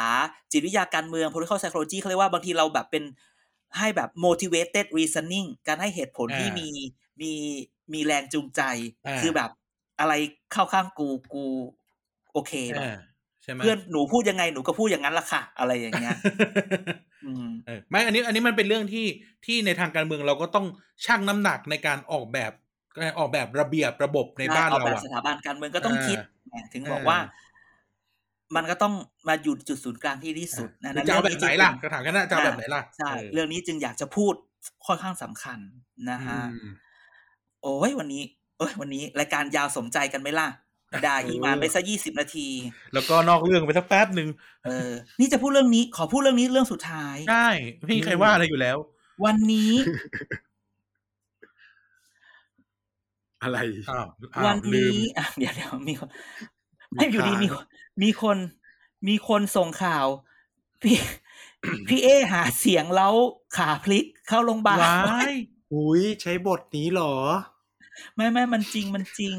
[0.52, 3.04] จิตวิทยาการเมือง political psychology เขาเรียกว่าบางทีเราแบบเป็น
[3.78, 6.86] ให้แบบ motivated reasoning การให้เหตุผลที่อ่ามีมี
[7.22, 7.32] มี
[7.94, 8.62] มีแรงจูงใจ
[9.08, 9.50] อ่าคือแบบ
[10.00, 10.14] อะไร
[10.54, 11.46] เข้าข้างกูกู
[12.34, 12.98] โอเคหรอกอ่า
[13.46, 16.18] ใช่ไหมเพื่อนหนูพูดยังไงหนูก็พูดอย่างนั้นละค่ะ อะไรอย่างเงี้ย
[17.26, 19.06] อืมเออไม่อันนี้อันนี้มันเป็นเรื่องที่
[19.46, 20.66] ที่ในทางการเมืองเราก็ต้อง
[21.06, 22.52] ชั่งน้ำหนักในการออกแบบ
[23.04, 26.18] การออกแบบระเบียบระบบในใช่บ้านออกเราแบบอะสถาบันการเมืองก็ต้องอ่าคิด
[26.50, 27.18] แหมถึงบอกอ่าว่า
[28.56, 28.94] มันก็ต้อง
[29.28, 34.34] มาอยู่จุดศูนย์กลางที่ที่สุดนะหรือจะเอาแบบไหนล่ะกระถางกันนะจะเอาแบบไหนล่ะใช่เออเรื่องนี้จึงอยากจะพูด
[34.86, 35.60] ค่อนข้างสำคัญ
[36.10, 36.70] นะฮะอืม
[37.62, 38.24] โอ้ยวันนี้
[38.58, 40.48] เอ้ยวันนี้รายการยาวสมใจกันไหมล่ะ
[41.06, 42.48] ด่าอีหมานไปซะยี่สิบนาที
[42.94, 44.30] แล้วก็นอกเรื่องไปสักแป๊บหนึ่ง
[44.66, 48.78] เออ นี่จะพูดเรื่องนี้ ขอพูดเรื่องนี้เรื่องสุดท้ายใช่ไม่มีใครว่าอะไรอยู่แล้ว
[49.26, 49.72] วันนี้
[53.44, 53.58] อะไร
[53.90, 56.10] อ้าวอ้าววันลืมนี้อะเดี๋ยวเดี๋ยวมีคน
[56.96, 57.66] ไม่อยู่ดีมีคน
[58.04, 58.38] มีคน
[59.08, 60.06] มีคนส่งข่าว
[60.84, 60.98] พี่
[61.88, 63.14] พี่เอหาเสียงแล้ว
[63.58, 65.34] ขาพลิกเข้าโรงพยาบาลว้าย
[65.74, 67.16] อุ้ยใช้บทนี้เหรอ
[68.16, 69.36] ไม่ไม่มันจริงมันจริง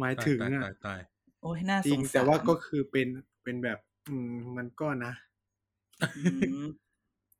[0.00, 1.00] หมายถึงตายอะตายตาย
[1.42, 3.08] โอ้ยน่าจสริงงสารแต่ว่าก็คือเป็น
[3.42, 3.78] เป็นแบบ
[4.08, 5.12] อืมมันก็นะ
[6.16, 6.22] อื
[6.62, 6.66] ม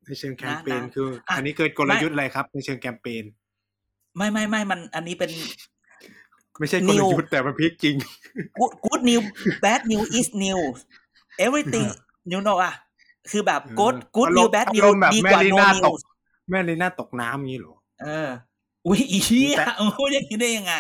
[0.05, 3.25] ในเชิงแคมเปญนะคืออะอันนี้เกิดกลยุทธ์อะไรครับ ในเชิงแคมเปญ
[4.17, 5.31] ไม่ไม่ไม่มันอันนี้เป็น
[6.59, 7.97] ไม่ใช่กนิลวยุทธ์แต่มันพลิกจริง
[8.59, 9.27] good good news
[9.65, 10.79] bad news is news
[11.45, 11.87] everything
[12.33, 12.75] you know อะ
[13.31, 16.03] คือแบบ good good อารม news ณ์ bad อาร news มณ์แบบดีแม่กว่าลี no น่าตก news
[16.51, 18.29] แม่ลีน่าตกน้ำงี้เหรอ เออ
[18.87, 20.75] อุ้ยอีเหี้ยแต่เออพูดอย่างนี้ได้ยังไง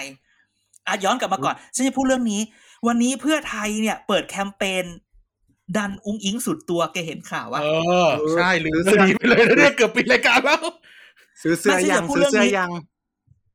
[0.88, 2.40] อะย้อนกลับมาก่อนฉันจะพูดเรื่องนี้
[2.86, 4.84] วันนี้เพื่อไทยเนี่ย เปิดแคมเปญ
[5.76, 7.66] ดันอุ้งอิงสุดตัวแกเห็นข่าวว่าเอ
[8.06, 10.62] อใช่ลืมเรื่องนี้ไปเลยนะเนี่ยเกือบปิดรายการแล้ว
[11.42, 12.70] ซื้อเสื้อไม่ใช่ยังจะพูดซื้อเสื้อเรื่องนี้ยัง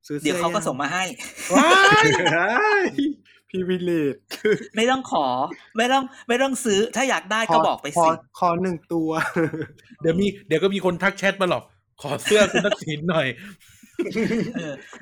[0.08, 1.04] ซื้อสื้อเดี๋ยวเขาก็ส่งมาให้
[1.54, 1.70] ว้า
[2.04, 2.86] ยเฮ้ย
[3.50, 4.16] พี่วิเลต
[4.76, 5.26] ไม่ต้องขอ
[5.78, 9.10] ไม่ต้องไม่ต้องซื้อถ้าอยากได้ก็บอกไปขอสิขอหนึ่งตัว
[10.02, 11.64] เดี๋ยวมี เดี๋ยวก็มีคนทักแชทมาหรอก
[12.02, 13.83] ขอเสื้อคุณทักษิณหน่อยเออ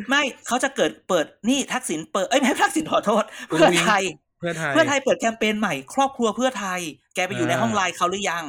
[0.09, 4.03] ไม่เขาจะเกิดเปิดนี่ทักษิณเปิดเอ้ยไม่ใช่ทักษิณขอโทษอุ้งเพื่ออิงไทย
[4.39, 6.79] เพื่อไทย เพื่อไทยเปิดแคมเปญใหม่ครอบครัวเพื่อไทย
[7.15, 8.45] แกไปอยู่ในอ่าห้องไลน์เขาหรือยัง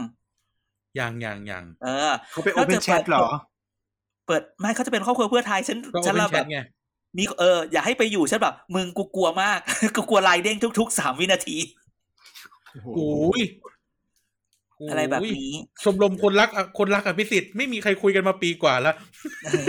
[0.97, 3.27] อย่างอย่างอย่างเออเขาไปโอแล้วเพนจะแชเปิทดเหรอ
[4.27, 6.59] เปิดไม่เขาจะเป็นครอบครัวเพื่อไทยฉันก็ฉันเป็นละแชแบทบไง
[7.19, 9.59] มีเอออย่าให้ไปอยู่ฉันแบบมึงกูกลัวมาก
[9.97, 11.57] กูกลัวไลน์เด้งทุกๆสามวินาที
[12.95, 13.41] โอ้ย
[14.91, 18.95] อะไรแบบโยนี้ ชมรมคนรักอะคนรักอภิสิทธิ์ไม่มีใครคุยกันมาปีกว่าแล้ว
[19.45, 19.67] เออ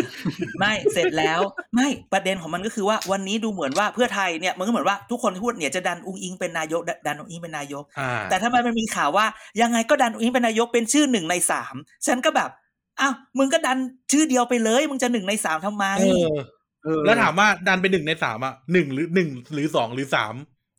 [0.59, 1.39] ไม่เสร็จแล้ว
[1.75, 9.25] ไม่ประเด็นของมันก็คือว่าวันนี้ดูเหมือนว่าเพื่อไทยเนี่ยมันก็เหมือนว่าทุกคนพูดเนี่ยจะดันอุ้งอิงเป็นนายกดันดันอุ้งอิงเป็นนายกอ่าแต่ทำไมมันมีข่าวว่า
[9.61, 11.75] ยังไงก็ดันอุ้งอิงเป็นนายกเป็นชื่อหนึ่งในสาม
[12.07, 12.49] ฉันก็แบบ
[13.01, 13.77] อ้าวมึงก็ดัน
[14.11, 16.33] ชื่อเดียวไปเลย มึงจะหนึ่งในสามทำไมเออ
[16.83, 20.33] เออแล้วถามว่าดันเป็นหนึ่งในสามอะหนึ่งหรือหนึ่งหรือสองหรือสาม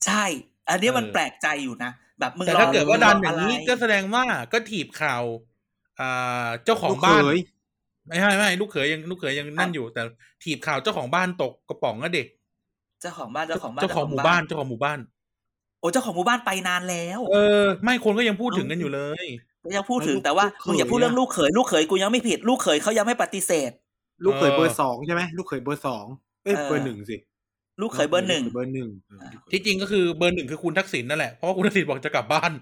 [0.06, 0.24] ใช่
[0.68, 5.22] อันนี้มันเออแปลกใจอยู่นะ แบบมึงแต่รอถ้าเกิดว่าดันอย่างนี้นี้ก็แสดงว่าก็ถีบข่าว
[6.00, 7.38] อ่าเจ้าของลูกเขบ้านย
[8.06, 10.02] ไม่ใช่ไม่ลูกเขยยังลูกเขยยังนั่นอยู่ แต่
[10.44, 12.26] ถีบข่าวเจ้าของบ้านตกกระป๋องก็เด็ก
[13.00, 14.98] เจ้าของบ้านเจ้าของบ้านเจ้าของหมู่บ้านเจ้าของหมู่บ้าน
[15.80, 19.24] โอ้เจ้าของหมู่บ้านไปนานแล้ว เออ ไม่คนก็ยังพูดถึงกันอยู่เลย
[19.64, 23.70] ก็ยังพูดถึงลูกแต่ว่าลูกเขยมึงอย่าพูดเรื่องอะลูกเขยลูกเขยกูยังไม่ผิด ลูกเขยเขายังไม่ปฏิเสธ
[24.24, 26.04] ลูกเขยเออเบอร์สองใช่ไหมลูกเขยเบอร์สอง
[26.44, 27.16] เอ้ยเออเบอร์หนึ่งสิ
[27.80, 32.52] ลูกเขยเบอร์หนึ่งเบอร์หนึ่งเออที่จริงก็คือเบอร์หนึ่งคือคุณทักษิณนั่นแหละเพราะว่าคุณทักษิณบอกจะกลับบ้าน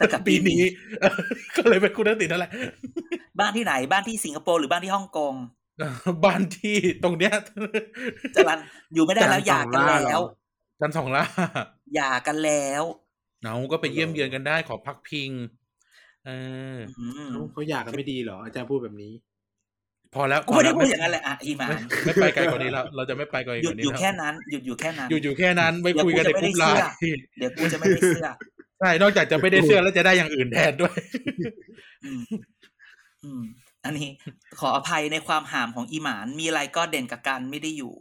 [0.00, 1.12] จะกลับปีปีนี้นี้เออ
[1.56, 2.52] ก็เลยเป็นคุณทักษิณนั่นแหละ
[3.40, 5.34] บ้านที่ไหนบ้านที่สิงคโปร์หรือบ้านที่ฮ่องกง
[6.24, 7.34] บ้านที่ตรงเนี้ย
[8.34, 8.58] จรัน
[8.94, 10.20] อยู่ไม่ได้แล้วหย่ากันแล้ว
[10.80, 11.24] จันทร์สองล่า
[11.94, 12.82] หย่ากันแล้ว
[13.42, 15.30] เอาก็ไปเยี่ยมเยือนกันได้ขอพักพิง
[16.26, 16.30] เอ
[16.74, 19.12] ออืมเขาเขาอยากกันไม่ดีเหรออาจารย์พูดแบบนี้
[20.14, 28.26] พอแล้วกูไม่ได้พพูดอย่างนั้นแหละอะอีหมาไม่นไม่ไปไกลกว่านี้แล้วเราจะไม่ไปไกลกหยุดว่านี้อยู่แล้วแค่นั้นหยุดอยู่แค่นั้นหยุดอยู่แค่นั้นไปเดี๋ยวคุยกันในกูกจะลุ่มไม่ไลได้น์เชื่อเดี๋ยวกูจะไม่ได้เสื้อ
[28.80, 30.98] ใช่นอกจากจะไม่ได้เสื้อแล้วจะได้อย่างอื่นแทนด้วย
[32.04, 32.22] อืม
[33.24, 33.42] อืม
[33.84, 34.08] อันนี้
[34.60, 37.94] ขออภัยในความห่ามของอีหมานมีอะไรก็เด่นกับกันไม่ได้อยู่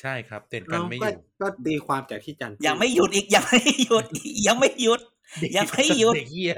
[0.00, 5.00] ใช่ครับเต้นกันไม่อก็ยู่ก็ตีความจากที่จันพูดยังไม่หยุดอีกยังไม่หยุดอีกยังไม่หยุด
[5.56, 6.52] ยังไม่หยุดเด็กเหี้ย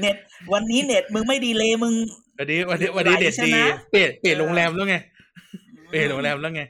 [0.00, 0.16] เน็ต
[0.52, 1.94] วันนี้เน็ตมึงไม่ดีเลยมึง
[2.38, 3.58] วันนี้วันนี้วันนี้ไหลเด็ดใช่ดีไหม
[3.90, 4.96] เปลี่ยนเปลี่ยนโรงแรมแล้วไง
[5.88, 6.62] เปลี่ยนโรงแรมแล้วไง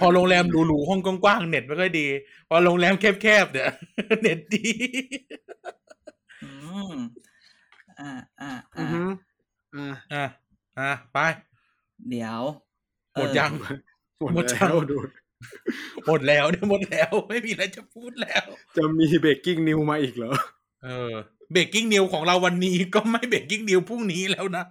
[0.00, 2.06] พอโรงแรมหรูๆห้องกว้างๆเน็ตไม่ค่อยดี
[2.48, 3.68] พอโรงแรมแคบๆเนี่ย
[4.22, 4.70] เน็ตดี
[6.42, 6.50] อื
[6.90, 6.94] ม
[8.00, 8.10] อ่า
[8.40, 9.02] อ่าอือ่าอฮึ
[9.74, 10.24] อ่าอะ
[10.78, 11.18] อะไป
[12.10, 12.42] เดี๋ยว
[13.14, 13.50] หมดยัง
[14.18, 14.98] หมดหมดแล้วยังดู
[16.06, 18.44] หมดแล้วเนี่ยหมดแล้ว ไม่มีอะไรจะพูดแล้ว
[18.76, 20.32] จะมี breaking news มาอีกเหรอ
[20.84, 21.12] เออ
[21.52, 24.64] breaking news ของเราวันนี้ก็ไม่ breaking news พรุ่งนี้แล้วนะ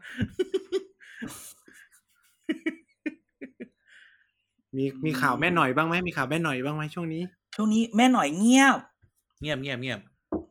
[4.78, 7.24] มีมีข่าวแม่หน่อยบ้างไหมมีข่าวแม่หน่อยบ้างไหมช่วงนี้
[7.56, 8.78] ช่วงนี้แม่หน่อยเงียบ
[9.42, 10.00] เงียบเงียบเงียบ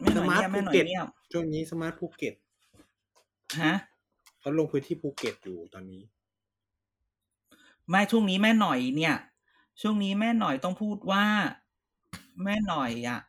[0.00, 2.34] แม่หน่อยเงียบ smart แม่หน่อยภูเก็ตเงียบช่วงนี้ smart ภูเก็ต
[3.62, 3.74] ฮะ
[4.40, 6.02] เขาลงพื้นที่ภูเก็ตอยู่ตอนนี้
[7.90, 9.14] ไม่ช่วงนี้แม่หน่อยเนี่ย
[9.80, 11.24] ช่วงนี้แม่หน่อยต้องพูดว่า
[12.44, 13.20] แม่หน่อยอะ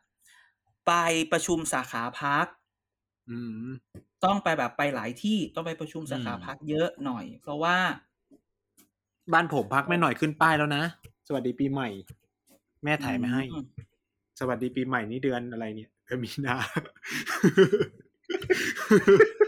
[0.86, 0.92] ไป
[1.32, 2.46] ประชุมสาขาพัก
[3.30, 3.68] อืม
[4.24, 7.76] ต้องไปแบบไปหลายที่ต้องไปประชุมสาขาพักเยอะหน่อย เพราะว่า
[9.32, 10.82] บ้านผมพักแม่หน่อยขึ้นป้ายแล้วนะ
[11.26, 11.88] สวัสดีปีใหม่
[12.84, 13.64] แม่ถ่ายมาให้อืม
[14.40, 16.80] สวัสดีปีใหม่นี่เดือนอะไรเนี่ยเดือนมีนาตา
[19.30, 19.43] ย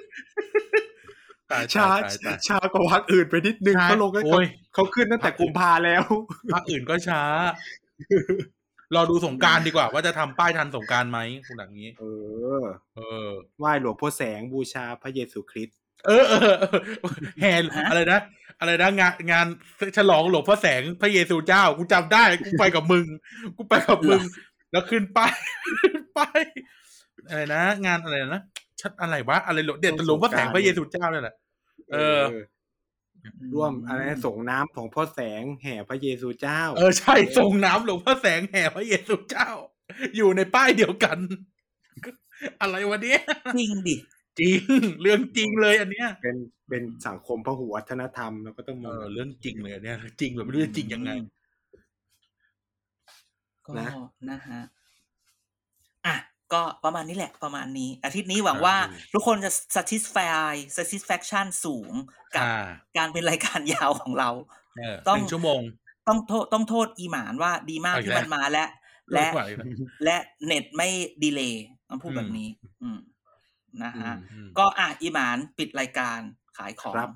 [1.74, 6.04] ช้าตายตายช้ากว่าวักอื่นไปนิดนึงใช่เขาลงกันโอ้ยเขาขึ้นตั้งแต่กุมภาแล้ว
[6.52, 7.22] ภาคอื่นก็ช้า
[8.94, 12.04] รอดูสงกรารดีกว่า ว่าจะทำป้ายทันสงกรารไหมคุณอย่างนี้ เอ
[12.62, 12.64] อ
[12.96, 13.28] เออ
[13.58, 15.76] ไหว้หลวงพ่อแสงบูชาพระเยซูคริสต์
[16.06, 16.80] เออเออเออ
[17.40, 17.52] แห่
[17.90, 18.20] อะไรนะ
[18.60, 19.46] อะไรนะงานงาน
[19.96, 23.06] ฉลองหลวงพ่อแสงพระเยซูเจ้ากูจำได้กูไปกับมึง
[23.56, 24.22] กูไปกับมึง
[24.72, 25.32] แล้วขึ้นป้าย
[26.16, 26.40] ป้าย
[27.28, 28.42] อะไรนะ งานอะไรนะ
[28.80, 31.34] ชัดอะไรวะอะไรหลวงเด็ดหลวงพ่อแสงพระเยซูเจ้าเนี่ยแหละ
[31.92, 32.22] เออ
[33.54, 39.50] ร่วมอะไรนะส่งน้ำของพ่อแสงแห่พระเยซูเจ้า เออใช่ส่งน้ำหลวงพ่อแสงแห่พระเยซูเจ้า
[40.16, 41.18] อยู่ในป้ายเดียวกัน
[42.60, 43.20] อะไรวะเนี้ย
[43.58, 43.96] จริงดิ
[44.40, 44.60] จริง
[45.02, 46.36] เรื่องจริงเลยอันเนี้ย เป็น
[46.68, 51.10] เป็นสังคมพหุวัฒนธรรมแล้วก็ต้องเอมาอเรื่องจริงเลยอันเนี้ยจริงแบบไม่รู้จะจริงยังไง
[53.66, 53.92] ก็นะฮะ
[54.50, 54.62] อะ
[56.52, 61.92] ก็ประมาณนี้แหละประมาณนี้ อาทิตย์นี้หวังว่าครับทุกคนจะ satisfy satisfaction สูง
[62.34, 64.30] กับอ่าการเป็นรายการยาวของเรา
[64.78, 65.60] เออต้องหนึ่งชั่วโมง
[66.08, 68.66] ต้องโทษต้องโทษอีหมานว่าดีมากเอาอีกที่แล้วมันมาและ
[69.12, 69.66] และไม่ไหวแล้ว
[70.04, 70.16] และ
[70.46, 70.88] เน็ตไม่
[71.22, 72.48] ดีเลย์ต้องพูดอืมแบบนี้
[72.82, 72.98] อืม
[73.84, 76.18] นะฮะอืมก็อะอีหมานปิดรายการ
[76.58, 77.10] ขายของครับ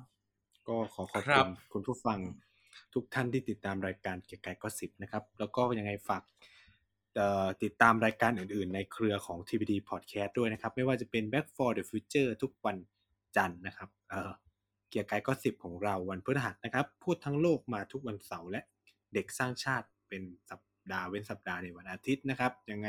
[0.67, 2.19] ก็ขอขอบครัคุบณคุณผู้ฟัง
[2.93, 6.50] ทุกท่านที่ติดตามรายการเกียร์กายก็สิบนะครับ แล้วก็ยังไงฝากเอ่อ
[7.63, 12.77] ติดตามรายการอื่นๆ ในเครือของ TVD Podcast ด้วยนะครับ ไม่ว่าจะเป็น Back for the Future ทุกวัน
[13.37, 14.31] จันทร์นะครับเออ
[14.89, 18.61] เกียร์กายก็สิบของเราวันพฤหัสนะครับ พูดทั้งโลกมาทุกวันเสาร์และ
[19.13, 22.87] เด็กสร้างชาติเป็นสัปดาห์เว้นสัปดาห์ในวันอาทิตย์นะครับ ยังไง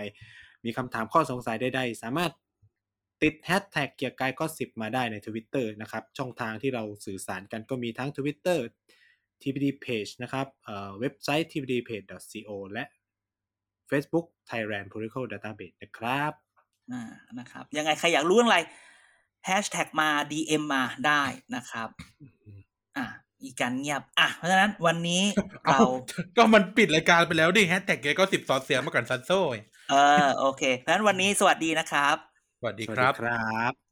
[0.65, 2.33] มีคำถามข้อสงสัยใดๆ สามารถ
[3.23, 8.61] ติดแฮชแท็กเกียร์กายก็สิบมาได้ใน Twitter นะครับ ช่องทางที่เราสื่อสารกันก็มีทั้ง Twitter
[9.43, 12.85] TPD Page นะครับเเว็บไซต์ tpdpage.co และ
[13.93, 16.33] Facebook Thailand Political Database นะครับ
[16.93, 17.03] อ่า
[17.39, 18.61] นะครับ ยังไง ใครอยากรู้เรื่องอะไร
[19.47, 21.23] แฮชแท็กมา DM มาได้
[21.55, 21.89] นะครับ
[22.97, 23.07] อะ
[23.43, 25.23] อีกการเงียบ อะ เพราะฉะนั้นวันนี้
[25.65, 25.81] เอาเรา
[26.37, 29.41] ก็มันปิดรายการไปแล้วดิแฮชแท็กแกก็สิบสอดเสียงมาก่อนซันโซ่
[29.91, 32.17] เออ โอเคเพราะฉะนั้นวันนี้สวัสดีนะครับ
[32.59, 33.92] สวัสดีสวัสคดีรับครับ